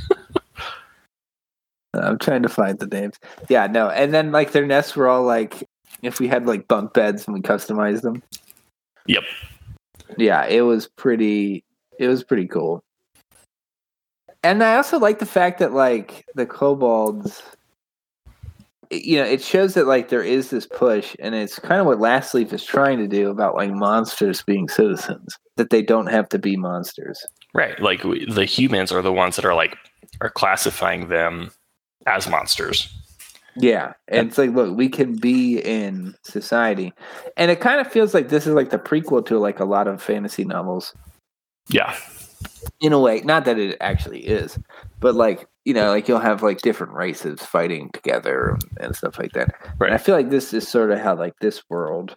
I'm 1.93 2.17
trying 2.17 2.43
to 2.43 2.49
find 2.49 2.79
the 2.79 2.87
names. 2.87 3.19
Yeah, 3.49 3.67
no. 3.67 3.89
And 3.89 4.13
then 4.13 4.31
like 4.31 4.51
their 4.53 4.65
nests 4.65 4.95
were 4.95 5.07
all 5.09 5.23
like 5.23 5.67
if 6.01 6.19
we 6.19 6.27
had 6.27 6.45
like 6.45 6.67
bunk 6.67 6.93
beds 6.93 7.25
and 7.25 7.33
we 7.33 7.41
customized 7.41 8.01
them. 8.01 8.23
Yep. 9.07 9.23
Yeah, 10.17 10.45
it 10.45 10.61
was 10.61 10.87
pretty 10.87 11.63
it 11.99 12.07
was 12.07 12.23
pretty 12.23 12.47
cool. 12.47 12.83
And 14.43 14.63
I 14.63 14.75
also 14.75 14.99
like 14.99 15.19
the 15.19 15.25
fact 15.25 15.59
that 15.59 15.73
like 15.73 16.25
the 16.35 16.45
kobolds 16.45 17.43
you 18.91 19.17
know, 19.17 19.23
it 19.23 19.41
shows 19.41 19.73
that 19.75 19.87
like 19.87 20.09
there 20.09 20.23
is 20.23 20.49
this 20.49 20.65
push 20.65 21.15
and 21.19 21.33
it's 21.33 21.57
kind 21.57 21.79
of 21.79 21.87
what 21.87 21.99
Lastleaf 21.99 22.51
is 22.51 22.63
trying 22.63 22.97
to 22.97 23.07
do 23.07 23.29
about 23.29 23.55
like 23.55 23.71
monsters 23.71 24.43
being 24.43 24.67
citizens. 24.67 25.37
That 25.55 25.69
they 25.69 25.81
don't 25.81 26.07
have 26.07 26.27
to 26.29 26.39
be 26.39 26.57
monsters. 26.57 27.25
Right. 27.53 27.79
Like 27.79 28.03
we, 28.03 28.25
the 28.25 28.45
humans 28.45 28.91
are 28.91 29.01
the 29.01 29.13
ones 29.13 29.35
that 29.37 29.45
are 29.45 29.53
like 29.53 29.77
are 30.19 30.29
classifying 30.29 31.07
them 31.07 31.51
as 32.05 32.27
monsters. 32.27 32.91
Yeah. 33.55 33.93
And 34.07 34.27
it's 34.29 34.37
like, 34.37 34.51
look, 34.51 34.75
we 34.75 34.87
can 34.89 35.15
be 35.15 35.59
in 35.59 36.15
society. 36.23 36.93
And 37.37 37.51
it 37.51 37.59
kind 37.59 37.81
of 37.81 37.91
feels 37.91 38.13
like 38.13 38.29
this 38.29 38.47
is 38.47 38.53
like 38.53 38.69
the 38.69 38.79
prequel 38.79 39.25
to 39.25 39.39
like 39.39 39.59
a 39.59 39.65
lot 39.65 39.87
of 39.87 40.01
fantasy 40.01 40.45
novels 40.45 40.93
Yeah. 41.69 41.95
in 42.79 42.93
a 42.93 42.99
way. 42.99 43.21
Not 43.21 43.45
that 43.45 43.59
it 43.59 43.77
actually 43.81 44.21
is, 44.21 44.57
but 44.99 45.15
like, 45.15 45.47
you 45.65 45.73
know, 45.73 45.89
like 45.89 46.07
you'll 46.07 46.19
have 46.19 46.41
like 46.43 46.61
different 46.61 46.93
races 46.93 47.41
fighting 47.41 47.89
together 47.91 48.57
and 48.79 48.95
stuff 48.95 49.19
like 49.19 49.33
that. 49.33 49.49
Right. 49.79 49.87
And 49.87 49.93
I 49.95 49.97
feel 49.97 50.15
like 50.15 50.29
this 50.29 50.53
is 50.53 50.67
sort 50.67 50.91
of 50.91 50.99
how 50.99 51.15
like 51.15 51.33
this 51.41 51.61
world 51.69 52.15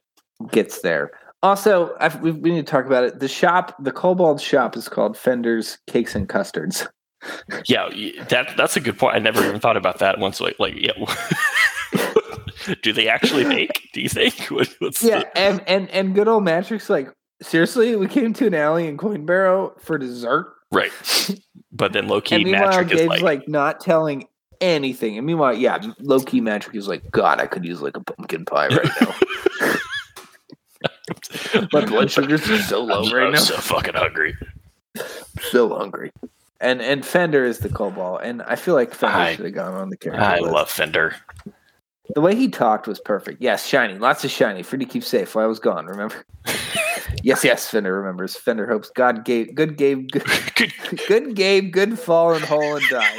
gets 0.50 0.80
there. 0.82 1.10
Also, 1.42 1.94
I've, 2.00 2.20
we, 2.22 2.30
we 2.30 2.50
need 2.52 2.64
to 2.66 2.70
talk 2.70 2.86
about 2.86 3.04
it. 3.04 3.20
The 3.20 3.28
shop, 3.28 3.74
the 3.78 3.92
Kobold 3.92 4.40
shop 4.40 4.76
is 4.76 4.88
called 4.88 5.14
Fender's 5.18 5.76
Cakes 5.86 6.14
and 6.14 6.26
Custards. 6.28 6.86
Yeah, 7.66 7.88
that 8.28 8.54
that's 8.56 8.76
a 8.76 8.80
good 8.80 8.98
point. 8.98 9.16
I 9.16 9.18
never 9.18 9.44
even 9.46 9.60
thought 9.60 9.76
about 9.76 9.98
that 10.00 10.18
once. 10.18 10.40
Like, 10.40 10.58
like 10.58 10.74
yeah, 10.76 10.92
do 12.82 12.92
they 12.92 13.08
actually 13.08 13.44
make? 13.44 13.88
Do 13.92 14.00
you 14.00 14.08
think? 14.08 14.34
What, 14.50 14.68
what's 14.78 15.02
Yeah, 15.02 15.20
the- 15.20 15.38
and, 15.38 15.62
and 15.66 15.90
and 15.90 16.14
good 16.14 16.28
old 16.28 16.44
Matrick, 16.44 16.88
like, 16.88 17.08
seriously, 17.42 17.96
we 17.96 18.06
came 18.08 18.32
to 18.34 18.46
an 18.46 18.54
alley 18.54 18.86
in 18.88 18.96
Coin 18.96 19.26
Barrow 19.26 19.74
for 19.80 19.98
dessert. 19.98 20.52
right. 20.72 20.92
But 21.72 21.92
then 21.92 22.08
low 22.08 22.20
key 22.20 22.44
Matrick 22.44 22.92
is 22.92 23.06
like, 23.06 23.22
like, 23.22 23.48
not 23.48 23.80
telling 23.80 24.28
anything. 24.60 25.16
And 25.18 25.26
meanwhile, 25.26 25.54
yeah, 25.54 25.78
low 25.98 26.20
key 26.20 26.40
Matrick 26.40 26.76
is 26.76 26.86
like, 26.86 27.10
God, 27.10 27.40
I 27.40 27.46
could 27.46 27.64
use 27.64 27.82
like 27.82 27.96
a 27.96 28.00
pumpkin 28.00 28.44
pie 28.44 28.68
right 28.68 28.88
now. 29.00 29.14
My 31.72 31.84
blood 31.84 32.10
sugars 32.10 32.48
are 32.50 32.58
so 32.62 32.82
low 32.84 33.04
I'm, 33.04 33.12
right 33.14 33.26
I'm 33.26 33.32
now. 33.32 33.38
so 33.40 33.56
fucking 33.56 33.94
hungry. 33.94 34.36
so 35.50 35.74
hungry. 35.74 36.12
And 36.60 36.80
and 36.80 37.04
Fender 37.04 37.44
is 37.44 37.58
the 37.58 37.68
kobold, 37.68 38.20
and 38.22 38.40
I 38.42 38.56
feel 38.56 38.74
like 38.74 38.94
Fender 38.94 39.16
I- 39.16 39.34
should 39.36 39.44
have 39.44 39.54
gone 39.54 39.74
on 39.74 39.90
the 39.90 39.96
character 39.96 40.22
I 40.24 40.38
list. 40.38 40.52
love 40.52 40.70
Fender. 40.70 41.16
the 42.14 42.20
way 42.20 42.34
he 42.34 42.48
talked 42.48 42.86
was 42.86 43.00
perfect. 43.00 43.42
Yes, 43.42 43.66
shiny, 43.66 43.98
lots 43.98 44.24
of 44.24 44.30
shiny. 44.30 44.62
Free 44.62 44.78
to 44.78 44.84
keep 44.84 45.04
safe 45.04 45.34
while 45.34 45.44
I 45.44 45.48
was 45.48 45.58
gone. 45.58 45.86
Remember? 45.86 46.24
yes, 47.22 47.42
yes. 47.44 47.68
Fender 47.68 47.94
remembers. 47.94 48.36
Fender 48.36 48.66
hopes 48.68 48.88
God 48.90 49.24
gave 49.24 49.54
good 49.54 49.76
game, 49.76 50.06
good, 50.06 50.24
Good. 50.54 50.72
good 51.08 51.34
gave 51.34 51.72
good 51.72 51.98
fall 51.98 52.32
and 52.34 52.44
hole 52.44 52.76
and 52.76 52.88
die. 52.88 53.18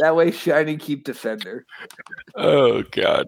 That 0.00 0.14
way, 0.16 0.30
shiny 0.30 0.76
keep 0.76 1.04
defender. 1.04 1.64
Oh 2.34 2.82
god. 2.90 3.26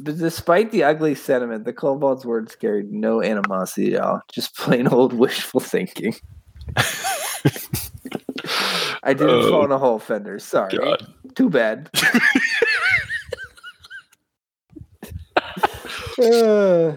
But 0.00 0.18
despite 0.18 0.72
the 0.72 0.82
ugly 0.84 1.14
sentiment, 1.14 1.64
the 1.64 1.72
kobold's 1.72 2.24
words 2.26 2.56
carried 2.56 2.90
no 2.92 3.22
animosity 3.22 3.94
at 3.94 4.00
all. 4.02 4.22
Just 4.32 4.56
plain 4.56 4.88
old 4.88 5.12
wishful 5.12 5.60
thinking. 5.60 6.14
I 9.04 9.12
didn't 9.14 9.30
Oh, 9.44 9.50
fall 9.50 9.64
in 9.64 9.70
a 9.72 9.78
hole, 9.78 9.98
Fender. 9.98 10.38
Sorry. 10.38 10.76
God. 10.76 11.06
Too 11.34 11.50
bad. 11.50 11.90
Uh, 16.20 16.92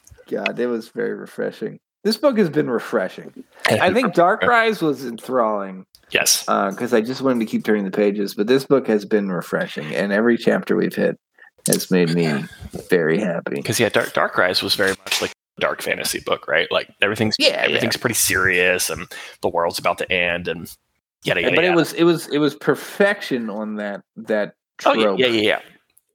God, 0.28 0.58
it 0.58 0.66
was 0.66 0.88
very 0.90 1.14
refreshing. 1.14 1.78
This 2.04 2.16
book 2.16 2.38
has 2.38 2.50
been 2.50 2.70
refreshing. 2.70 3.44
I 3.66 3.92
think 3.92 4.14
Dark 4.14 4.42
Rise 4.42 4.80
was 4.80 5.04
enthralling 5.04 5.86
Yes. 6.12 6.44
because 6.44 6.94
I 6.94 7.00
just 7.00 7.20
wanted 7.20 7.40
to 7.40 7.46
keep 7.46 7.64
turning 7.64 7.84
the 7.84 7.90
pages, 7.90 8.34
but 8.34 8.46
this 8.46 8.64
book 8.64 8.86
has 8.86 9.04
been 9.04 9.28
refreshing, 9.28 9.92
and 9.94 10.12
every 10.12 10.36
chapter 10.38 10.76
we've 10.76 10.94
hit 10.94 11.18
has 11.66 11.90
made 11.90 12.10
me 12.14 12.44
very 12.88 13.18
happy. 13.18 13.56
Because 13.56 13.80
yeah, 13.80 13.88
Dark 13.88 14.12
Dark 14.12 14.38
Rise 14.38 14.62
was 14.62 14.76
very 14.76 14.90
much 15.04 15.20
like 15.20 15.32
a 15.58 15.60
dark 15.60 15.82
fantasy 15.82 16.20
book, 16.20 16.46
right? 16.46 16.70
Like 16.70 16.88
everything's 17.02 17.34
Yeah, 17.40 17.64
everything's 17.66 17.96
pretty 17.96 18.14
serious, 18.14 18.88
and 18.88 19.08
the 19.42 19.48
world's 19.48 19.80
about 19.80 19.98
to 19.98 20.12
end, 20.12 20.46
and 20.46 20.72
yada 21.26 21.42
yada. 21.42 21.54
but 21.56 21.64
it 21.64 21.74
was 21.74 21.92
it 21.92 22.04
was 22.04 22.28
it 22.28 22.38
was 22.38 22.54
perfection 22.54 23.50
on 23.50 23.76
that 23.76 24.02
that 24.16 24.54
oh 24.84 24.94
trope. 24.94 25.18
yeah, 25.18 25.26
yeah, 25.26 25.40
yeah, 25.40 25.42
yeah. 25.42 25.60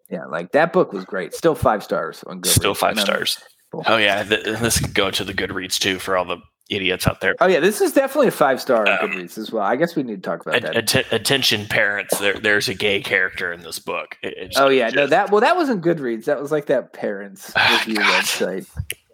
Yeah, 0.10 0.26
like 0.26 0.52
that 0.52 0.74
book 0.74 0.92
was 0.92 1.06
great. 1.06 1.34
Still 1.34 1.56
five 1.56 1.84
stars 1.84 2.24
on 2.28 2.42
Goodreads. 2.42 2.48
Still 2.56 2.74
five 2.74 3.00
stars. 3.00 3.38
Cool. 3.72 3.84
Oh 3.88 3.96
yeah, 3.98 4.24
th- 4.24 4.44
this 4.44 4.80
could 4.82 4.94
go 4.94 5.10
to 5.12 5.24
the 5.24 5.34
Goodreads 5.34 5.80
too 5.80 6.00
for 6.00 6.18
all 6.18 6.26
the 6.26 6.38
idiots 6.70 7.08
out 7.08 7.22
there. 7.22 7.36
Oh 7.40 7.48
yeah, 7.48 7.62
this 7.62 7.80
is 7.80 7.94
definitely 7.94 8.28
a 8.28 8.32
five 8.32 8.60
star 8.62 8.86
on 8.88 8.92
Um, 9.06 9.12
Goodreads 9.12 9.38
as 9.38 9.52
well. 9.54 9.64
I 9.64 9.78
guess 9.78 9.96
we 9.96 10.04
need 10.04 10.22
to 10.22 10.30
talk 10.30 10.42
about 10.42 10.56
At- 10.56 10.64
that. 10.64 10.76
atten- 10.76 11.06
attention, 11.12 11.66
parents! 11.68 12.20
There, 12.20 12.34
there's 12.34 12.68
a 12.68 12.74
gay 12.74 13.00
character 13.02 13.54
in 13.54 13.62
this 13.62 13.80
book. 13.80 14.18
It's 14.22 14.58
Oh 14.60 14.68
yeah, 14.68 14.90
no 14.90 15.08
that 15.08 15.32
well 15.32 15.40
that 15.42 15.56
wasn't 15.56 15.82
Goodreads. 15.82 16.26
That 16.26 16.42
was 16.42 16.52
like 16.52 16.66
that 16.66 16.92
parents 16.92 17.54
Ah, 17.56 17.80
review 17.86 17.96
God. 18.02 18.24
website. 18.24 18.68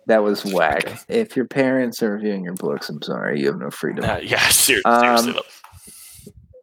That 0.07 0.23
was 0.23 0.45
whack. 0.45 1.03
If 1.09 1.35
your 1.35 1.45
parents 1.45 2.01
are 2.01 2.13
reviewing 2.13 2.43
your 2.43 2.53
books, 2.53 2.87
I'm 2.89 3.01
sorry, 3.01 3.41
you 3.41 3.47
have 3.47 3.59
no 3.59 3.69
freedom. 3.69 4.05
Uh, 4.05 4.19
yeah, 4.23 4.47
ser- 4.47 4.81
Um, 4.85 5.17
seriously. 5.19 5.43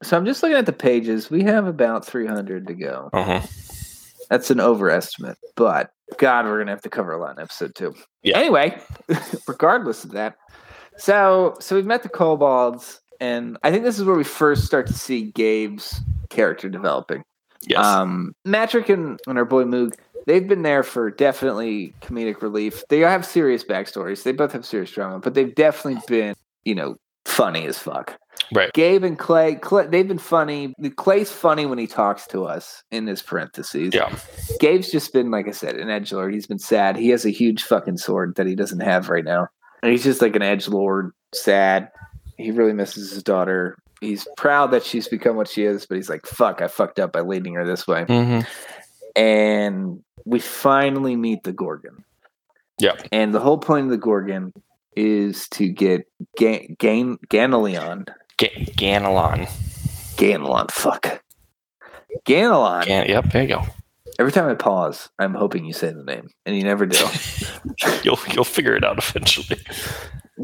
So 0.05 0.17
I'm 0.17 0.27
just 0.27 0.43
looking 0.43 0.59
at 0.59 0.67
the 0.67 0.73
pages. 0.73 1.31
We 1.31 1.43
have 1.45 1.67
about 1.67 2.07
300 2.07 2.67
to 2.67 2.75
go. 2.75 3.11
Uh-huh. 3.13 3.41
That's 4.31 4.51
an 4.51 4.61
overestimate, 4.61 5.39
but 5.55 5.93
God, 6.19 6.47
we're 6.47 6.59
gonna 6.59 6.71
have 6.71 6.83
to 6.83 6.91
cover 6.91 7.13
a 7.13 7.21
lot 7.21 7.37
in 7.37 7.43
episode 7.43 7.75
two. 7.75 7.95
Yeah. 8.23 8.39
Anyway, 8.39 8.81
regardless 9.49 10.05
of 10.05 10.13
that, 10.13 10.37
so 10.97 11.57
so 11.61 11.77
we've 11.77 11.87
met 11.87 12.03
the 12.03 12.09
kobolds, 12.09 13.01
and 13.21 13.59
I 13.63 13.71
think 13.71 13.85
this 13.85 13.99
is 13.99 14.05
where 14.05 14.17
we 14.17 14.25
first 14.25 14.65
start 14.65 14.87
to 14.87 14.95
see 14.95 15.31
Gabe's 15.33 16.01
character 16.31 16.69
developing. 16.69 17.25
Yes. 17.67 17.85
Um, 17.85 18.35
Matrick 18.45 18.89
and, 18.89 19.19
and 19.27 19.39
our 19.39 19.45
boy 19.45 19.65
Moog, 19.65 19.95
they've 20.27 20.47
been 20.47 20.63
there 20.63 20.83
for 20.83 21.11
definitely 21.11 21.95
comedic 22.01 22.43
relief. 22.43 22.83
They 22.89 23.01
have 23.01 23.25
serious 23.25 23.65
backstories. 23.65 24.23
They 24.23 24.33
both 24.33 24.53
have 24.53 24.67
serious 24.67 24.91
drama, 24.91 25.19
but 25.21 25.35
they've 25.35 25.55
definitely 25.55 26.03
been, 26.09 26.35
you 26.65 26.75
know, 26.75 26.97
funny 27.25 27.67
as 27.67 27.79
fuck. 27.79 28.19
Right. 28.53 28.73
Gabe 28.73 29.05
and 29.05 29.19
Clay, 29.19 29.55
Clay, 29.57 29.87
they've 29.87 30.07
been 30.07 30.19
funny. 30.19 30.75
Clay's 30.97 31.31
funny 31.31 31.67
when 31.67 31.79
he 31.79 31.87
talks 31.87 32.27
to 32.29 32.45
us 32.45 32.83
in 32.91 33.07
his 33.07 33.23
parentheses. 33.23 33.95
yeah. 33.95 34.17
Gabe's 34.61 34.91
just 34.91 35.13
been, 35.13 35.31
like 35.31 35.49
I 35.49 35.53
said, 35.53 35.77
an 35.77 35.91
edge 35.91 36.13
lord. 36.13 36.35
He's 36.35 36.47
been 36.47 36.59
sad. 36.59 36.97
He 36.97 37.09
has 37.11 37.25
a 37.25 37.31
huge 37.31 37.63
fucking 37.63 37.99
sword 37.99 38.35
that 38.37 38.47
he 38.47 38.55
doesn't 38.55 38.81
have 38.81 39.09
right 39.09 39.25
now. 39.25 39.49
And 39.83 39.93
he's 39.93 40.05
just 40.05 40.23
like 40.23 40.37
an 40.37 40.43
edge 40.43 40.69
lord, 40.69 41.13
sad. 41.35 41.91
He 42.37 42.51
really 42.51 42.73
misses 42.73 43.11
his 43.13 43.23
daughter. 43.23 43.77
He's 44.01 44.27
proud 44.37 44.71
that 44.73 44.83
she's 44.85 45.09
become 45.09 45.37
what 45.37 45.49
she 45.49 45.65
is, 45.65 45.87
but 45.87 45.97
he's 45.97 46.09
like, 46.11 46.27
fuck, 46.27 46.61
I 46.61 46.69
fucked 46.69 46.99
up 46.99 47.13
by 47.13 47.21
leading 47.21 47.55
her 47.55 47.65
this 47.65 47.87
way. 47.87 48.05
Mm-hmm. 48.05 48.41
And 49.17 50.03
we 50.25 50.41
finally 50.41 51.17
meet 51.17 51.45
the 51.45 51.53
Gorgon. 51.53 52.05
Yeah. 52.81 52.97
And 53.13 53.35
the 53.35 53.41
whole 53.41 53.59
point 53.59 53.85
of 53.85 53.91
the 53.91 53.99
Gorgon 53.99 54.53
is 54.97 55.49
to 55.51 55.69
get 55.69 56.07
Gan- 56.37 56.77
Gan- 56.79 57.19
Ganelion. 57.29 58.09
Ga- 58.39 58.67
Ganelon. 58.77 59.47
Ganelon, 60.17 60.71
fuck. 60.71 61.23
Ganelon. 62.27 62.85
Gan- 62.87 63.09
yep. 63.09 63.31
There 63.31 63.43
you 63.43 63.49
go. 63.49 63.63
Every 64.19 64.33
time 64.33 64.49
I 64.49 64.55
pause, 64.55 65.09
I'm 65.19 65.35
hoping 65.35 65.65
you 65.65 65.73
say 65.73 65.93
the 65.93 66.05
name, 66.05 66.29
and 66.47 66.57
you 66.57 66.63
never 66.63 66.87
do. 66.87 67.05
You'll 68.05 68.19
you'll 68.31 68.45
figure 68.45 68.77
it 68.77 68.85
out 68.85 68.99
eventually. 68.99 69.59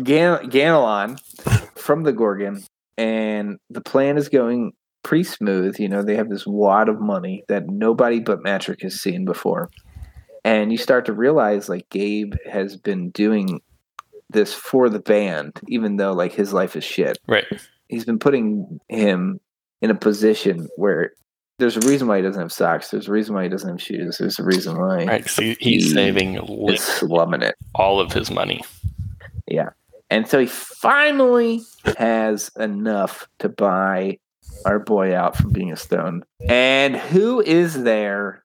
Gan- 0.03 0.51
Ganelon 0.51 1.21
from 1.79 2.03
the 2.03 2.13
Gorgon, 2.13 2.65
and 2.99 3.59
the 3.69 3.81
plan 3.81 4.17
is 4.19 4.29
going 4.29 4.73
pretty 5.03 5.25
smooth. 5.25 5.79
You 5.79 5.89
know, 5.89 6.03
they 6.03 6.17
have 6.17 6.29
this 6.29 6.47
wad 6.47 6.89
of 6.89 7.01
money 7.01 7.45
that 7.49 7.69
nobody 7.69 8.21
but 8.21 8.43
Matrick 8.43 8.83
has 8.83 9.01
seen 9.01 9.25
before. 9.25 9.71
And 10.45 10.73
you 10.73 10.79
start 10.79 11.05
to 11.07 11.13
realize 11.13 11.69
like 11.69 11.89
Gabe 11.91 12.35
has 12.51 12.77
been 12.77 13.11
doing 13.11 13.61
this 14.31 14.55
for 14.55 14.89
the 14.89 15.01
band, 15.01 15.61
even 15.69 15.97
though 15.97 16.13
like 16.13 16.33
his 16.33 16.53
life 16.53 16.77
is 16.77 16.85
shit. 16.85 17.19
Right. 17.29 17.47
He's 17.91 18.05
been 18.05 18.19
putting 18.19 18.81
him 18.89 19.41
in 19.83 19.91
a 19.91 19.95
position 19.95 20.69
where 20.77 21.13
there's 21.59 21.77
a 21.77 21.81
reason 21.81 22.09
why 22.09 22.17
he 22.17 22.23
doesn't 22.23 22.41
have 22.41 22.53
socks. 22.53 22.91
There's 22.91 23.09
a 23.09 23.13
reason 23.13 23.35
why 23.35 23.43
he 23.43 23.49
doesn't 23.49 23.69
have 23.69 23.83
shoes. 23.83 24.19
There's 24.19 24.39
a 24.39 24.45
reason 24.45 24.79
why 24.79 25.05
Right. 25.05 25.29
So 25.29 25.43
he's 25.43 25.57
He 25.59 25.81
saving 25.81 26.39
slumming 26.77 27.43
it. 27.43 27.55
all 27.75 28.01
of 28.01 28.13
his 28.13 28.31
money. 28.31 28.63
Yeah, 29.47 29.71
and 30.09 30.27
so 30.29 30.39
he 30.39 30.47
finally 30.47 31.63
has 31.99 32.51
enough 32.59 33.29
to 33.41 33.49
buy 33.49 34.19
our 34.65 34.79
boy 34.79 35.15
out 35.15 35.37
from 35.37 35.51
being 35.53 35.73
a 35.73 35.77
stone. 35.77 36.23
And 36.49 36.97
who 36.97 37.41
is 37.41 37.83
there 37.83 38.45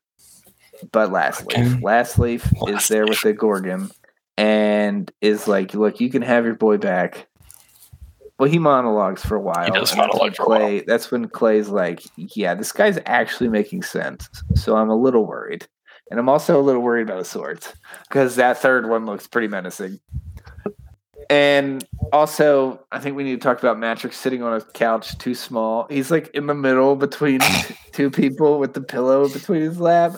but 0.91 1.09
Lastleaf? 1.11 1.43
Okay. 1.43 1.63
Lastleaf 1.81 2.75
is 2.75 2.87
there 2.87 3.05
with 3.05 3.21
the 3.21 3.33
Gorgon 3.33 3.91
and 4.37 5.11
is 5.21 5.47
like, 5.47 5.73
look, 5.73 5.99
you 6.01 6.09
can 6.09 6.21
have 6.21 6.45
your 6.45 6.55
boy 6.55 6.77
back. 6.77 7.27
Well, 8.37 8.49
he 8.49 8.59
monologues 8.59 9.25
for 9.25 9.35
a 9.35 9.39
while. 9.39 9.65
He 9.65 9.71
does 9.71 9.95
monologue 9.95 10.35
for 10.35 10.43
a 10.43 10.49
while. 10.49 10.59
Clay, 10.59 10.79
That's 10.81 11.09
when 11.09 11.29
Clay's 11.29 11.69
like, 11.69 12.01
yeah, 12.17 12.53
this 12.53 12.71
guy's 12.71 12.99
actually 13.05 13.49
making 13.49 13.83
sense. 13.83 14.27
So 14.55 14.75
I'm 14.75 14.89
a 14.89 14.95
little 14.95 15.25
worried. 15.25 15.67
And 16.11 16.19
I'm 16.19 16.29
also 16.29 16.59
a 16.59 16.61
little 16.61 16.81
worried 16.81 17.03
about 17.03 17.19
the 17.19 17.25
swords 17.25 17.73
because 18.07 18.35
that 18.35 18.57
third 18.57 18.89
one 18.89 19.05
looks 19.05 19.25
pretty 19.25 19.47
menacing. 19.47 19.99
And 21.29 21.83
also, 22.13 22.85
I 22.91 22.99
think 22.99 23.15
we 23.15 23.23
need 23.23 23.41
to 23.41 23.43
talk 23.43 23.59
about 23.59 23.79
Matrick 23.79 24.13
sitting 24.13 24.43
on 24.43 24.53
a 24.53 24.61
couch 24.61 25.17
too 25.17 25.33
small. 25.33 25.87
He's 25.89 26.11
like 26.11 26.27
in 26.35 26.45
the 26.45 26.53
middle 26.53 26.95
between 26.95 27.39
two 27.93 28.11
people 28.11 28.59
with 28.59 28.73
the 28.73 28.81
pillow 28.81 29.27
between 29.29 29.61
his 29.61 29.79
lap, 29.79 30.17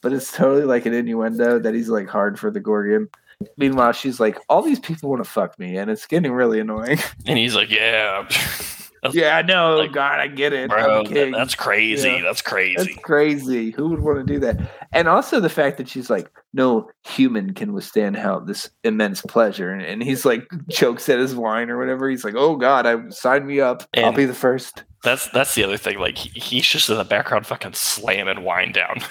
but 0.00 0.12
it's 0.12 0.32
totally 0.32 0.64
like 0.64 0.86
an 0.86 0.94
innuendo 0.94 1.58
that 1.58 1.74
he's 1.74 1.88
like 1.88 2.08
hard 2.08 2.38
for 2.38 2.50
the 2.50 2.60
Gorgon. 2.60 3.08
Meanwhile, 3.56 3.92
she's 3.92 4.20
like, 4.20 4.38
all 4.48 4.62
these 4.62 4.80
people 4.80 5.10
want 5.10 5.22
to 5.24 5.28
fuck 5.30 5.58
me, 5.58 5.76
and 5.76 5.90
it's 5.90 6.06
getting 6.06 6.32
really 6.32 6.60
annoying. 6.60 6.98
And 7.26 7.38
he's 7.38 7.54
like, 7.54 7.70
"Yeah, 7.70 8.28
yeah, 9.12 9.36
I 9.36 9.42
know. 9.42 9.76
Like, 9.76 9.92
God, 9.92 10.20
I 10.20 10.26
get 10.28 10.52
it. 10.52 10.68
Bro, 10.68 11.00
a 11.00 11.04
king. 11.04 11.32
that- 11.32 11.38
that's 11.38 11.54
crazy. 11.54 12.08
Yeah. 12.08 12.22
That's 12.22 12.42
crazy." 12.42 12.76
That's 12.76 12.98
crazy. 13.02 13.70
Who 13.70 13.88
would 13.90 14.00
want 14.00 14.26
to 14.26 14.32
do 14.32 14.38
that? 14.40 14.60
And 14.92 15.08
also 15.08 15.40
the 15.40 15.48
fact 15.48 15.78
that 15.78 15.88
she's 15.88 16.10
like, 16.10 16.30
no 16.52 16.88
human 17.04 17.52
can 17.54 17.72
withstand 17.72 18.16
how 18.16 18.38
this 18.38 18.70
immense 18.84 19.22
pleasure. 19.22 19.70
And, 19.72 19.82
and 19.82 20.02
he's 20.02 20.24
like 20.24 20.46
chokes 20.70 21.08
at 21.08 21.18
his 21.18 21.34
wine 21.34 21.68
or 21.70 21.78
whatever. 21.78 22.08
He's 22.08 22.24
like, 22.24 22.34
oh 22.36 22.56
God, 22.56 22.86
I 22.86 23.08
sign 23.08 23.46
me 23.46 23.60
up. 23.60 23.82
I'll 23.96 24.12
be 24.12 24.24
the 24.24 24.34
first. 24.34 24.84
That's 25.02 25.28
that's 25.30 25.54
the 25.54 25.64
other 25.64 25.76
thing. 25.76 25.98
Like 25.98 26.16
he, 26.16 26.38
he's 26.38 26.66
just 26.66 26.88
in 26.88 26.96
the 26.96 27.04
background, 27.04 27.46
fucking 27.46 27.72
slamming 27.74 28.42
wine 28.44 28.72
down. 28.72 28.98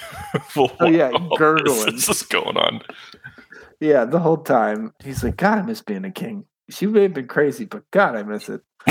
Oh, 0.56 0.86
yeah, 0.88 1.10
gurgling. 1.38 1.94
this 1.94 2.22
going 2.22 2.56
on? 2.56 2.80
Yeah, 3.84 4.06
the 4.06 4.18
whole 4.18 4.38
time 4.38 4.92
he's 5.02 5.22
like, 5.22 5.36
God, 5.36 5.58
I 5.58 5.62
miss 5.62 5.82
being 5.82 6.04
a 6.04 6.10
king. 6.10 6.46
She 6.70 6.86
may 6.86 7.02
have 7.02 7.12
been 7.14 7.28
crazy, 7.28 7.66
but 7.66 7.82
God, 7.90 8.16
I 8.16 8.22
miss 8.22 8.48
it. 8.48 8.62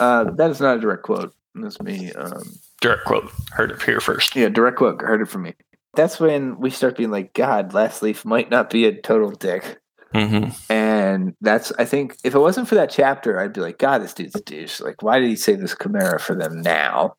uh, 0.00 0.24
that 0.30 0.50
is 0.50 0.60
not 0.60 0.78
a 0.78 0.80
direct 0.80 1.02
quote. 1.02 1.34
That's 1.54 1.80
me. 1.82 2.10
Um, 2.12 2.42
Direct 2.80 3.04
quote. 3.04 3.30
Heard 3.50 3.70
it 3.70 3.82
here 3.82 4.00
first. 4.00 4.34
yeah, 4.34 4.48
direct 4.48 4.78
quote. 4.78 5.02
Heard 5.02 5.20
it 5.20 5.28
from 5.28 5.42
me. 5.42 5.54
That's 5.94 6.18
when 6.18 6.58
we 6.58 6.70
start 6.70 6.96
being 6.96 7.10
like, 7.10 7.34
God, 7.34 7.72
Lastleaf 7.72 8.24
might 8.24 8.50
not 8.50 8.70
be 8.70 8.86
a 8.86 8.98
total 8.98 9.30
dick. 9.30 9.78
Mm-hmm. 10.14 10.72
And 10.72 11.34
that's, 11.42 11.70
I 11.78 11.84
think, 11.84 12.16
if 12.24 12.34
it 12.34 12.38
wasn't 12.38 12.68
for 12.68 12.74
that 12.76 12.90
chapter, 12.90 13.38
I'd 13.38 13.52
be 13.52 13.60
like, 13.60 13.78
God, 13.78 13.98
this 13.98 14.14
dude's 14.14 14.34
a 14.34 14.40
douche. 14.40 14.80
Like, 14.80 15.02
why 15.02 15.18
did 15.18 15.28
he 15.28 15.36
say 15.36 15.54
this 15.54 15.76
Chimera 15.80 16.18
for 16.18 16.34
them 16.34 16.62
now? 16.62 17.16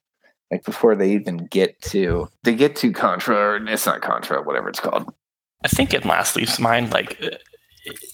like 0.53 0.63
before 0.63 0.95
they 0.95 1.11
even 1.11 1.37
get 1.47 1.81
to 1.81 2.29
they 2.43 2.53
get 2.53 2.75
to 2.75 2.91
Contra 2.91 3.35
or 3.35 3.67
it's 3.67 3.87
not 3.87 4.01
Contra, 4.01 4.43
whatever 4.43 4.69
it's 4.69 4.79
called. 4.79 5.11
I 5.63 5.67
think 5.67 5.93
in 5.93 6.01
Lastleaf's 6.01 6.59
mind, 6.59 6.91
like 6.91 7.17
uh, 7.23 7.29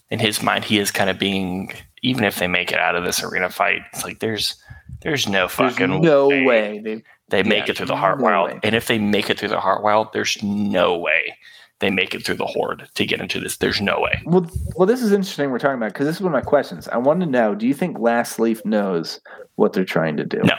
in 0.10 0.20
his 0.20 0.42
mind, 0.42 0.64
he 0.66 0.80
is 0.80 0.92
kind 0.92 1.10
of 1.10 1.18
being 1.20 1.72
even 2.02 2.24
if 2.24 2.38
they 2.38 2.48
make 2.48 2.72
it 2.72 2.80
out 2.80 2.96
of 2.96 3.04
this 3.04 3.24
arena 3.24 3.50
fight, 3.50 3.82
it's 3.94 4.04
like 4.04 4.20
there's 4.20 4.56
there's 5.02 5.28
no 5.28 5.42
There's 5.48 5.52
fucking 5.54 6.02
no 6.02 6.28
way, 6.28 6.44
way. 6.44 6.80
They, 6.84 7.04
they 7.30 7.44
make 7.44 7.66
yeah, 7.66 7.72
it 7.72 7.78
through 7.78 7.86
the 7.88 7.96
Heart 7.96 8.20
no 8.20 8.26
Wild. 8.26 8.50
way. 8.52 8.60
And 8.64 8.76
if 8.76 8.88
they 8.88 8.98
make 9.00 9.30
it 9.30 9.40
through 9.40 9.50
the 9.50 9.58
Heartwyld, 9.58 10.12
there's 10.14 10.42
no 10.44 10.98
way 10.98 11.38
they 11.80 11.90
make 11.90 12.14
it 12.16 12.26
through 12.26 12.36
the 12.36 12.46
Horde 12.46 12.90
to 12.96 13.06
get 13.06 13.22
into 13.22 13.40
this. 13.40 13.58
There's 13.58 13.80
no 13.80 14.00
way. 14.02 14.22
well, 14.26 14.50
well, 14.76 14.86
this 14.86 15.02
is 15.02 15.12
interesting. 15.14 15.50
We're 15.52 15.60
talking 15.60 15.78
about 15.78 15.94
because 15.94 16.06
this 16.08 16.18
is 16.18 16.22
one 16.22 16.34
of 16.34 16.44
my 16.44 16.48
questions. 16.48 16.88
I 16.90 16.98
want 16.98 17.20
to 17.22 17.26
know: 17.26 17.56
Do 17.56 17.68
you 17.68 17.74
think 17.74 18.00
Last 18.00 18.40
Leaf 18.40 18.64
knows 18.66 19.22
what 19.56 19.74
they're 19.74 19.86
trying 19.86 20.18
to 20.18 20.26
do? 20.26 20.42
No. 20.44 20.56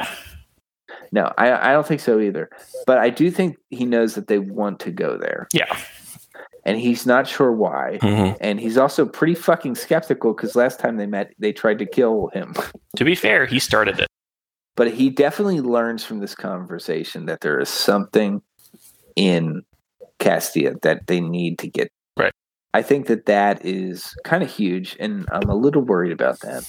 no, 1.12 1.32
I, 1.36 1.70
I 1.70 1.72
don't 1.72 1.86
think 1.86 2.00
so 2.00 2.20
either. 2.20 2.48
But 2.86 2.98
I 2.98 3.10
do 3.10 3.30
think 3.30 3.56
he 3.70 3.84
knows 3.84 4.14
that 4.14 4.28
they 4.28 4.38
want 4.38 4.80
to 4.80 4.90
go 4.90 5.18
there, 5.18 5.48
Yeah. 5.52 5.76
And 6.64 6.78
he's 6.78 7.06
not 7.06 7.26
sure 7.26 7.52
why. 7.52 7.98
Mhm. 8.02 8.36
And 8.40 8.60
he's 8.60 8.76
also 8.76 9.06
pretty 9.06 9.34
fucking 9.34 9.74
skeptical 9.74 10.32
because 10.34 10.54
last 10.56 10.78
time 10.80 10.96
they 10.96 11.06
met, 11.06 11.32
they 11.38 11.52
tried 11.52 11.78
to 11.78 11.86
kill 11.86 12.28
him. 12.34 12.54
To 12.96 13.04
be 13.04 13.14
fair, 13.14 13.46
he 13.46 13.58
started 13.60 13.98
it. 14.00 14.08
but 14.76 14.90
he 14.92 15.10
definitely 15.10 15.60
learns 15.60 16.04
from 16.04 16.20
this 16.20 16.34
conversation 16.34 17.26
that 17.26 17.40
there 17.40 17.58
is 17.60 17.68
something 17.68 18.40
in 19.16 19.62
Castia 20.18 20.74
that 20.82 21.06
they 21.06 21.20
need 21.20 21.58
to 21.60 21.68
get. 21.68 21.88
Right. 22.16 22.32
I 22.74 22.82
think 22.82 23.06
that 23.06 23.26
that 23.26 23.64
is 23.64 24.14
kind 24.24 24.42
of 24.42 24.50
huge, 24.50 24.96
and 25.00 25.26
I'm 25.32 25.48
a 25.50 25.54
little 25.54 25.82
worried 25.82 26.12
about 26.12 26.40
that. 26.40 26.64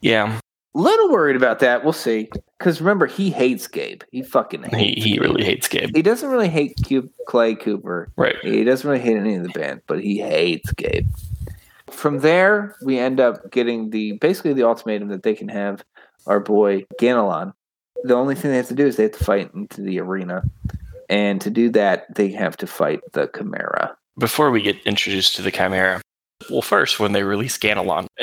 Yeah. 0.00 0.40
Little 0.74 1.10
worried 1.10 1.36
about 1.36 1.58
that. 1.58 1.84
We'll 1.84 1.92
see. 1.92 2.30
Because 2.58 2.80
remember, 2.80 3.06
he 3.06 3.30
hates 3.30 3.66
Gabe. 3.66 4.02
He 4.10 4.22
fucking 4.22 4.62
hates. 4.62 4.76
He, 4.76 5.10
he 5.10 5.18
really 5.18 5.44
hates 5.44 5.68
Gabe. 5.68 5.94
He 5.94 6.02
doesn't 6.02 6.28
really 6.28 6.48
hate 6.48 6.76
Cube, 6.84 7.10
Clay 7.26 7.54
Cooper. 7.54 8.08
Right. 8.16 8.36
He 8.42 8.64
doesn't 8.64 8.88
really 8.88 9.02
hate 9.02 9.16
any 9.16 9.34
of 9.34 9.42
the 9.42 9.50
band, 9.50 9.82
but 9.86 10.00
he 10.00 10.18
hates 10.18 10.72
Gabe. 10.72 11.08
From 11.90 12.20
there, 12.20 12.74
we 12.82 12.98
end 12.98 13.20
up 13.20 13.50
getting 13.50 13.90
the 13.90 14.12
basically 14.12 14.54
the 14.54 14.62
ultimatum 14.62 15.08
that 15.08 15.24
they 15.24 15.34
can 15.34 15.48
have 15.48 15.84
our 16.26 16.40
boy 16.40 16.86
Ganelon. 16.98 17.52
The 18.04 18.14
only 18.14 18.34
thing 18.34 18.50
they 18.50 18.56
have 18.56 18.68
to 18.68 18.74
do 18.74 18.86
is 18.86 18.96
they 18.96 19.04
have 19.04 19.12
to 19.12 19.24
fight 19.24 19.52
into 19.54 19.82
the 19.82 20.00
arena, 20.00 20.42
and 21.08 21.40
to 21.42 21.50
do 21.50 21.68
that, 21.70 22.12
they 22.14 22.30
have 22.30 22.56
to 22.58 22.66
fight 22.66 23.00
the 23.12 23.30
Chimera. 23.36 23.96
Before 24.18 24.50
we 24.50 24.62
get 24.62 24.76
introduced 24.84 25.36
to 25.36 25.42
the 25.42 25.50
Chimera, 25.50 26.00
well, 26.50 26.62
first, 26.62 26.98
when 26.98 27.12
they 27.12 27.22
release 27.22 27.58
Ganelon, 27.58 28.06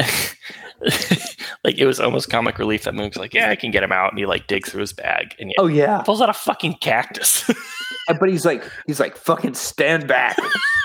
like 1.64 1.78
it 1.78 1.86
was 1.86 1.99
almost 1.99 2.30
comic 2.30 2.57
relief 2.60 2.84
that 2.84 2.93
Moog's 2.95 3.18
like, 3.18 3.34
yeah, 3.34 3.49
I 3.49 3.55
can 3.55 3.72
get 3.72 3.84
him 3.84 3.91
out. 3.91 4.12
And 4.12 4.20
he 4.20 4.26
like 4.26 4.47
digs 4.47 4.70
through 4.72 4.82
his 4.82 4.93
bag 4.93 5.36
and 5.39 5.49
he 5.49 5.55
Oh 5.60 5.68
yeah, 5.68 6.01
pulls 6.01 6.22
out 6.22 6.30
a 6.30 6.34
fucking 6.34 6.76
cactus 6.76 7.49
but 8.20 8.30
he's 8.30 8.45
like 8.45 8.64
he's 8.88 8.99
like 8.99 9.16
fucking 9.18 9.53
stand 9.53 10.07
back, 10.07 10.38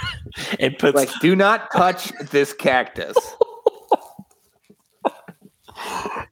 and 0.60 0.76
puts 0.78 0.94
like 0.96 1.10
do 1.20 1.34
not 1.36 1.70
touch 1.72 2.12
this 2.30 2.52
cactus. 2.52 3.16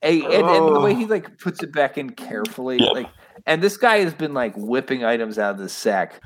Hey, 0.03 0.23
and, 0.25 0.47
and 0.47 0.75
the 0.75 0.81
way 0.81 0.95
he 0.95 1.07
like 1.07 1.39
puts 1.39 1.63
it 1.63 1.73
back 1.73 1.97
in 1.97 2.11
carefully, 2.11 2.79
Yeah. 2.81 2.91
like, 2.91 3.09
and 3.47 3.63
this 3.63 3.77
guy 3.77 3.99
has 3.99 4.13
been 4.15 4.35
like 4.35 4.55
whipping 4.57 5.05
items 5.05 5.39
out 5.39 5.53
of 5.53 5.59
the 5.59 5.69
sack, 5.69 6.21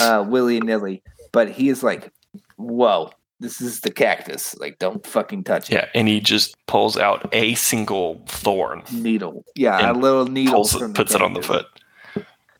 uh, 0.00 0.24
willy 0.26 0.60
nilly, 0.60 1.02
but 1.32 1.48
he 1.50 1.68
is 1.70 1.82
like, 1.82 2.12
whoa, 2.56 3.10
this 3.42 3.60
is 3.60 3.80
the 3.80 3.90
cactus. 3.90 4.56
Like, 4.58 4.78
don't 4.78 5.06
fucking 5.06 5.44
touch 5.44 5.70
it. 5.70 5.74
yeah, 5.74 5.86
and 5.94 6.08
he 6.08 6.20
just 6.20 6.56
pulls 6.66 6.96
out 6.96 7.28
a 7.32 7.54
single 7.54 8.22
thorn, 8.26 8.82
Needle, 8.92 9.44
yeah, 9.54 9.90
a 9.90 9.94
little 9.94 10.26
needle. 10.26 10.54
pulls 10.54 10.72
from 10.72 10.92
it, 10.92 10.94
puts 10.96 11.14
it 11.14 11.20
on 11.22 11.34
the 11.34 11.42
foot. 11.42 11.66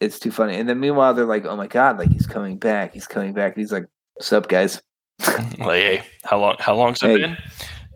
It's 0.01 0.19
too 0.19 0.33
funny. 0.33 0.57
And 0.57 0.69
then 0.69 0.81
meanwhile, 0.81 1.15
they're 1.15 1.25
like, 1.25 1.45
oh 1.47 1.57
my 1.57 1.69
god, 1.69 1.99
like 1.99 2.11
he's 2.11 2.27
coming 2.27 2.59
back, 2.59 2.93
he's 2.93 3.07
coming 3.07 3.33
back. 3.33 3.57
He's 3.57 3.71
like, 3.73 3.87
what's 4.15 4.33
up, 4.33 4.49
guys? 4.49 4.83
Like, 5.59 5.59
hey, 5.83 6.03
how 6.25 6.39
long? 6.41 6.57
How 6.59 6.75
long's 6.75 7.03
it 7.03 7.07
Hey. 7.07 7.19
been? 7.19 7.37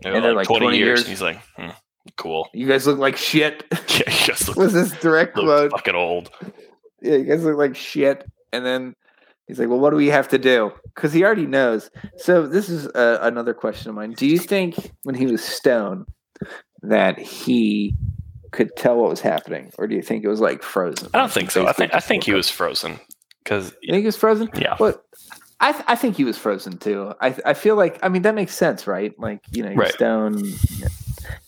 And 0.05 0.23
they're 0.23 0.33
like, 0.33 0.47
20 0.47 0.77
years. 0.77 1.01
And 1.01 1.09
he's 1.09 1.21
like, 1.21 1.41
hmm, 1.57 1.69
cool. 2.15 2.47
You 2.53 2.65
guys 2.67 2.87
look 2.87 2.97
like 2.99 3.17
shit. 3.17 3.63
Yeah, 3.89 4.11
you 4.11 4.27
guys 4.27 4.47
look, 4.47 4.57
Was 4.57 4.73
this 4.73 4.91
direct 5.01 5.35
look 5.35 5.45
quote? 5.45 5.71
fucking 5.71 5.95
old. 5.95 6.29
yeah, 7.01 7.15
you 7.15 7.23
guys 7.25 7.43
look 7.43 7.57
like 7.57 7.75
shit. 7.75 8.23
And 8.53 8.65
then 8.65 8.93
he's 9.47 9.59
like, 9.59 9.69
well, 9.69 9.79
what 9.79 9.91
do 9.91 9.95
we 9.97 10.07
have 10.07 10.27
to 10.29 10.37
do? 10.37 10.71
Because 10.95 11.13
he 11.13 11.23
already 11.23 11.45
knows. 11.47 11.89
So 12.17 12.47
this 12.47 12.69
is 12.69 12.87
uh, 12.87 13.19
another 13.21 13.53
question 13.53 13.89
of 13.89 13.95
mine. 13.95 14.11
Do 14.13 14.27
you 14.27 14.37
think 14.39 14.91
when 15.03 15.15
he 15.15 15.25
was 15.25 15.43
stone 15.43 16.05
that 16.83 17.17
he 17.19 17.95
could 18.51 18.75
tell 18.75 18.97
what 18.97 19.09
was 19.09 19.21
happening, 19.21 19.71
or 19.77 19.87
do 19.87 19.95
you 19.95 20.01
think 20.01 20.23
it 20.23 20.27
was 20.29 20.39
like 20.39 20.63
frozen? 20.63 21.09
I 21.13 21.17
don't 21.19 21.31
think 21.31 21.51
so. 21.51 21.67
I 21.67 21.73
think 21.73 21.93
I 21.93 21.99
think 21.99 22.23
he 22.23 22.33
was 22.33 22.49
frozen 22.49 22.99
because. 23.43 23.73
You 23.81 23.93
think 23.93 24.01
he 24.01 24.05
was 24.07 24.17
frozen? 24.17 24.49
yeah, 24.55 24.75
What? 24.77 25.03
I 25.59 25.71
th- 25.71 25.83
I 25.87 25.95
think 25.95 26.15
he 26.15 26.23
was 26.23 26.37
frozen 26.37 26.77
too. 26.77 27.13
I 27.19 27.35
I 27.43 27.53
feel 27.55 27.75
like 27.75 27.97
I 28.03 28.09
mean 28.09 28.21
that 28.21 28.35
makes 28.35 28.55
sense, 28.55 28.85
right? 28.85 29.11
Like 29.17 29.39
you 29.51 29.63
know, 29.63 29.69
you're 29.69 29.79
Right. 29.79 29.91
stone. 29.93 30.39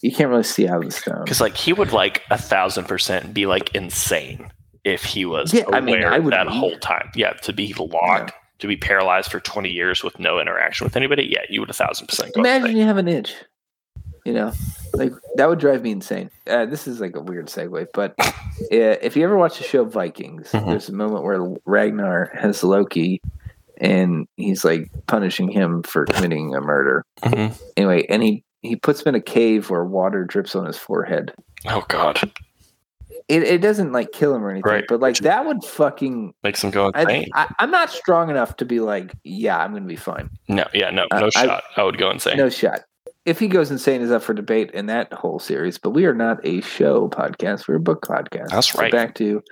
You 0.02 0.12
can't 0.12 0.30
really 0.30 0.44
see 0.44 0.68
out 0.68 0.78
of 0.84 0.86
the 0.86 0.92
stone. 0.92 1.24
because 1.24 1.40
like 1.40 1.56
he 1.56 1.74
would 1.74 1.94
like 1.94 2.24
a 2.32 2.38
thousand 2.38 2.86
percent 2.86 3.34
be 3.36 3.46
like 3.46 3.76
insane 3.76 4.52
if 4.94 5.04
he 5.04 5.26
was 5.26 5.54
Yeah, 5.54 5.64
aware 5.68 5.76
I 5.76 5.82
mean, 5.82 6.04
I 6.04 6.20
would 6.20 6.34
that 6.34 6.48
be. 6.48 6.54
whole 6.54 6.78
time. 6.80 7.10
Yeah, 7.16 7.34
to 7.34 7.54
be 7.54 7.74
locked, 7.74 8.34
to 8.60 8.68
be 8.68 8.76
paralyzed 8.78 9.32
for 9.32 9.40
twenty 9.40 9.70
years 9.70 10.04
with 10.04 10.20
no 10.20 10.40
interaction 10.40 10.86
with 10.86 10.96
anybody. 10.98 11.28
Yeah, 11.30 11.42
you 11.50 11.60
would 11.62 11.70
a 11.70 11.74
thousand 11.74 12.08
percent 12.08 12.34
go. 12.34 12.42
Imagine 12.42 12.76
you 12.78 12.84
have 12.84 12.98
an 12.98 13.08
itch. 13.08 13.36
You 14.26 14.34
know, 14.34 14.52
like 14.94 15.14
that 15.38 15.48
would 15.50 15.60
drive 15.60 15.82
me 15.82 15.92
insane. 15.92 16.30
Uh, 16.46 16.66
this 16.66 16.88
is 16.88 17.00
like 17.00 17.16
a 17.16 17.22
weird 17.22 17.48
segue, 17.48 17.88
but 17.94 18.14
uh, 18.20 18.34
if 18.70 19.16
you 19.16 19.24
ever 19.24 19.38
watch 19.38 19.58
the 19.58 19.64
show 19.64 19.86
Vikings, 19.86 20.52
Mhm. 20.52 20.66
there's 20.68 20.90
a 20.90 20.94
moment 20.94 21.24
where 21.24 21.40
Ragnar 21.66 22.32
has 22.36 22.60
Floki, 22.60 23.22
and 23.78 24.28
he's 24.36 24.64
like 24.66 24.90
punishing 25.08 25.48
him 25.50 25.84
for 25.84 26.06
committing 26.06 26.54
a 26.54 26.62
murder. 26.62 27.04
Mhm. 27.24 27.60
Anyway, 27.78 28.06
and 28.10 28.22
he 28.22 28.44
he 28.62 28.76
puts 28.76 29.02
him 29.02 29.10
in 29.10 29.16
a 29.16 29.22
cave 29.24 29.70
where 29.70 29.86
water 29.86 30.26
drips 30.26 30.54
on 30.54 30.66
his 30.66 30.78
forehead. 30.78 31.34
Oh 31.68 31.86
god, 31.88 32.20
It, 33.30 33.44
it 33.44 33.62
doesn't 33.62 33.92
like 33.92 34.12
kill 34.12 34.34
him 34.36 34.44
or 34.44 34.50
anything, 34.50 34.70
Right. 34.72 34.84
but 34.90 35.00
like 35.00 35.16
that 35.18 35.46
would 35.46 35.64
fucking. 35.64 36.34
makes 36.44 36.64
him 36.64 36.72
go 36.72 36.92
I, 36.96 37.02
insane. 37.02 37.28
I, 37.36 37.48
I'm 37.60 37.70
not 37.72 37.90
strong 37.92 38.30
enough 38.30 38.58
to 38.58 38.66
be 38.66 38.80
like, 38.80 39.14
yeah, 39.24 39.58
I'm 39.60 39.72
gonna 39.72 39.86
be 39.86 39.96
fine. 39.96 40.30
no, 40.48 40.66
yeah, 40.74 40.90
no, 40.90 41.06
Uh, 41.12 41.20
no 41.20 41.26
I- 41.36 41.46
shot. 41.46 41.64
I 41.78 41.84
would 41.84 41.98
go 42.00 42.10
insane. 42.10 42.38
No 42.38 42.50
shot. 42.50 42.82
If 43.26 43.38
he 43.38 43.48
goes 43.48 43.70
insane, 43.70 44.02
is 44.02 44.10
up 44.12 44.24
for 44.24 44.34
debate 44.34 44.72
in 44.72 44.88
that 44.88 45.14
whole 45.14 45.38
series. 45.38 45.78
But 45.78 45.92
we 45.92 46.06
are 46.06 46.16
not 46.16 46.40
a 46.44 46.62
show 46.62 47.08
podcast; 47.10 47.68
we're 47.68 47.76
a 47.76 47.80
book 47.80 48.02
podcast. 48.04 48.48
That's 48.50 48.72
So 48.72 48.80
right. 48.80 48.92
back 48.92 49.14
to 49.16 49.44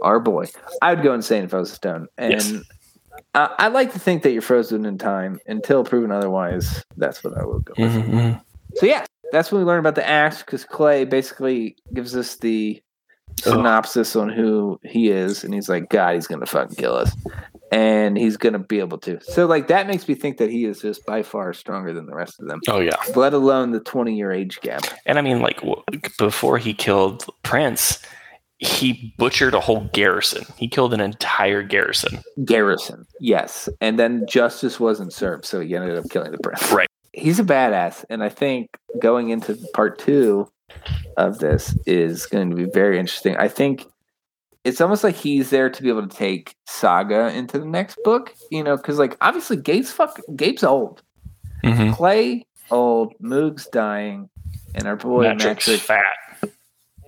our 0.00 0.18
boy. 0.20 0.46
I 0.80 0.94
would 0.94 1.02
go 1.04 1.12
insane 1.12 1.44
if 1.44 1.52
I 1.52 1.58
was 1.58 1.72
a 1.72 1.74
stone, 1.74 2.06
and 2.16 2.32
Yes. 2.32 2.54
I, 3.34 3.54
I 3.58 3.68
like 3.68 3.92
to 3.92 3.98
think 3.98 4.22
that 4.22 4.30
you're 4.32 4.40
frozen 4.42 4.86
in 4.86 4.96
time 4.96 5.38
until 5.46 5.84
proven 5.84 6.10
otherwise. 6.12 6.82
That's 6.96 7.22
what 7.22 7.36
I 7.36 7.44
will 7.44 7.58
go. 7.60 7.74
with. 7.76 7.92
Mhm, 7.92 8.08
mhm. 8.10 8.40
So 8.76 8.86
yeah, 8.86 9.04
that's 9.32 9.52
when 9.52 9.60
we 9.60 9.66
learn 9.66 9.80
about 9.80 9.96
the 9.96 10.08
axe 10.08 10.38
because 10.42 10.64
Clay 10.64 11.04
basically 11.04 11.76
gives 11.92 12.16
us 12.16 12.36
the 12.36 12.80
Ugh. 13.44 13.52
synopsis 13.54 14.16
on 14.16 14.28
who 14.28 14.80
he 14.84 15.08
is, 15.10 15.44
and 15.44 15.52
he's 15.52 15.68
like, 15.68 15.88
God, 15.90 16.14
he's 16.14 16.26
gonna 16.26 16.46
fucking 16.46 16.76
kill 16.76 16.94
us, 16.94 17.14
and 17.70 18.16
he's 18.16 18.36
gonna 18.36 18.58
be 18.58 18.78
able 18.78 18.98
to. 18.98 19.20
So 19.22 19.46
like 19.46 19.68
that 19.68 19.86
makes 19.86 20.08
me 20.08 20.14
think 20.14 20.38
that 20.38 20.50
he 20.50 20.64
is 20.64 20.80
just 20.80 21.04
by 21.06 21.22
far 21.22 21.52
stronger 21.52 21.92
than 21.92 22.06
the 22.06 22.14
rest 22.14 22.40
of 22.40 22.48
them 22.48 22.60
Oh 22.68 22.80
yeah, 22.80 22.96
let 23.14 23.34
alone 23.34 23.72
the 23.72 23.80
20 23.80 24.14
year 24.16 24.32
age 24.32 24.58
gap. 24.62 24.82
and 25.04 25.18
I 25.18 25.22
mean, 25.22 25.40
like 25.40 25.60
w- 25.60 25.82
before 26.18 26.58
he 26.58 26.72
killed 26.74 27.24
Prince, 27.42 28.00
he 28.58 29.14
butchered 29.18 29.52
a 29.52 29.60
whole 29.60 29.90
garrison. 29.92 30.44
He 30.56 30.66
killed 30.66 30.94
an 30.94 31.00
entire 31.00 31.62
garrison. 31.62 32.22
Garrison, 32.46 33.04
yes. 33.20 33.68
And 33.82 33.98
then 33.98 34.24
justice 34.26 34.80
wasn't 34.80 35.12
served, 35.12 35.44
so 35.44 35.60
he 35.60 35.76
ended 35.76 35.98
up 35.98 36.08
killing 36.10 36.32
the 36.32 36.38
prince. 36.38 36.72
Right. 36.72 36.88
He's 37.12 37.38
a 37.38 37.44
badass, 37.44 38.04
and 38.08 38.22
I 38.22 38.28
think 38.30 38.68
going 38.98 39.28
into 39.30 39.56
part 39.74 39.98
two 39.98 40.48
of 41.16 41.38
this 41.38 41.76
is 41.86 42.26
going 42.26 42.50
to 42.50 42.56
be 42.56 42.64
very 42.64 42.98
interesting. 42.98 43.36
I 43.36 43.48
think 43.48 43.84
it's 44.64 44.80
almost 44.80 45.04
like 45.04 45.14
he's 45.14 45.50
there 45.50 45.70
to 45.70 45.82
be 45.82 45.88
able 45.88 46.06
to 46.06 46.16
take 46.16 46.56
Saga 46.66 47.28
into 47.28 47.58
the 47.58 47.64
next 47.66 47.98
book, 48.04 48.34
you 48.50 48.62
know, 48.64 48.76
because 48.76 48.98
like 48.98 49.16
obviously 49.20 49.56
Gabe's 49.56 49.92
fuck 49.92 50.20
Gabe's 50.34 50.64
old, 50.64 51.02
Mm-hmm. 51.64 51.92
Clay 51.92 52.46
old, 52.70 53.14
Moog's 53.20 53.66
dying, 53.66 54.28
and 54.74 54.86
our 54.86 54.96
boy 54.96 55.22
Matrick 55.22 55.56
Matrick 55.56 55.80
fat. 55.80 56.14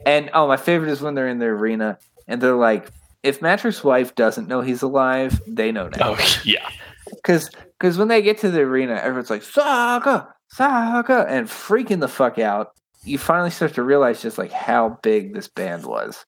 And 0.06 0.30
oh, 0.32 0.46
my 0.48 0.56
favorite 0.56 0.90
is 0.90 1.00
when 1.00 1.14
they're 1.14 1.28
in 1.28 1.38
the 1.38 1.46
arena 1.46 1.98
and 2.26 2.40
they're 2.40 2.54
like, 2.54 2.88
if 3.22 3.42
Matrick's 3.42 3.84
wife 3.84 4.14
doesn't 4.14 4.48
know 4.48 4.60
he's 4.60 4.82
alive, 4.82 5.40
they 5.46 5.72
know 5.72 5.88
now. 5.88 6.14
Oh 6.14 6.40
yeah, 6.44 6.68
Because 7.06 7.50
because 7.78 7.98
when 7.98 8.08
they 8.08 8.22
get 8.22 8.38
to 8.38 8.50
the 8.50 8.60
arena, 8.60 8.94
everyone's 8.94 9.30
like, 9.30 9.42
Saga, 9.42 10.28
Saga, 10.48 11.26
and 11.28 11.46
freaking 11.46 12.00
the 12.00 12.08
fuck 12.08 12.38
out. 12.38 12.72
You 13.08 13.18
finally 13.18 13.50
start 13.50 13.74
to 13.74 13.82
realize 13.82 14.22
just 14.22 14.38
like 14.38 14.52
how 14.52 14.98
big 15.02 15.34
this 15.34 15.48
band 15.48 15.86
was. 15.86 16.24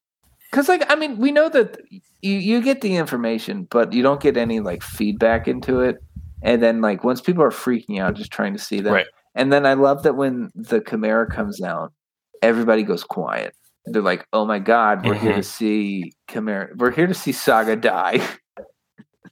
Because 0.49 0.67
like 0.67 0.83
I 0.91 0.95
mean, 0.95 1.17
we 1.17 1.31
know 1.31 1.47
that 1.49 1.77
you 2.21 2.33
you 2.33 2.61
get 2.61 2.81
the 2.81 2.95
information, 2.95 3.67
but 3.69 3.93
you 3.93 4.03
don't 4.03 4.21
get 4.21 4.35
any 4.37 4.59
like 4.59 4.83
feedback 4.83 5.47
into 5.47 5.79
it. 5.81 5.97
And 6.43 6.61
then 6.61 6.81
like 6.81 7.03
once 7.03 7.21
people 7.21 7.43
are 7.43 7.51
freaking 7.51 7.99
out, 8.01 8.15
just 8.15 8.31
trying 8.31 8.53
to 8.53 8.59
see 8.59 8.79
them. 8.81 8.93
Right. 8.93 9.05
And 9.35 9.53
then 9.53 9.65
I 9.65 9.75
love 9.75 10.03
that 10.03 10.15
when 10.17 10.49
the 10.55 10.81
Chimera 10.81 11.29
comes 11.29 11.61
out, 11.61 11.93
everybody 12.41 12.83
goes 12.83 13.03
quiet. 13.03 13.55
they're 13.85 14.01
like, 14.03 14.27
"Oh 14.31 14.45
my 14.45 14.59
god, 14.59 15.03
we're 15.05 15.15
here 15.15 15.33
Mhm. 15.33 15.37
to 15.37 15.43
see 15.43 16.13
Chimera. 16.29 16.69
We're 16.77 16.91
here 16.91 17.07
to 17.07 17.15
see 17.15 17.31
Saga 17.31 17.75
die." 17.75 18.19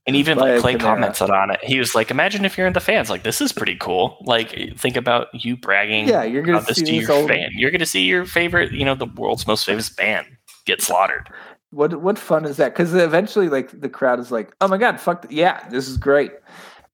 And 0.10 0.18
even 0.18 0.38
like 0.38 0.60
Clay 0.60 0.74
Chimera. 0.74 0.95
commented 0.95 1.30
on 1.30 1.51
it. 1.51 1.60
He 1.64 1.80
was 1.80 1.95
like, 1.95 2.12
"Imagine 2.12 2.43
if 2.45 2.57
you're 2.57 2.68
in 2.68 2.74
the 2.74 2.80
fans. 2.80 3.10
Like, 3.10 3.24
this 3.24 3.39
is 3.41 3.51
pretty 3.51 3.76
cool. 3.76 4.18
Like, 4.22 4.78
think 4.78 4.97
about 4.97 5.28
you 5.34 5.55
bragging 5.55 6.07
yeah, 6.07 6.24
you're 6.24 6.41
gonna 6.43 6.57
about 6.57 6.68
this 6.68 6.78
see 6.78 6.86
to 6.86 6.93
your 6.95 7.12
old. 7.12 7.30
fan. 7.30 7.49
You're 7.53 7.72
going 7.72 7.80
to 7.80 7.86
see 7.86 8.03
your 8.03 8.26
favorite, 8.26 8.72
you 8.72 8.84
know, 8.86 8.95
the 8.95 9.05
world's 9.05 9.47
most 9.47 9.66
famous 9.66 9.89
band 9.89 10.28
get 10.66 10.82
slaughtered. 10.82 11.30
What 11.72 12.01
what 12.01 12.18
fun 12.20 12.45
is 12.45 12.57
that? 12.57 12.74
Because 12.74 12.93
eventually, 12.93 13.47
like 13.49 13.80
the 13.80 13.89
crowd 13.89 14.20
is 14.20 14.32
like, 14.32 14.53
"Oh 14.62 14.68
my 14.68 14.78
god, 14.78 14.99
fuck, 14.99 15.22
th- 15.24 15.34
yeah, 15.34 15.68
this 15.70 15.88
is 15.88 15.97
great," 15.97 16.32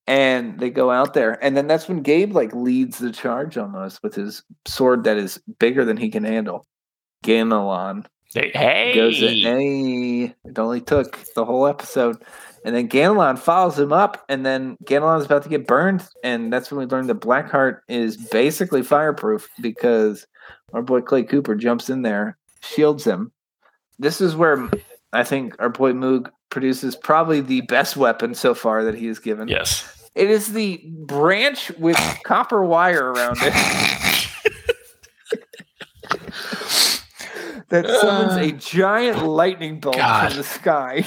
and 0.05 0.59
they 0.59 0.69
go 0.69 0.91
out 0.91 1.13
there, 1.13 1.43
and 1.43 1.55
then 1.55 1.67
that's 1.67 1.87
when 1.87 2.01
Gabe 2.01 2.33
like 2.33 2.53
leads 2.53 2.99
the 2.99 3.11
charge 3.11 3.57
almost 3.57 4.03
with 4.03 4.15
his 4.15 4.43
sword 4.67 5.05
that 5.05 5.15
is 5.17 5.39
bigger 5.59 5.85
than 5.85 5.95
he 5.97 6.09
can 6.09 6.23
handle. 6.25 6.65
Ganelon 7.23 8.05
They, 8.33 8.51
hey, 8.53 8.93
goes 8.93 9.21
in. 9.21 9.39
Hey, 9.39 10.35
it 10.43 10.59
only 10.59 10.81
took 10.81 11.19
the 11.35 11.45
whole 11.45 11.67
episode. 11.67 12.17
And 12.65 12.75
then 12.75 12.89
Ganelon 12.89 13.37
follows 13.37 13.77
him 13.77 13.93
up, 13.93 14.25
and 14.27 14.43
then 14.43 14.75
Ganelon's 14.85 15.25
about 15.25 15.43
to 15.43 15.49
get 15.49 15.67
burned. 15.67 16.03
And 16.23 16.51
that's 16.51 16.71
when 16.71 16.79
we 16.79 16.87
learn 16.87 17.05
that 17.05 17.19
Blackheart 17.19 17.81
is 17.87 18.17
basically 18.17 18.81
fireproof 18.81 19.47
because 19.61 20.25
our 20.73 20.81
boy 20.81 21.01
Clay 21.01 21.21
Cooper 21.21 21.53
jumps 21.53 21.91
in 21.91 22.01
there, 22.01 22.39
shields 22.61 23.05
him. 23.05 23.31
This 23.99 24.19
is 24.19 24.35
where 24.35 24.67
I 25.13 25.23
think 25.23 25.55
our 25.59 25.69
boy 25.69 25.93
Moog 25.93 26.31
produces 26.49 26.95
probably 26.95 27.39
the 27.39 27.61
best 27.61 27.97
weapon 27.97 28.33
so 28.33 28.55
far 28.55 28.83
that 28.83 28.95
he 28.95 29.05
has 29.05 29.19
given. 29.19 29.47
yes. 29.47 29.91
It 30.15 30.31
is 30.31 30.53
the 30.53 30.81
branch 31.05 31.69
with 31.77 31.97
copper 32.23 32.65
wire 32.65 33.11
around 33.11 33.37
it. 33.41 33.53
that 37.69 37.85
summons 38.01 38.37
a 38.37 38.55
uh, 38.55 38.57
giant 38.57 39.23
lightning 39.23 39.79
bolt 39.79 39.97
God. 39.97 40.29
from 40.29 40.37
the 40.37 40.43
sky 40.43 41.05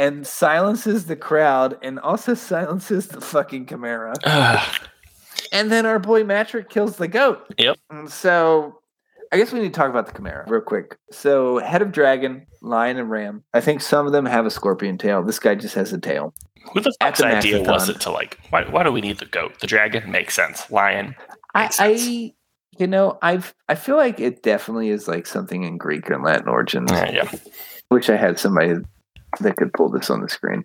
and 0.00 0.26
silences 0.26 1.04
the 1.04 1.14
crowd 1.14 1.78
and 1.82 2.00
also 2.00 2.32
silences 2.32 3.06
the 3.08 3.20
fucking 3.20 3.66
Chimera. 3.66 4.14
Ugh. 4.24 4.76
And 5.52 5.70
then 5.70 5.84
our 5.84 5.98
boy 5.98 6.24
Matrick 6.24 6.70
kills 6.70 6.96
the 6.96 7.06
goat. 7.06 7.44
Yep. 7.58 7.76
And 7.90 8.10
so 8.10 8.80
I 9.30 9.36
guess 9.36 9.52
we 9.52 9.60
need 9.60 9.74
to 9.74 9.78
talk 9.78 9.90
about 9.90 10.06
the 10.06 10.12
Chimera 10.12 10.46
real 10.48 10.62
quick. 10.62 10.96
So 11.12 11.58
head 11.58 11.82
of 11.82 11.92
dragon, 11.92 12.46
lion, 12.62 12.96
and 12.96 13.10
ram. 13.10 13.44
I 13.52 13.60
think 13.60 13.82
some 13.82 14.06
of 14.06 14.12
them 14.12 14.24
have 14.24 14.46
a 14.46 14.50
scorpion 14.50 14.96
tail. 14.96 15.22
This 15.22 15.38
guy 15.38 15.54
just 15.54 15.74
has 15.74 15.92
a 15.92 16.00
tail. 16.00 16.32
Who 16.72 16.80
the 16.80 16.94
fuck's 16.98 17.20
idea 17.20 17.62
was 17.62 17.90
it 17.90 18.00
to 18.00 18.10
like? 18.10 18.38
Why, 18.48 18.64
why 18.64 18.82
do 18.82 18.92
we 18.92 19.02
need 19.02 19.18
the 19.18 19.26
goat? 19.26 19.60
The 19.60 19.66
dragon 19.66 20.10
makes 20.10 20.34
sense. 20.34 20.70
Lion. 20.70 21.14
I, 21.54 21.68
sense. 21.68 22.02
I 22.02 22.32
you 22.78 22.86
know, 22.86 23.18
I've 23.20 23.54
I 23.68 23.74
feel 23.74 23.96
like 23.96 24.18
it 24.18 24.42
definitely 24.42 24.88
is 24.88 25.06
like 25.06 25.26
something 25.26 25.64
in 25.64 25.76
Greek 25.76 26.10
or 26.10 26.18
Latin 26.22 26.48
origins. 26.48 26.90
Uh, 26.90 27.10
yeah. 27.12 27.30
Wish 27.90 28.08
I 28.08 28.16
had 28.16 28.38
somebody 28.38 28.76
that 29.40 29.56
could 29.56 29.72
pull 29.72 29.88
this 29.88 30.10
on 30.10 30.20
the 30.20 30.28
screen. 30.28 30.64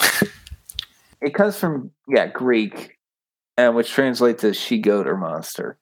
it 1.20 1.34
comes 1.34 1.56
from 1.58 1.90
yeah 2.08 2.26
Greek, 2.26 2.98
uh, 3.58 3.70
which 3.70 3.90
translates 3.90 4.44
as 4.44 4.56
she 4.56 4.78
goat 4.78 5.06
or 5.06 5.16
monster. 5.16 5.78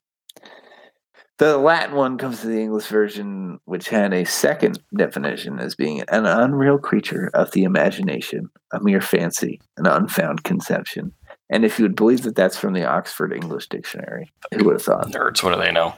The 1.38 1.58
Latin 1.58 1.96
one 1.96 2.16
comes 2.16 2.42
to 2.42 2.46
the 2.46 2.60
English 2.60 2.86
version, 2.86 3.58
which 3.64 3.88
had 3.88 4.14
a 4.14 4.24
second 4.24 4.78
definition 4.96 5.58
as 5.58 5.74
being 5.74 6.00
an 6.02 6.26
unreal 6.26 6.78
creature 6.78 7.28
of 7.34 7.50
the 7.50 7.64
imagination, 7.64 8.50
a 8.72 8.80
mere 8.80 9.00
fancy, 9.00 9.60
an 9.76 9.86
unfound 9.86 10.44
conception. 10.44 11.12
And 11.50 11.64
if 11.64 11.78
you 11.78 11.84
would 11.84 11.96
believe 11.96 12.22
that 12.22 12.36
that's 12.36 12.56
from 12.56 12.72
the 12.72 12.84
Oxford 12.84 13.32
English 13.32 13.68
Dictionary, 13.68 14.30
who 14.52 14.64
would 14.64 14.74
have 14.74 14.82
thought? 14.82 15.10
Nerds. 15.10 15.42
What 15.42 15.54
do 15.54 15.60
they 15.60 15.72
know? 15.72 15.94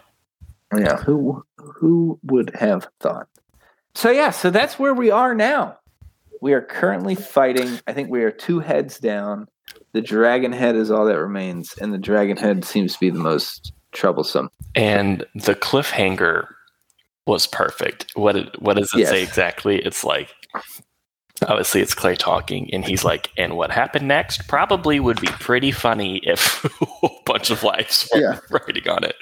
Yeah, 0.76 0.96
who 0.96 1.44
who 1.58 2.18
would 2.24 2.54
have 2.56 2.88
thought? 3.00 3.28
So 3.94 4.10
yeah, 4.10 4.30
so 4.30 4.50
that's 4.50 4.78
where 4.78 4.94
we 4.94 5.10
are 5.10 5.34
now. 5.34 5.78
We 6.42 6.52
are 6.52 6.60
currently 6.62 7.14
fighting. 7.14 7.78
I 7.86 7.92
think 7.92 8.10
we 8.10 8.22
are 8.22 8.30
two 8.30 8.60
heads 8.60 8.98
down. 8.98 9.48
The 9.92 10.00
dragon 10.02 10.52
head 10.52 10.76
is 10.76 10.90
all 10.90 11.06
that 11.06 11.18
remains, 11.18 11.76
and 11.78 11.92
the 11.92 11.98
dragon 11.98 12.36
head 12.36 12.64
seems 12.64 12.94
to 12.94 13.00
be 13.00 13.10
the 13.10 13.18
most 13.18 13.72
troublesome. 13.92 14.50
And 14.74 15.24
the 15.34 15.54
cliffhanger 15.54 16.46
was 17.26 17.46
perfect. 17.46 18.06
What 18.14 18.36
it, 18.36 18.62
what 18.62 18.76
does 18.76 18.92
it 18.94 19.06
say 19.08 19.22
exactly? 19.22 19.78
It's 19.78 20.04
like 20.04 20.28
obviously 21.48 21.80
it's 21.80 21.94
Clay 21.94 22.14
talking, 22.14 22.72
and 22.72 22.84
he's 22.84 23.04
like, 23.04 23.30
"And 23.36 23.56
what 23.56 23.70
happened 23.70 24.06
next 24.06 24.46
probably 24.48 25.00
would 25.00 25.20
be 25.20 25.26
pretty 25.28 25.70
funny 25.72 26.18
if 26.22 26.64
a 27.02 27.08
bunch 27.24 27.50
of 27.50 27.62
lives 27.62 28.08
were 28.14 28.20
Yeah. 28.20 28.38
writing 28.50 28.88
on 28.88 29.02
it." 29.04 29.16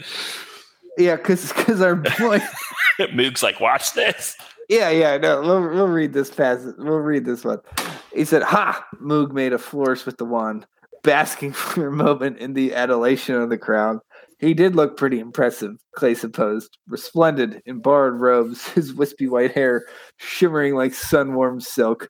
Yeah, 0.99 1.17
because 1.17 1.53
because 1.53 1.81
our 1.81 1.95
boy. 1.97 2.41
Moog's 3.13 3.43
like, 3.43 3.61
"Watch 3.61 3.93
this." 3.95 4.37
Yeah, 4.69 4.91
yeah. 4.91 5.17
No, 5.17 5.41
we'll 5.41 5.69
we'll 5.69 5.89
read 5.89 6.13
this 6.13 6.31
passage. 6.31 6.75
We'll 6.79 6.99
read 6.99 7.25
this 7.25 7.45
one. 7.45 7.59
He 8.15 8.25
said, 8.25 8.43
"Ha!" 8.43 8.85
Moog 9.01 9.33
made 9.33 9.53
a 9.53 9.59
flourish 9.59 10.07
with 10.07 10.19
the 10.19 10.25
wand, 10.25 10.67
basking 11.03 11.53
for 11.53 11.87
a 11.87 11.93
moment 11.93 12.39
in 12.39 12.55
the 12.55 12.75
adulation 12.75 13.37
of 13.37 13.51
the 13.51 13.59
crowd. 13.59 13.99
He 14.39 14.53
did 14.53 14.77
look 14.77 14.97
pretty 14.97 15.21
impressive, 15.21 15.77
Clay 15.97 16.15
supposed, 16.15 16.77
resplendent 16.89 17.63
in 17.67 17.81
borrowed 17.81 18.21
robes, 18.21 18.67
his 18.75 18.93
wispy 18.93 19.29
white 19.29 19.53
hair 19.53 19.85
shimmering 20.19 20.75
like 20.75 20.95
sun-warmed 20.95 21.63
silk. 21.63 22.09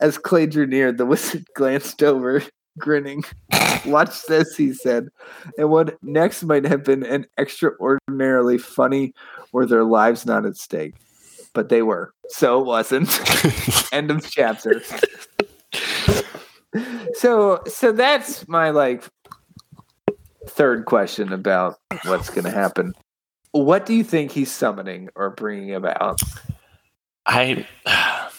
As 0.00 0.18
Clay 0.18 0.46
drew 0.46 0.66
near, 0.66 0.90
the 0.90 1.06
wizard 1.06 1.44
glanced 1.54 2.02
over, 2.02 2.42
grinning. 2.78 3.22
Watch 3.86 4.22
this, 4.26 4.56
he 4.56 4.72
said. 4.72 5.08
And 5.58 5.70
what 5.70 5.96
next 6.02 6.42
might 6.42 6.64
have 6.64 6.82
been 6.82 7.04
an 7.04 7.26
extraordinarily 7.38 8.58
funny 8.58 9.12
were 9.52 9.66
their 9.66 9.84
lives 9.84 10.24
not 10.24 10.46
at 10.46 10.56
stake. 10.56 10.94
But 11.52 11.68
they 11.68 11.82
were. 11.82 12.12
So 12.28 12.60
it 12.60 12.66
wasn't. 12.66 13.08
End 13.92 14.10
of 14.10 14.28
chapter. 14.30 14.82
so 17.14 17.60
so 17.66 17.92
that's 17.92 18.46
my 18.46 18.70
like 18.70 19.04
third 20.46 20.84
question 20.86 21.32
about 21.32 21.76
what's 22.04 22.30
going 22.30 22.44
to 22.44 22.50
happen. 22.50 22.94
What 23.52 23.84
do 23.84 23.94
you 23.94 24.04
think 24.04 24.30
he's 24.30 24.50
summoning 24.50 25.08
or 25.16 25.30
bringing 25.30 25.74
about? 25.74 26.20
I 27.26 27.66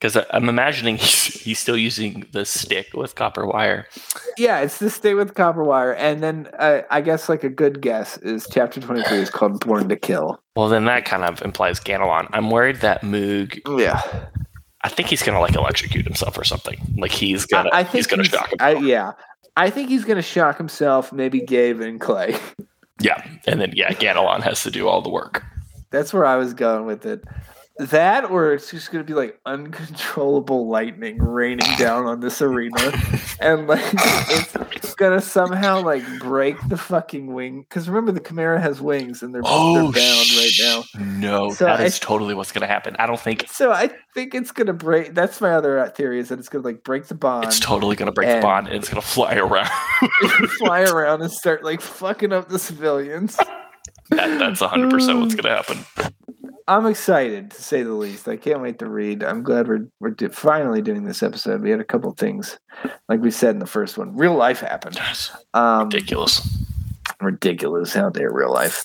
because 0.00 0.24
I'm 0.30 0.48
imagining 0.48 0.96
he's, 0.96 1.24
he's 1.24 1.58
still 1.58 1.76
using 1.76 2.26
the 2.32 2.44
stick 2.44 2.88
with 2.94 3.14
copper 3.14 3.46
wire. 3.46 3.86
Yeah, 4.36 4.60
it's 4.60 4.78
the 4.78 4.90
stay 4.90 5.14
with 5.14 5.34
copper 5.34 5.64
wire, 5.64 5.94
and 5.94 6.22
then 6.22 6.48
uh, 6.58 6.82
I 6.90 7.00
guess 7.00 7.28
like 7.28 7.44
a 7.44 7.48
good 7.48 7.80
guess 7.80 8.18
is 8.18 8.46
chapter 8.50 8.80
twenty 8.80 9.02
three 9.04 9.18
is 9.18 9.30
called 9.30 9.60
Born 9.60 9.88
to 9.88 9.96
Kill. 9.96 10.40
Well, 10.56 10.68
then 10.68 10.86
that 10.86 11.04
kind 11.04 11.22
of 11.22 11.42
implies 11.42 11.78
Ganelon. 11.78 12.28
I'm 12.32 12.50
worried 12.50 12.76
that 12.76 13.02
Moog. 13.02 13.60
Yeah, 13.80 14.00
I 14.82 14.88
think 14.88 15.08
he's 15.08 15.22
gonna 15.22 15.40
like 15.40 15.54
electrocute 15.54 16.04
himself 16.06 16.36
or 16.38 16.44
something. 16.44 16.78
Like 16.96 17.12
he's 17.12 17.46
gonna. 17.46 17.68
I, 17.72 17.80
I 17.80 17.82
think 17.84 17.94
he's 17.96 18.06
gonna 18.06 18.22
he's- 18.22 18.34
shock 18.34 18.50
him. 18.52 18.56
I, 18.60 18.70
yeah, 18.76 19.12
I 19.56 19.70
think 19.70 19.88
he's 19.90 20.04
gonna 20.04 20.22
shock 20.22 20.56
himself. 20.58 21.12
Maybe 21.12 21.40
Gabe 21.40 21.80
and 21.80 22.00
Clay. 22.00 22.36
Yeah, 22.98 23.22
and 23.46 23.60
then 23.60 23.72
yeah, 23.74 23.92
Ganelon 23.92 24.42
has 24.42 24.62
to 24.62 24.70
do 24.70 24.88
all 24.88 25.02
the 25.02 25.10
work. 25.10 25.42
That's 25.90 26.14
where 26.14 26.24
I 26.24 26.36
was 26.36 26.54
going 26.54 26.86
with 26.86 27.04
it. 27.04 27.22
That, 27.78 28.24
or 28.30 28.54
it's 28.54 28.70
just 28.70 28.90
going 28.90 29.04
to 29.04 29.06
be 29.06 29.14
like 29.14 29.38
uncontrollable 29.44 30.66
lightning 30.66 31.18
raining 31.18 31.76
down 31.76 32.06
on 32.06 32.20
this 32.20 32.40
arena, 32.40 32.74
and 33.38 33.66
like 33.66 33.84
it's 34.72 34.94
going 34.94 35.12
to 35.18 35.20
somehow 35.24 35.82
like 35.82 36.02
break 36.20 36.56
the 36.68 36.78
fucking 36.78 37.34
wing. 37.34 37.66
Because 37.68 37.86
remember, 37.86 38.12
the 38.12 38.20
Chimera 38.26 38.58
has 38.60 38.80
wings, 38.80 39.22
and 39.22 39.34
they're 39.34 39.42
they're 39.42 39.50
bound 39.52 39.94
right 39.94 40.52
now. 40.58 40.84
No, 40.98 41.50
So 41.50 41.66
that 41.66 41.80
I- 41.80 41.84
is 41.84 41.98
totally 41.98 42.34
what's 42.34 42.50
gonna 42.50 42.66
happen. 42.66 42.96
I 42.98 43.06
don't 43.06 43.20
think 43.20 43.44
So 43.50 43.72
I 43.72 43.90
think 44.14 44.34
it's 44.34 44.52
going 44.52 44.68
to 44.68 44.72
break. 44.72 45.14
That's 45.14 45.40
my 45.42 45.50
other 45.52 45.78
uh, 45.78 45.90
theory 45.90 46.18
is 46.18 46.30
that 46.30 46.38
it's 46.38 46.48
going 46.48 46.62
to 46.62 46.68
like 46.68 46.82
break 46.82 47.06
the 47.08 47.14
bond, 47.14 47.44
it's 47.44 47.60
totally 47.60 47.94
gonna 47.94 48.10
break 48.12 48.28
the 48.36 48.40
bond 48.40 48.68
and 48.68 48.76
it's 48.76 48.88
gonna 48.88 49.02
fly 49.02 49.34
around. 49.34 49.68
fly 50.58 50.80
around, 50.90 51.20
and 51.20 51.30
start 51.30 51.62
like 51.62 51.82
fucking 51.82 52.32
up 52.32 52.48
the 52.48 52.58
civilians. 52.58 53.36
that, 54.10 54.38
that's 54.38 54.62
100 54.62 54.90
percent 54.90 55.20
what's 55.20 55.34
gonna 55.34 55.54
happen. 55.54 55.84
I'm 56.68 56.86
excited 56.86 57.50
to 57.52 57.62
say 57.62 57.82
the 57.84 57.92
least. 57.92 58.26
I 58.26 58.36
can't 58.36 58.60
wait 58.60 58.78
to 58.80 58.88
read. 58.88 59.22
I'm 59.22 59.42
glad 59.42 59.68
we're 59.68 59.86
we're 60.00 60.10
do- 60.10 60.28
finally 60.30 60.82
doing 60.82 61.04
this 61.04 61.22
episode. 61.22 61.62
We 61.62 61.70
had 61.70 61.80
a 61.80 61.84
couple 61.84 62.10
things, 62.12 62.58
like 63.08 63.20
we 63.20 63.30
said 63.30 63.50
in 63.50 63.58
the 63.60 63.66
first 63.66 63.96
one, 63.96 64.16
real 64.16 64.34
life 64.34 64.60
happened. 64.60 64.96
That's 64.96 65.30
Um, 65.54 65.84
ridiculous. 65.84 66.42
ridiculous. 67.20 67.94
How 67.94 68.10
dare 68.10 68.32
real 68.32 68.52
life? 68.52 68.84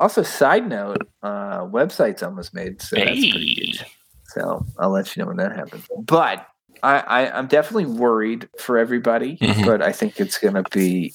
Also, 0.00 0.22
side 0.22 0.66
note, 0.66 1.06
uh, 1.22 1.60
website's 1.66 2.22
almost 2.22 2.54
made, 2.54 2.80
so 2.80 2.96
that's 2.96 3.08
pretty 3.10 3.54
good. 3.76 3.86
So 4.28 4.64
I'll 4.78 4.90
let 4.90 5.14
you 5.14 5.22
know 5.22 5.26
when 5.28 5.36
that 5.36 5.54
happens. 5.54 5.84
But 5.98 6.46
I, 6.82 6.98
I 7.00 7.38
I'm 7.38 7.46
definitely 7.46 7.86
worried 7.86 8.48
for 8.58 8.78
everybody, 8.78 9.36
Mhm. 9.38 9.64
but 9.66 9.82
I 9.82 9.92
think 9.92 10.20
it's 10.20 10.38
going 10.38 10.54
to 10.54 10.64
be 10.70 11.12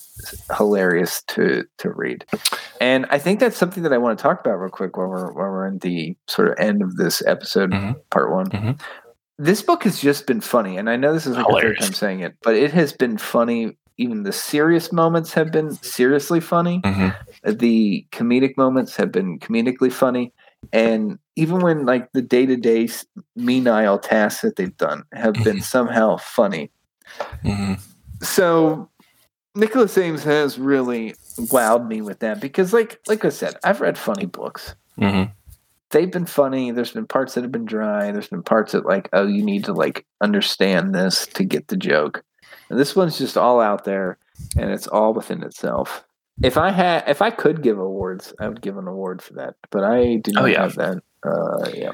hilarious 0.58 1.22
to 1.30 1.66
to 1.80 1.90
read. 1.90 2.26
And 2.82 3.06
I 3.10 3.18
think 3.20 3.40
that's 3.40 3.58
something 3.58 3.84
that 3.84 3.94
I 3.94 3.98
want 3.98 4.18
to 4.18 4.22
talk 4.24 4.40
about 4.40 4.56
real 4.56 4.70
quick 4.70 4.98
while 4.98 5.08
we're 5.08 5.32
while 5.34 5.50
we're 5.52 5.68
in 5.68 5.80
the 5.80 6.16
sort 6.28 6.50
of 6.50 6.56
end 6.60 6.82
of 6.82 6.98
this 6.98 7.26
episode, 7.26 7.72
Mhm. 7.72 7.96
part 8.10 8.32
one. 8.32 8.50
Mhm. 8.50 8.80
This 9.38 9.62
book 9.62 9.84
has 9.84 10.00
just 10.00 10.28
been 10.28 10.42
funny, 10.42 10.78
and 10.78 10.90
I 10.90 10.96
know 10.96 11.12
this 11.14 11.26
is 11.26 11.36
like 11.36 11.46
the 11.48 11.60
third 11.62 11.80
time 11.80 11.94
saying 11.94 12.20
it, 12.22 12.36
but 12.44 12.56
it 12.56 12.72
has 12.72 12.94
been 12.94 13.18
funny. 13.18 13.78
Even 13.98 14.24
the 14.24 14.34
serious 14.34 14.92
moments 14.92 15.34
have 15.34 15.52
been 15.54 15.72
seriously 15.82 16.42
funny 16.42 16.82
Mhm. 16.84 17.16
the 17.46 18.06
comedic 18.12 18.58
moments 18.58 18.96
have 18.98 19.10
been 19.12 19.40
comedically 19.40 19.92
funny 19.92 20.34
And 20.74 21.20
even 21.36 21.60
when 21.60 21.86
like 21.86 22.12
the 22.14 22.22
day 22.22 22.46
to 22.46 22.56
day 22.56 22.88
menial 23.36 24.00
tasks 24.00 24.42
that 24.42 24.56
they've 24.56 24.76
done 24.78 25.04
have 25.14 25.34
been 25.34 25.58
Mhm. 25.58 25.64
somehow 25.64 26.18
funny. 26.18 26.72
Mhm. 27.44 27.80
So 28.22 28.90
Nicholas 29.56 29.98
Eames 29.98 30.24
has 30.24 30.58
really 30.60 31.16
wowed 31.38 31.88
me 31.88 32.02
with 32.02 32.20
that 32.20 32.40
because 32.42 32.74
like 32.74 33.00
like 33.08 33.24
I 33.26 33.30
said, 33.30 33.56
I've 33.64 33.82
read 33.82 33.98
funny 33.98 34.26
books. 34.26 34.76
Mhm. 35.00 35.32
They've 35.92 36.12
been 36.12 36.26
funny. 36.26 36.72
There's 36.72 36.92
been 36.92 37.06
parts 37.08 37.36
that 37.36 37.44
have 37.44 37.52
been 37.52 37.66
dry. 37.66 38.12
There's 38.12 38.28
been 38.28 38.44
parts 38.44 38.72
that 38.74 38.86
like, 38.86 39.08
oh, 39.14 39.28
you 39.28 39.44
need 39.44 39.64
to 39.66 39.74
like 39.74 40.06
understand 40.22 40.94
this 40.96 41.28
to 41.36 41.44
get 41.44 41.68
the 41.68 41.78
joke. 41.78 42.24
And 42.70 42.80
this 42.80 42.96
one's 42.96 43.18
just 43.18 43.38
all 43.38 43.62
out 43.62 43.86
there 43.86 44.18
and 44.58 44.72
it's 44.72 44.88
all 44.88 45.14
within 45.14 45.44
itself. 45.44 46.04
If 46.44 46.58
I 46.58 46.72
had 46.72 47.04
if 47.08 47.22
I 47.22 47.30
could 47.32 47.62
give 47.62 47.80
awards, 47.80 48.34
I 48.40 48.48
would 48.50 48.62
give 48.62 48.78
an 48.78 48.88
award 48.88 49.22
for 49.22 49.34
that. 49.36 49.56
But 49.72 49.84
I 49.84 50.16
do 50.18 50.32
Oh, 50.36 50.42
not 50.42 50.46
yeah. 50.52 50.62
have 50.64 50.76
that. 50.76 50.98
Uh 51.26 51.70
yeah. 51.74 51.92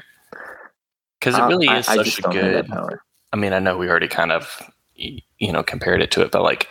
Because 1.20 1.36
it 1.36 1.40
Uh, 1.42 1.48
really 1.48 1.68
I- 1.68 1.78
is 1.78 1.88
I 1.88 1.96
such 1.96 2.06
just 2.06 2.18
a 2.18 2.22
don't 2.22 2.34
have 2.34 2.52
that 2.68 2.88
good. 2.88 2.98
I 3.32 3.36
mean, 3.36 3.52
I 3.52 3.60
know 3.60 3.78
we 3.78 3.88
already 3.88 4.08
kind 4.08 4.32
of, 4.32 4.60
you 4.94 5.52
know, 5.52 5.62
compared 5.62 6.02
it 6.02 6.10
to 6.12 6.22
it, 6.22 6.30
but 6.32 6.42
like, 6.42 6.70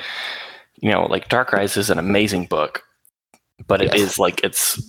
you 0.75 0.91
know, 0.91 1.05
like 1.05 1.29
Dark 1.29 1.53
Rise 1.53 1.77
is 1.77 1.89
an 1.89 1.97
amazing 1.97 2.45
book, 2.45 2.83
but 3.67 3.81
it 3.81 3.93
Yes. 3.93 4.01
is 4.11 4.19
like 4.19 4.43
it's 4.43 4.79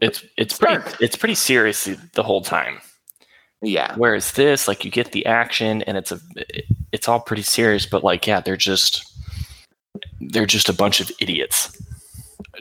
it's 0.00 0.22
it's 0.36 0.58
pretty 0.58 0.74
dark. 0.76 1.00
it's 1.00 1.16
pretty 1.16 1.34
serious 1.34 1.88
the 2.14 2.22
whole 2.22 2.42
time. 2.42 2.80
Yeah. 3.62 3.94
Whereas 3.96 4.32
this, 4.32 4.66
like, 4.68 4.84
you 4.86 4.90
get 4.90 5.12
the 5.12 5.26
action 5.26 5.82
and 5.82 5.96
it's 5.98 6.12
a 6.12 6.20
it's 6.92 7.08
all 7.08 7.20
pretty 7.20 7.42
serious, 7.42 7.86
but 7.86 8.04
like, 8.04 8.26
yeah, 8.26 8.40
they're 8.40 8.56
just 8.56 9.04
they're 10.20 10.46
just 10.46 10.68
a 10.68 10.72
bunch 10.74 11.00
of 11.00 11.10
idiots. 11.20 11.76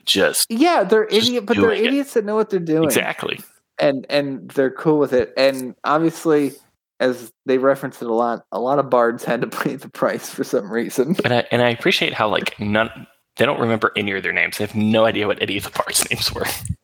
Just 0.06 0.48
Yeah, 0.50 0.84
they're 0.84 1.06
idiot, 1.06 1.46
but 1.46 1.58
they're 1.58 1.68
doing 1.70 1.80
it. 1.84 1.88
idiots 1.88 2.14
that 2.14 2.26
know 2.26 2.36
what 2.36 2.50
they're 2.50 2.60
doing. 2.60 2.86
exactly. 2.86 3.40
and 3.80 4.06
and 4.10 4.50
they're 4.52 4.72
cool 4.72 5.00
with 5.00 5.14
it. 5.14 5.34
And 5.38 5.76
obviously, 5.84 6.54
as 7.00 7.32
they 7.46 7.58
referenced 7.58 8.02
it 8.02 8.08
a 8.10 8.14
lot, 8.14 8.46
a 8.52 8.60
lot 8.60 8.80
of 8.80 8.90
bards 8.90 9.24
had 9.24 9.42
to 9.42 9.48
pay 9.48 9.76
the 9.76 9.90
price 9.90 10.30
for 10.30 10.44
some 10.44 10.72
reason. 10.72 11.16
And 11.24 11.34
I 11.34 11.48
and 11.52 11.62
I 11.62 11.70
appreciate 11.70 12.14
how 12.14 12.28
like 12.30 12.60
none 12.60 13.08
they 13.38 13.46
don't 13.46 13.60
remember 13.62 13.92
any 13.96 14.12
of 14.12 14.22
their 14.24 14.34
names. 14.34 14.58
They 14.58 14.66
have 14.66 14.76
no 14.76 15.06
idea 15.06 15.26
what 15.28 15.42
any 15.42 15.56
of 15.58 15.64
the 15.64 15.70
parts' 15.70 16.10
names 16.12 16.34
were. 16.34 16.44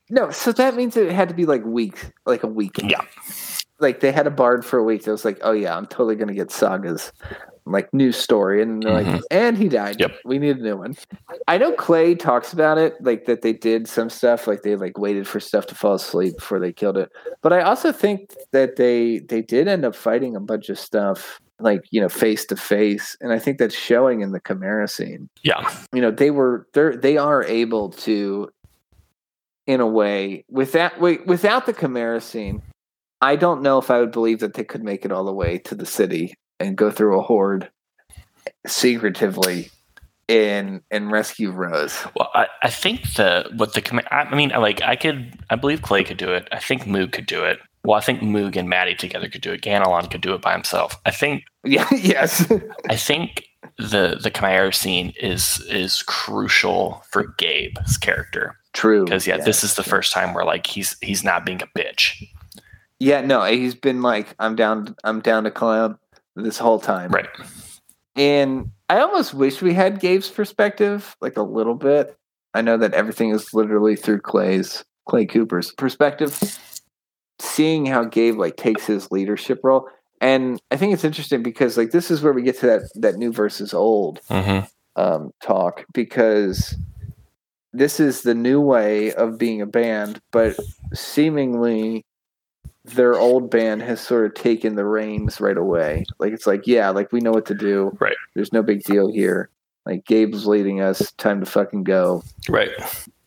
No, 0.09 0.29
so 0.31 0.51
that 0.53 0.75
means 0.75 0.95
it 0.95 1.11
had 1.11 1.27
to 1.29 1.35
be 1.35 1.45
like 1.45 1.65
weeks, 1.65 2.11
like 2.25 2.43
a 2.43 2.47
week. 2.47 2.77
Yeah. 2.81 3.01
Like 3.79 3.99
they 3.99 4.11
had 4.13 4.25
a 4.25 4.31
bard 4.31 4.63
for 4.63 4.79
a 4.79 4.83
week. 4.83 5.03
That 5.03 5.11
was 5.11 5.25
like, 5.25 5.39
oh 5.41 5.51
yeah, 5.51 5.75
I'm 5.75 5.85
totally 5.87 6.15
gonna 6.15 6.33
get 6.33 6.49
sagas, 6.51 7.11
like 7.65 7.91
new 7.93 8.11
story, 8.11 8.61
and 8.61 8.83
they're 8.83 8.93
like, 8.93 9.05
Mhm. 9.07 9.21
and 9.31 9.57
he 9.57 9.67
died. 9.69 9.99
Yep. 9.99 10.19
We 10.23 10.37
need 10.39 10.57
a 10.57 10.61
new 10.63 10.77
one. 10.77 10.95
I 11.47 11.57
know 11.57 11.71
Clay 11.73 12.13
talks 12.15 12.53
about 12.53 12.77
it, 12.77 12.95
like 13.01 13.25
that 13.25 13.41
they 13.41 13.53
did 13.53 13.87
some 13.87 14.09
stuff, 14.09 14.45
like 14.47 14.61
they 14.61 14.75
like 14.75 14.97
waited 14.97 15.27
for 15.27 15.39
stuff 15.39 15.65
to 15.67 15.75
fall 15.75 15.95
asleep 15.95 16.35
before 16.37 16.59
they 16.59 16.71
killed 16.71 16.97
it. 16.97 17.11
But 17.41 17.53
I 17.53 17.61
also 17.61 17.91
think 17.91 18.33
that 18.51 18.75
they 18.75 19.19
they 19.19 19.41
did 19.41 19.67
end 19.67 19.83
up 19.85 19.95
fighting 19.95 20.35
a 20.35 20.39
bunch 20.39 20.69
of 20.69 20.77
stuff, 20.79 21.39
like 21.59 21.81
you 21.89 21.99
know, 22.01 22.09
face 22.09 22.45
to 22.47 22.55
face, 22.55 23.17
and 23.21 23.33
I 23.33 23.39
think 23.39 23.57
that's 23.57 23.73
showing 23.75 24.21
in 24.21 24.31
the 24.31 24.41
Chimera 24.45 24.87
scene 24.87 25.27
Yeah. 25.43 25.67
you 25.91 26.01
know 26.01 26.11
they 26.11 26.29
were 26.31 26.67
they're 26.73 26.95
they 26.95 27.17
are 27.17 27.43
able 27.43 27.89
to 28.05 28.49
in 29.67 29.79
a 29.79 29.87
way 29.87 30.45
without 30.51 30.99
wait 31.01 31.25
without 31.25 31.65
the 31.65 31.73
chimera 31.73 32.21
scene 32.21 32.61
i 33.21 33.35
don't 33.35 33.63
know 33.63 33.79
if 33.79 33.89
i 33.89 33.99
would 33.99 34.11
believe 34.11 34.37
that 34.39 34.53
they 34.53 34.63
could 34.63 34.83
make 34.83 35.03
it 35.05 35.11
all 35.11 35.23
the 35.23 35.33
way 35.33 35.57
to 35.57 35.73
the 35.73 35.87
city 35.87 36.35
and 36.59 36.75
go 36.77 36.89
through 36.91 37.19
a 37.19 37.23
horde 37.23 37.69
secretively 38.67 39.69
and 40.27 40.81
and 40.89 41.11
rescue 41.11 41.51
rose 41.51 42.03
Well, 42.15 42.29
I, 42.33 42.47
I 42.63 42.69
think 42.69 43.13
the 43.13 43.49
what 43.57 43.73
the 43.73 43.81
command. 43.81 44.07
I 44.11 44.35
mean, 44.35 44.49
like 44.49 44.81
I 44.81 44.95
could 44.95 45.37
I 45.49 45.55
believe 45.55 45.81
Clay 45.81 46.03
could 46.03 46.17
do 46.17 46.31
it. 46.31 46.47
I 46.51 46.59
think 46.59 46.83
Moog 46.83 47.11
could 47.11 47.27
do 47.27 47.43
it. 47.43 47.59
Well, 47.83 47.97
I 47.97 48.01
think 48.01 48.21
Moog 48.21 48.55
and 48.55 48.67
Maddie 48.67 48.95
together 48.95 49.29
could 49.29 49.41
do 49.41 49.53
it. 49.53 49.61
Ganelon 49.61 50.09
could 50.09 50.21
do 50.21 50.33
it 50.33 50.41
by 50.41 50.53
himself. 50.53 50.99
I 51.05 51.11
think 51.11 51.43
yeah 51.63 51.87
yes 51.91 52.51
I 52.89 52.95
think 52.95 53.43
the 53.77 54.17
the 54.21 54.31
Chimera 54.31 54.73
scene 54.73 55.13
is 55.19 55.59
is 55.69 56.01
crucial 56.03 57.03
for 57.11 57.27
Gabe's 57.37 57.97
character 57.97 58.57
true 58.73 59.05
because 59.05 59.27
yeah, 59.27 59.37
this 59.37 59.63
is 59.63 59.75
the 59.75 59.83
first 59.83 60.11
time 60.11 60.33
where 60.33 60.45
like 60.45 60.65
he's 60.67 60.97
he's 61.01 61.23
not 61.23 61.45
being 61.45 61.61
a 61.61 61.79
bitch. 61.79 62.27
yeah 62.99 63.21
no 63.21 63.43
he's 63.43 63.75
been 63.75 64.01
like 64.01 64.35
i'm 64.39 64.55
down 64.55 64.95
i'm 65.03 65.19
down 65.21 65.43
to 65.45 65.51
clown 65.51 65.97
this 66.35 66.57
whole 66.57 66.79
time 66.79 67.11
Right. 67.11 67.29
And 68.15 68.71
I 68.89 68.99
almost 68.99 69.33
wish 69.33 69.61
we 69.61 69.73
had 69.73 69.99
Gabe's 69.99 70.29
perspective, 70.29 71.15
like 71.21 71.37
a 71.37 71.41
little 71.41 71.75
bit. 71.75 72.15
I 72.53 72.61
know 72.61 72.77
that 72.77 72.93
everything 72.93 73.31
is 73.31 73.53
literally 73.53 73.95
through 73.97 74.21
Clay's 74.21 74.85
Clay 75.07 75.25
Cooper's 75.25 75.71
perspective. 75.73 76.39
Seeing 77.39 77.85
how 77.85 78.05
Gabe 78.05 78.37
like 78.37 78.55
takes 78.55 78.85
his 78.85 79.11
leadership 79.11 79.59
role. 79.63 79.89
And 80.21 80.61
I 80.71 80.77
think 80.77 80.93
it's 80.93 81.03
interesting 81.03 81.43
because 81.43 81.77
like 81.77 81.91
this 81.91 82.09
is 82.09 82.21
where 82.21 82.31
we 82.31 82.41
get 82.41 82.57
to 82.59 82.67
that 82.67 82.89
that 82.95 83.15
new 83.17 83.33
versus 83.33 83.73
old 83.73 84.21
Mm-hmm. 84.29 84.65
um, 85.01 85.31
talk 85.43 85.83
because 85.93 86.75
this 87.73 87.99
is 87.99 88.21
the 88.21 88.33
new 88.33 88.61
way 88.61 89.11
of 89.13 89.37
being 89.37 89.61
a 89.61 89.65
band, 89.65 90.21
but 90.31 90.57
seemingly 90.93 92.05
their 92.85 93.15
old 93.15 93.49
band 93.49 93.81
has 93.81 93.99
sort 93.99 94.25
of 94.25 94.33
taken 94.35 94.75
the 94.75 94.85
reins 94.85 95.41
right 95.41 95.57
away. 95.57 96.05
Like 96.19 96.33
it's 96.33 96.45
like, 96.45 96.67
yeah, 96.67 96.89
like 96.89 97.11
we 97.11 97.19
know 97.19 97.31
what 97.31 97.45
to 97.47 97.55
do. 97.55 97.95
Right. 97.99 98.15
There's 98.35 98.53
no 98.53 98.61
big 98.61 98.83
deal 98.83 99.11
here. 99.11 99.49
Like 99.85 100.05
Gabe's 100.05 100.45
leading 100.45 100.81
us. 100.81 101.11
Time 101.13 101.39
to 101.39 101.45
fucking 101.45 101.83
go. 101.83 102.23
Right. 102.47 102.69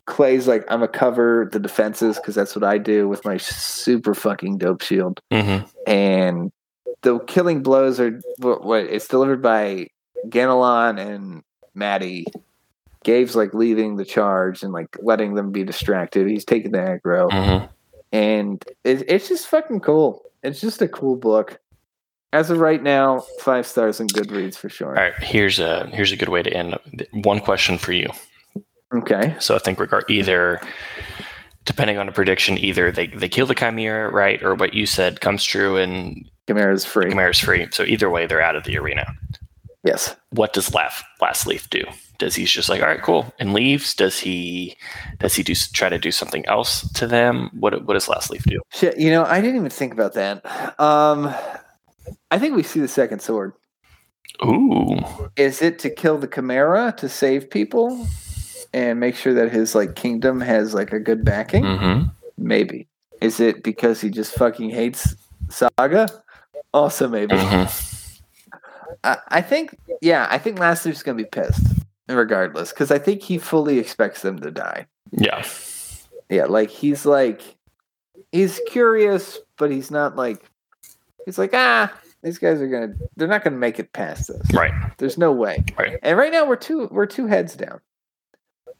Clay's 0.06 0.48
like, 0.48 0.64
I'm 0.68 0.82
a 0.82 0.88
cover 0.88 1.48
the 1.52 1.60
defenses 1.60 2.16
because 2.16 2.34
that's 2.34 2.54
what 2.54 2.64
I 2.64 2.78
do 2.78 3.08
with 3.08 3.24
my 3.24 3.36
super 3.36 4.14
fucking 4.14 4.58
dope 4.58 4.82
shield. 4.82 5.20
Mm-hmm. 5.30 5.66
And 5.86 6.52
the 7.02 7.18
killing 7.20 7.62
blows 7.62 8.00
are 8.00 8.20
what, 8.38 8.64
what 8.64 8.84
it's 8.84 9.08
delivered 9.08 9.42
by 9.42 9.88
Ganelon 10.28 10.98
and 10.98 11.42
Maddie. 11.74 12.26
Gabe's 13.04 13.36
like 13.36 13.54
leading 13.54 13.96
the 13.96 14.04
charge 14.04 14.62
and 14.62 14.72
like 14.72 14.96
letting 15.00 15.34
them 15.34 15.52
be 15.52 15.64
distracted. 15.64 16.28
He's 16.28 16.44
taking 16.44 16.72
the 16.72 16.78
aggro, 16.78 17.30
Mm-hmm. 17.30 17.66
And 18.12 18.64
it, 18.84 19.04
it's 19.08 19.28
just 19.28 19.48
fucking 19.48 19.80
cool. 19.80 20.24
It's 20.42 20.60
just 20.60 20.82
a 20.82 20.88
cool 20.88 21.16
book. 21.16 21.60
As 22.32 22.50
of 22.50 22.58
right 22.58 22.82
now, 22.82 23.20
five 23.40 23.66
stars 23.66 24.00
and 24.00 24.12
Goodreads 24.12 24.56
for 24.56 24.68
sure. 24.68 24.88
All 24.88 25.02
right. 25.02 25.14
Here's 25.22 25.58
a 25.58 25.86
here's 25.92 26.12
a 26.12 26.16
good 26.16 26.28
way 26.28 26.42
to 26.42 26.52
end. 26.52 26.78
One 27.12 27.40
question 27.40 27.78
for 27.78 27.92
you. 27.92 28.10
Okay. 28.94 29.34
So 29.38 29.54
I 29.54 29.58
think 29.58 29.80
regard 29.80 30.04
either 30.08 30.60
depending 31.64 31.98
on 31.98 32.08
a 32.08 32.12
prediction, 32.12 32.56
either 32.58 32.90
they, 32.90 33.08
they 33.08 33.28
kill 33.28 33.46
the 33.46 33.54
chimera, 33.54 34.10
right, 34.10 34.42
or 34.42 34.54
what 34.54 34.72
you 34.72 34.86
said 34.86 35.20
comes 35.20 35.44
true 35.44 35.76
and 35.76 36.28
Chimera's 36.48 36.84
free. 36.84 37.10
chimera's 37.10 37.38
free. 37.38 37.68
So 37.70 37.82
either 37.82 38.08
way, 38.08 38.26
they're 38.26 38.40
out 38.40 38.56
of 38.56 38.64
the 38.64 38.78
arena. 38.78 39.06
Yes. 39.84 40.16
What 40.30 40.54
does 40.54 40.72
Laugh, 40.72 41.04
Lastleaf 41.20 41.68
do? 41.68 41.84
Does 42.18 42.34
he's 42.34 42.50
just 42.50 42.68
like, 42.68 42.82
all 42.82 42.88
right, 42.88 43.02
cool, 43.02 43.32
and 43.38 43.54
leaves? 43.54 43.94
Does 43.94 44.18
he 44.18 44.76
does 45.18 45.34
he 45.34 45.42
do 45.42 45.54
try 45.54 45.88
to 45.88 45.98
do 45.98 46.10
something 46.10 46.44
else 46.46 46.90
to 46.94 47.06
them? 47.06 47.50
What 47.58 47.86
what 47.86 47.94
does 47.94 48.06
Lastleaf 48.06 48.42
do? 48.44 48.60
Shit, 48.72 48.98
you 48.98 49.10
know, 49.10 49.24
I 49.24 49.40
didn't 49.40 49.56
even 49.56 49.70
think 49.70 49.92
about 49.92 50.14
that. 50.14 50.44
Um, 50.80 51.32
I 52.30 52.38
think 52.38 52.56
we 52.56 52.62
see 52.62 52.80
the 52.80 52.88
second 52.88 53.20
sword. 53.20 53.52
Ooh, 54.44 54.98
Is 55.36 55.62
it 55.62 55.78
to 55.80 55.90
kill 55.90 56.18
the 56.18 56.28
Chimera 56.28 56.94
to 56.98 57.08
save 57.08 57.50
people 57.50 58.06
and 58.72 59.00
make 59.00 59.16
sure 59.16 59.34
that 59.34 59.50
his 59.50 59.74
like 59.74 59.96
kingdom 59.96 60.40
has 60.40 60.74
like 60.74 60.92
a 60.92 61.00
good 61.00 61.24
backing? 61.24 61.64
mm-hmm. 61.64 62.08
Maybe. 62.36 62.86
Is 63.20 63.40
it 63.40 63.64
because 63.64 64.00
he 64.00 64.10
just 64.10 64.34
fucking 64.34 64.70
hates 64.70 65.16
Saga? 65.48 66.08
Also, 66.72 67.08
maybe. 67.08 67.34
Mm-hmm. 67.34 68.54
I, 69.04 69.16
I 69.28 69.40
think, 69.40 69.76
yeah, 70.00 70.26
I 70.30 70.38
think 70.38 70.58
Lastleaf's 70.58 71.02
gonna 71.02 71.16
be 71.16 71.24
pissed, 71.24 71.66
regardless, 72.08 72.70
because 72.70 72.90
I 72.90 72.98
think 72.98 73.22
he 73.22 73.38
fully 73.38 73.78
expects 73.78 74.22
them 74.22 74.38
to 74.40 74.50
die. 74.50 74.86
yeah, 75.12 75.44
Yeah, 76.28 76.44
like 76.46 76.70
he's 76.70 77.04
like, 77.06 77.42
he's 78.32 78.60
curious, 78.68 79.38
but 79.56 79.70
he's 79.70 79.90
not 79.90 80.16
like, 80.16 80.42
he's 81.24 81.38
like, 81.38 81.50
ah, 81.54 81.92
these 82.22 82.38
guys 82.38 82.60
are 82.60 82.66
gonna, 82.68 82.94
they're 83.16 83.28
not 83.28 83.44
gonna 83.44 83.56
make 83.56 83.78
it 83.78 83.92
past 83.92 84.28
this. 84.28 84.42
right, 84.52 84.72
There's 84.98 85.18
no 85.18 85.32
way. 85.32 85.64
Right. 85.78 85.98
And 86.02 86.18
right 86.18 86.32
now 86.32 86.46
we're 86.46 86.56
two 86.56 86.88
we're 86.90 87.06
two 87.06 87.26
heads 87.26 87.54
down. 87.54 87.80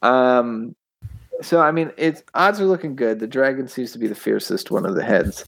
Um 0.03 0.75
so 1.41 1.61
I 1.61 1.71
mean 1.71 1.93
it's 1.97 2.23
odds 2.35 2.61
are 2.61 2.67
looking 2.67 2.97
good. 2.97 3.21
The 3.21 3.27
dragon 3.29 3.69
seems 3.69 3.93
to 3.93 3.99
be 3.99 4.09
the 4.09 4.15
fiercest 4.15 4.71
one 4.73 4.85
of 4.87 4.95
the 4.97 5.05
heads. 5.05 5.45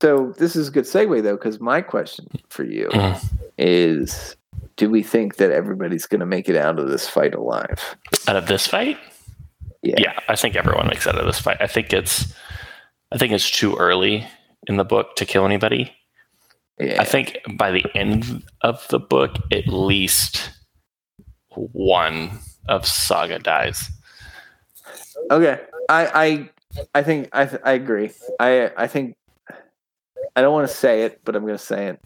So 0.00 0.34
this 0.38 0.54
is 0.54 0.68
a 0.68 0.70
good 0.70 0.84
segue 0.84 1.22
though, 1.22 1.36
because 1.36 1.58
my 1.58 1.80
question 1.80 2.26
for 2.48 2.62
you 2.64 2.88
Mhm. 2.90 3.20
is 3.58 4.36
do 4.76 4.90
we 4.90 5.02
think 5.02 5.36
that 5.36 5.50
everybody's 5.50 6.06
gonna 6.06 6.26
make 6.26 6.48
it 6.48 6.56
out 6.56 6.78
of 6.78 6.88
this 6.88 7.08
fight 7.08 7.34
alive? 7.34 7.96
out 8.28 8.36
of 8.36 8.46
this 8.46 8.66
fight. 8.66 8.98
Yeah. 9.82 9.94
yeah, 9.98 10.20
I 10.28 10.36
think 10.36 10.56
everyone 10.56 10.88
makes 10.88 11.06
it 11.06 11.14
out 11.14 11.20
of 11.20 11.26
this 11.26 11.40
fight. 11.40 11.58
I 11.60 11.66
think 11.66 11.92
it's 11.92 12.34
I 13.12 13.18
think 13.18 13.32
it's 13.32 13.50
too 13.50 13.76
early 13.76 14.26
in 14.66 14.76
the 14.76 14.84
book 14.84 15.16
to 15.16 15.24
kill 15.24 15.44
anybody. 15.44 15.92
Yeah. 16.78 17.00
I 17.00 17.04
think 17.04 17.38
by 17.54 17.70
the 17.70 17.84
end 17.94 18.42
of 18.60 18.86
the 18.88 18.98
book, 18.98 19.36
at 19.52 19.66
least 19.68 20.50
one 21.50 22.38
of 22.68 22.86
Saga 22.86 23.38
dies. 23.38 23.90
Okay. 25.30 25.60
I, 25.88 26.06
I 26.14 26.50
I 26.94 27.02
think 27.02 27.28
I 27.32 27.48
I 27.64 27.72
agree. 27.72 28.10
I 28.40 28.70
I 28.76 28.86
think 28.86 29.16
I 30.34 30.42
don't 30.42 30.52
want 30.52 30.68
to 30.68 30.74
say 30.74 31.04
it, 31.04 31.20
but 31.24 31.34
I'm 31.34 31.42
going 31.42 31.56
to 31.56 31.64
say 31.64 31.86
it. 31.88 32.00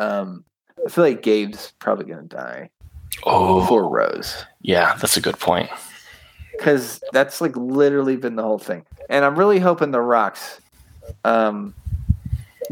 Um, 0.00 0.44
I 0.86 0.90
feel 0.90 1.04
like 1.04 1.22
Gabe's 1.22 1.72
probably 1.78 2.04
going 2.06 2.28
to 2.28 2.36
die 2.36 2.70
Oh, 3.24 3.60
before 3.60 3.88
Rose 3.88 4.44
yeah, 4.60 4.94
that's 4.96 5.16
a 5.16 5.20
good 5.20 5.38
point. 5.38 5.70
because 6.52 7.00
that's 7.12 7.40
like 7.40 7.56
literally 7.56 8.16
been 8.16 8.36
the 8.36 8.42
whole 8.42 8.58
thing. 8.58 8.84
And 9.08 9.24
I'm 9.24 9.36
really 9.38 9.58
hoping 9.58 9.90
the 9.90 10.00
rocks 10.00 10.60
um, 11.24 11.74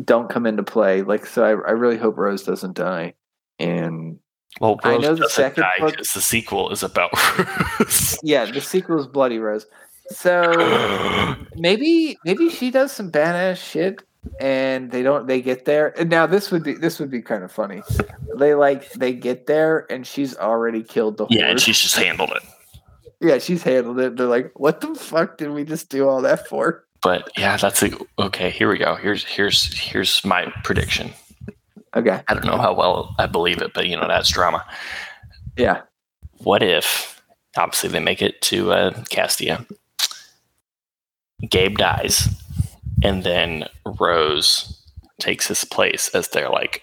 don't 0.04 0.28
come 0.28 0.44
into 0.46 0.62
play. 0.62 1.02
Like, 1.02 1.24
so 1.26 1.42
I, 1.44 1.50
I 1.50 1.72
really 1.72 1.96
hope 1.96 2.16
Rose 2.18 2.42
doesn't 2.42 2.74
die. 2.76 3.14
And 3.58 4.18
Well, 4.60 4.78
I 4.84 4.90
Rose 4.92 5.02
know 5.02 5.14
the 5.14 5.28
second 5.30 5.62
die 5.62 5.72
book- 5.80 5.96
the 5.96 6.20
sequel 6.20 6.70
is 6.70 6.82
about 6.82 7.10
Rose. 7.80 8.18
yeah, 8.22 8.44
the 8.44 8.60
sequel 8.60 9.00
is 9.00 9.06
Bloody 9.06 9.38
Rose. 9.38 9.66
So 10.10 10.52
maybe 11.56 12.16
maybe 12.24 12.50
she 12.50 12.70
does 12.70 12.92
some 12.92 13.10
badass 13.10 13.56
shit 13.56 14.02
and 14.40 14.90
they 14.90 15.02
don't 15.02 15.26
they 15.26 15.40
get 15.40 15.64
there 15.64 15.98
and 15.98 16.10
now 16.10 16.26
this 16.26 16.50
would 16.50 16.62
be 16.62 16.74
this 16.74 16.98
would 16.98 17.10
be 17.10 17.22
kind 17.22 17.42
of 17.44 17.50
funny 17.52 17.82
they 18.38 18.54
like 18.54 18.90
they 18.92 19.12
get 19.12 19.46
there 19.46 19.86
and 19.90 20.06
she's 20.06 20.36
already 20.36 20.82
killed 20.82 21.16
the 21.16 21.26
yeah, 21.30 21.46
and 21.50 21.60
she's 21.60 21.78
just 21.78 21.96
handled 21.96 22.30
it. 22.34 22.42
yeah 23.20 23.38
she's 23.38 23.62
handled 23.62 23.98
it 24.00 24.16
they're 24.16 24.26
like 24.26 24.50
what 24.58 24.80
the 24.80 24.94
fuck 24.94 25.38
did 25.38 25.50
we 25.50 25.64
just 25.64 25.88
do 25.90 26.08
all 26.08 26.20
that 26.22 26.46
for 26.48 26.84
But 27.02 27.30
yeah, 27.36 27.56
that's 27.56 27.82
a, 27.82 27.90
okay. 28.18 28.50
Here 28.50 28.68
we 28.68 28.78
go. 28.78 28.96
Here's 28.96 29.22
here's 29.24 29.72
here's 29.78 30.24
my 30.24 30.52
prediction. 30.64 31.12
okay 31.94 32.22
I 32.26 32.34
don't 32.34 32.46
know 32.46 32.58
how 32.58 32.74
well 32.74 33.14
I 33.18 33.26
believe 33.26 33.60
it, 33.62 33.72
but 33.74 33.86
you 33.86 33.96
know 33.96 34.08
that's 34.08 34.30
drama. 34.32 34.64
yeah 35.56 35.82
What 36.38 36.62
if 36.62 37.22
obviously 37.56 37.90
they 37.90 38.00
make 38.00 38.22
it 38.22 38.40
to 38.50 38.72
uh, 38.72 39.02
Castia? 39.08 39.64
Gabe 41.48 41.76
dies, 41.76 42.28
and 43.02 43.22
then 43.24 43.64
Rose 44.00 44.82
takes 45.20 45.48
his 45.48 45.64
place 45.64 46.08
as 46.14 46.28
their 46.28 46.48
like 46.50 46.82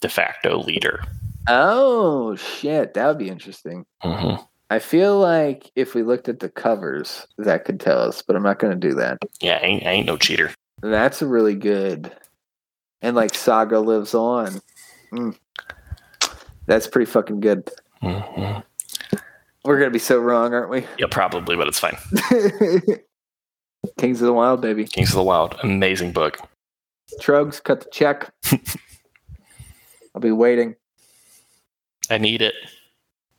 de 0.00 0.08
facto 0.08 0.58
leader. 0.62 1.00
oh 1.48 2.34
shit 2.36 2.94
that 2.94 3.06
would 3.06 3.18
be 3.18 3.28
interesting 3.28 3.84
hmm 4.02 4.34
i 4.70 4.78
feel 4.80 5.18
like 5.18 5.70
if 5.76 5.94
we 5.94 6.02
looked 6.02 6.28
at 6.28 6.40
the 6.40 6.48
covers 6.48 7.26
that 7.38 7.64
could 7.64 7.78
tell 7.80 8.00
us 8.00 8.20
but 8.22 8.34
i'm 8.36 8.42
not 8.42 8.58
going 8.58 8.72
to 8.72 8.88
do 8.88 8.94
that 8.94 9.18
Yeah, 9.40 9.58
I 9.62 9.64
ain't, 9.66 9.86
I 9.86 9.90
ain't 9.92 10.06
no 10.06 10.16
cheater. 10.16 10.52
that's 10.82 11.22
a 11.22 11.26
really 11.26 11.54
good 11.54 12.12
and 13.02 13.14
like 13.16 13.34
saga 13.34 13.78
lives 13.80 14.14
on 14.14 14.60
Mm. 15.12 15.36
that's 16.66 16.88
pretty 16.88 17.08
fucking 17.10 17.38
good 17.40 17.70
hmm 18.00 18.58
We're 19.64 19.78
gonna 19.78 19.90
be 19.90 19.98
so 20.00 20.18
wrong, 20.18 20.52
aren't 20.54 20.70
we? 20.70 20.84
Yeah, 20.98 21.06
probably, 21.10 21.56
but 21.56 21.66
it's 21.68 21.78
fine. 21.80 21.96
Kings 23.98 24.20
of 24.20 24.26
the 24.26 24.32
Wyld, 24.32 24.60
baby. 24.60 24.84
Kings 24.84 25.10
of 25.10 25.16
the 25.16 25.22
Wyld, 25.22 25.62
amazing 25.62 26.12
book. 26.12 26.38
Trugs, 27.20 27.62
cut 27.62 27.80
the 27.80 27.90
check. 27.90 28.30
I'll 30.14 30.20
be 30.20 30.32
waiting. 30.32 30.76
I 32.10 32.18
need 32.18 32.42
it. 32.42 32.54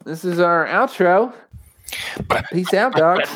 This 0.06 0.24
is 0.24 0.39
our 0.39 0.66
outro. 0.68 1.34
Peace 2.52 2.74
out, 2.74 2.93
dogs. 2.93 3.30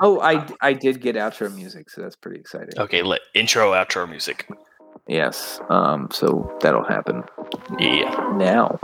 Oh, 0.00 0.20
I 0.20 0.46
I 0.60 0.72
did 0.72 1.00
get 1.00 1.16
outro 1.16 1.52
music, 1.54 1.90
so 1.90 2.00
that's 2.00 2.16
pretty 2.16 2.38
exciting. 2.40 2.78
Okay, 2.78 3.02
let 3.02 3.20
intro 3.34 3.72
outro 3.72 4.08
music. 4.08 4.48
Yes. 5.08 5.60
Um. 5.68 6.08
So 6.12 6.56
that'll 6.60 6.84
happen 6.84 7.24
Yeah. 7.78 8.10
now. 8.36 8.78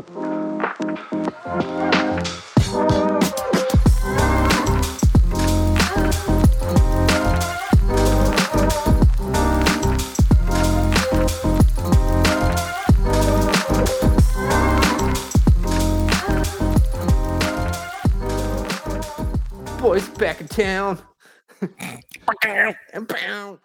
Boys 19.91 20.09
back 20.11 20.41
in 20.41 20.47
town. 20.47 21.03
and 22.93 23.09
bound. 23.09 23.59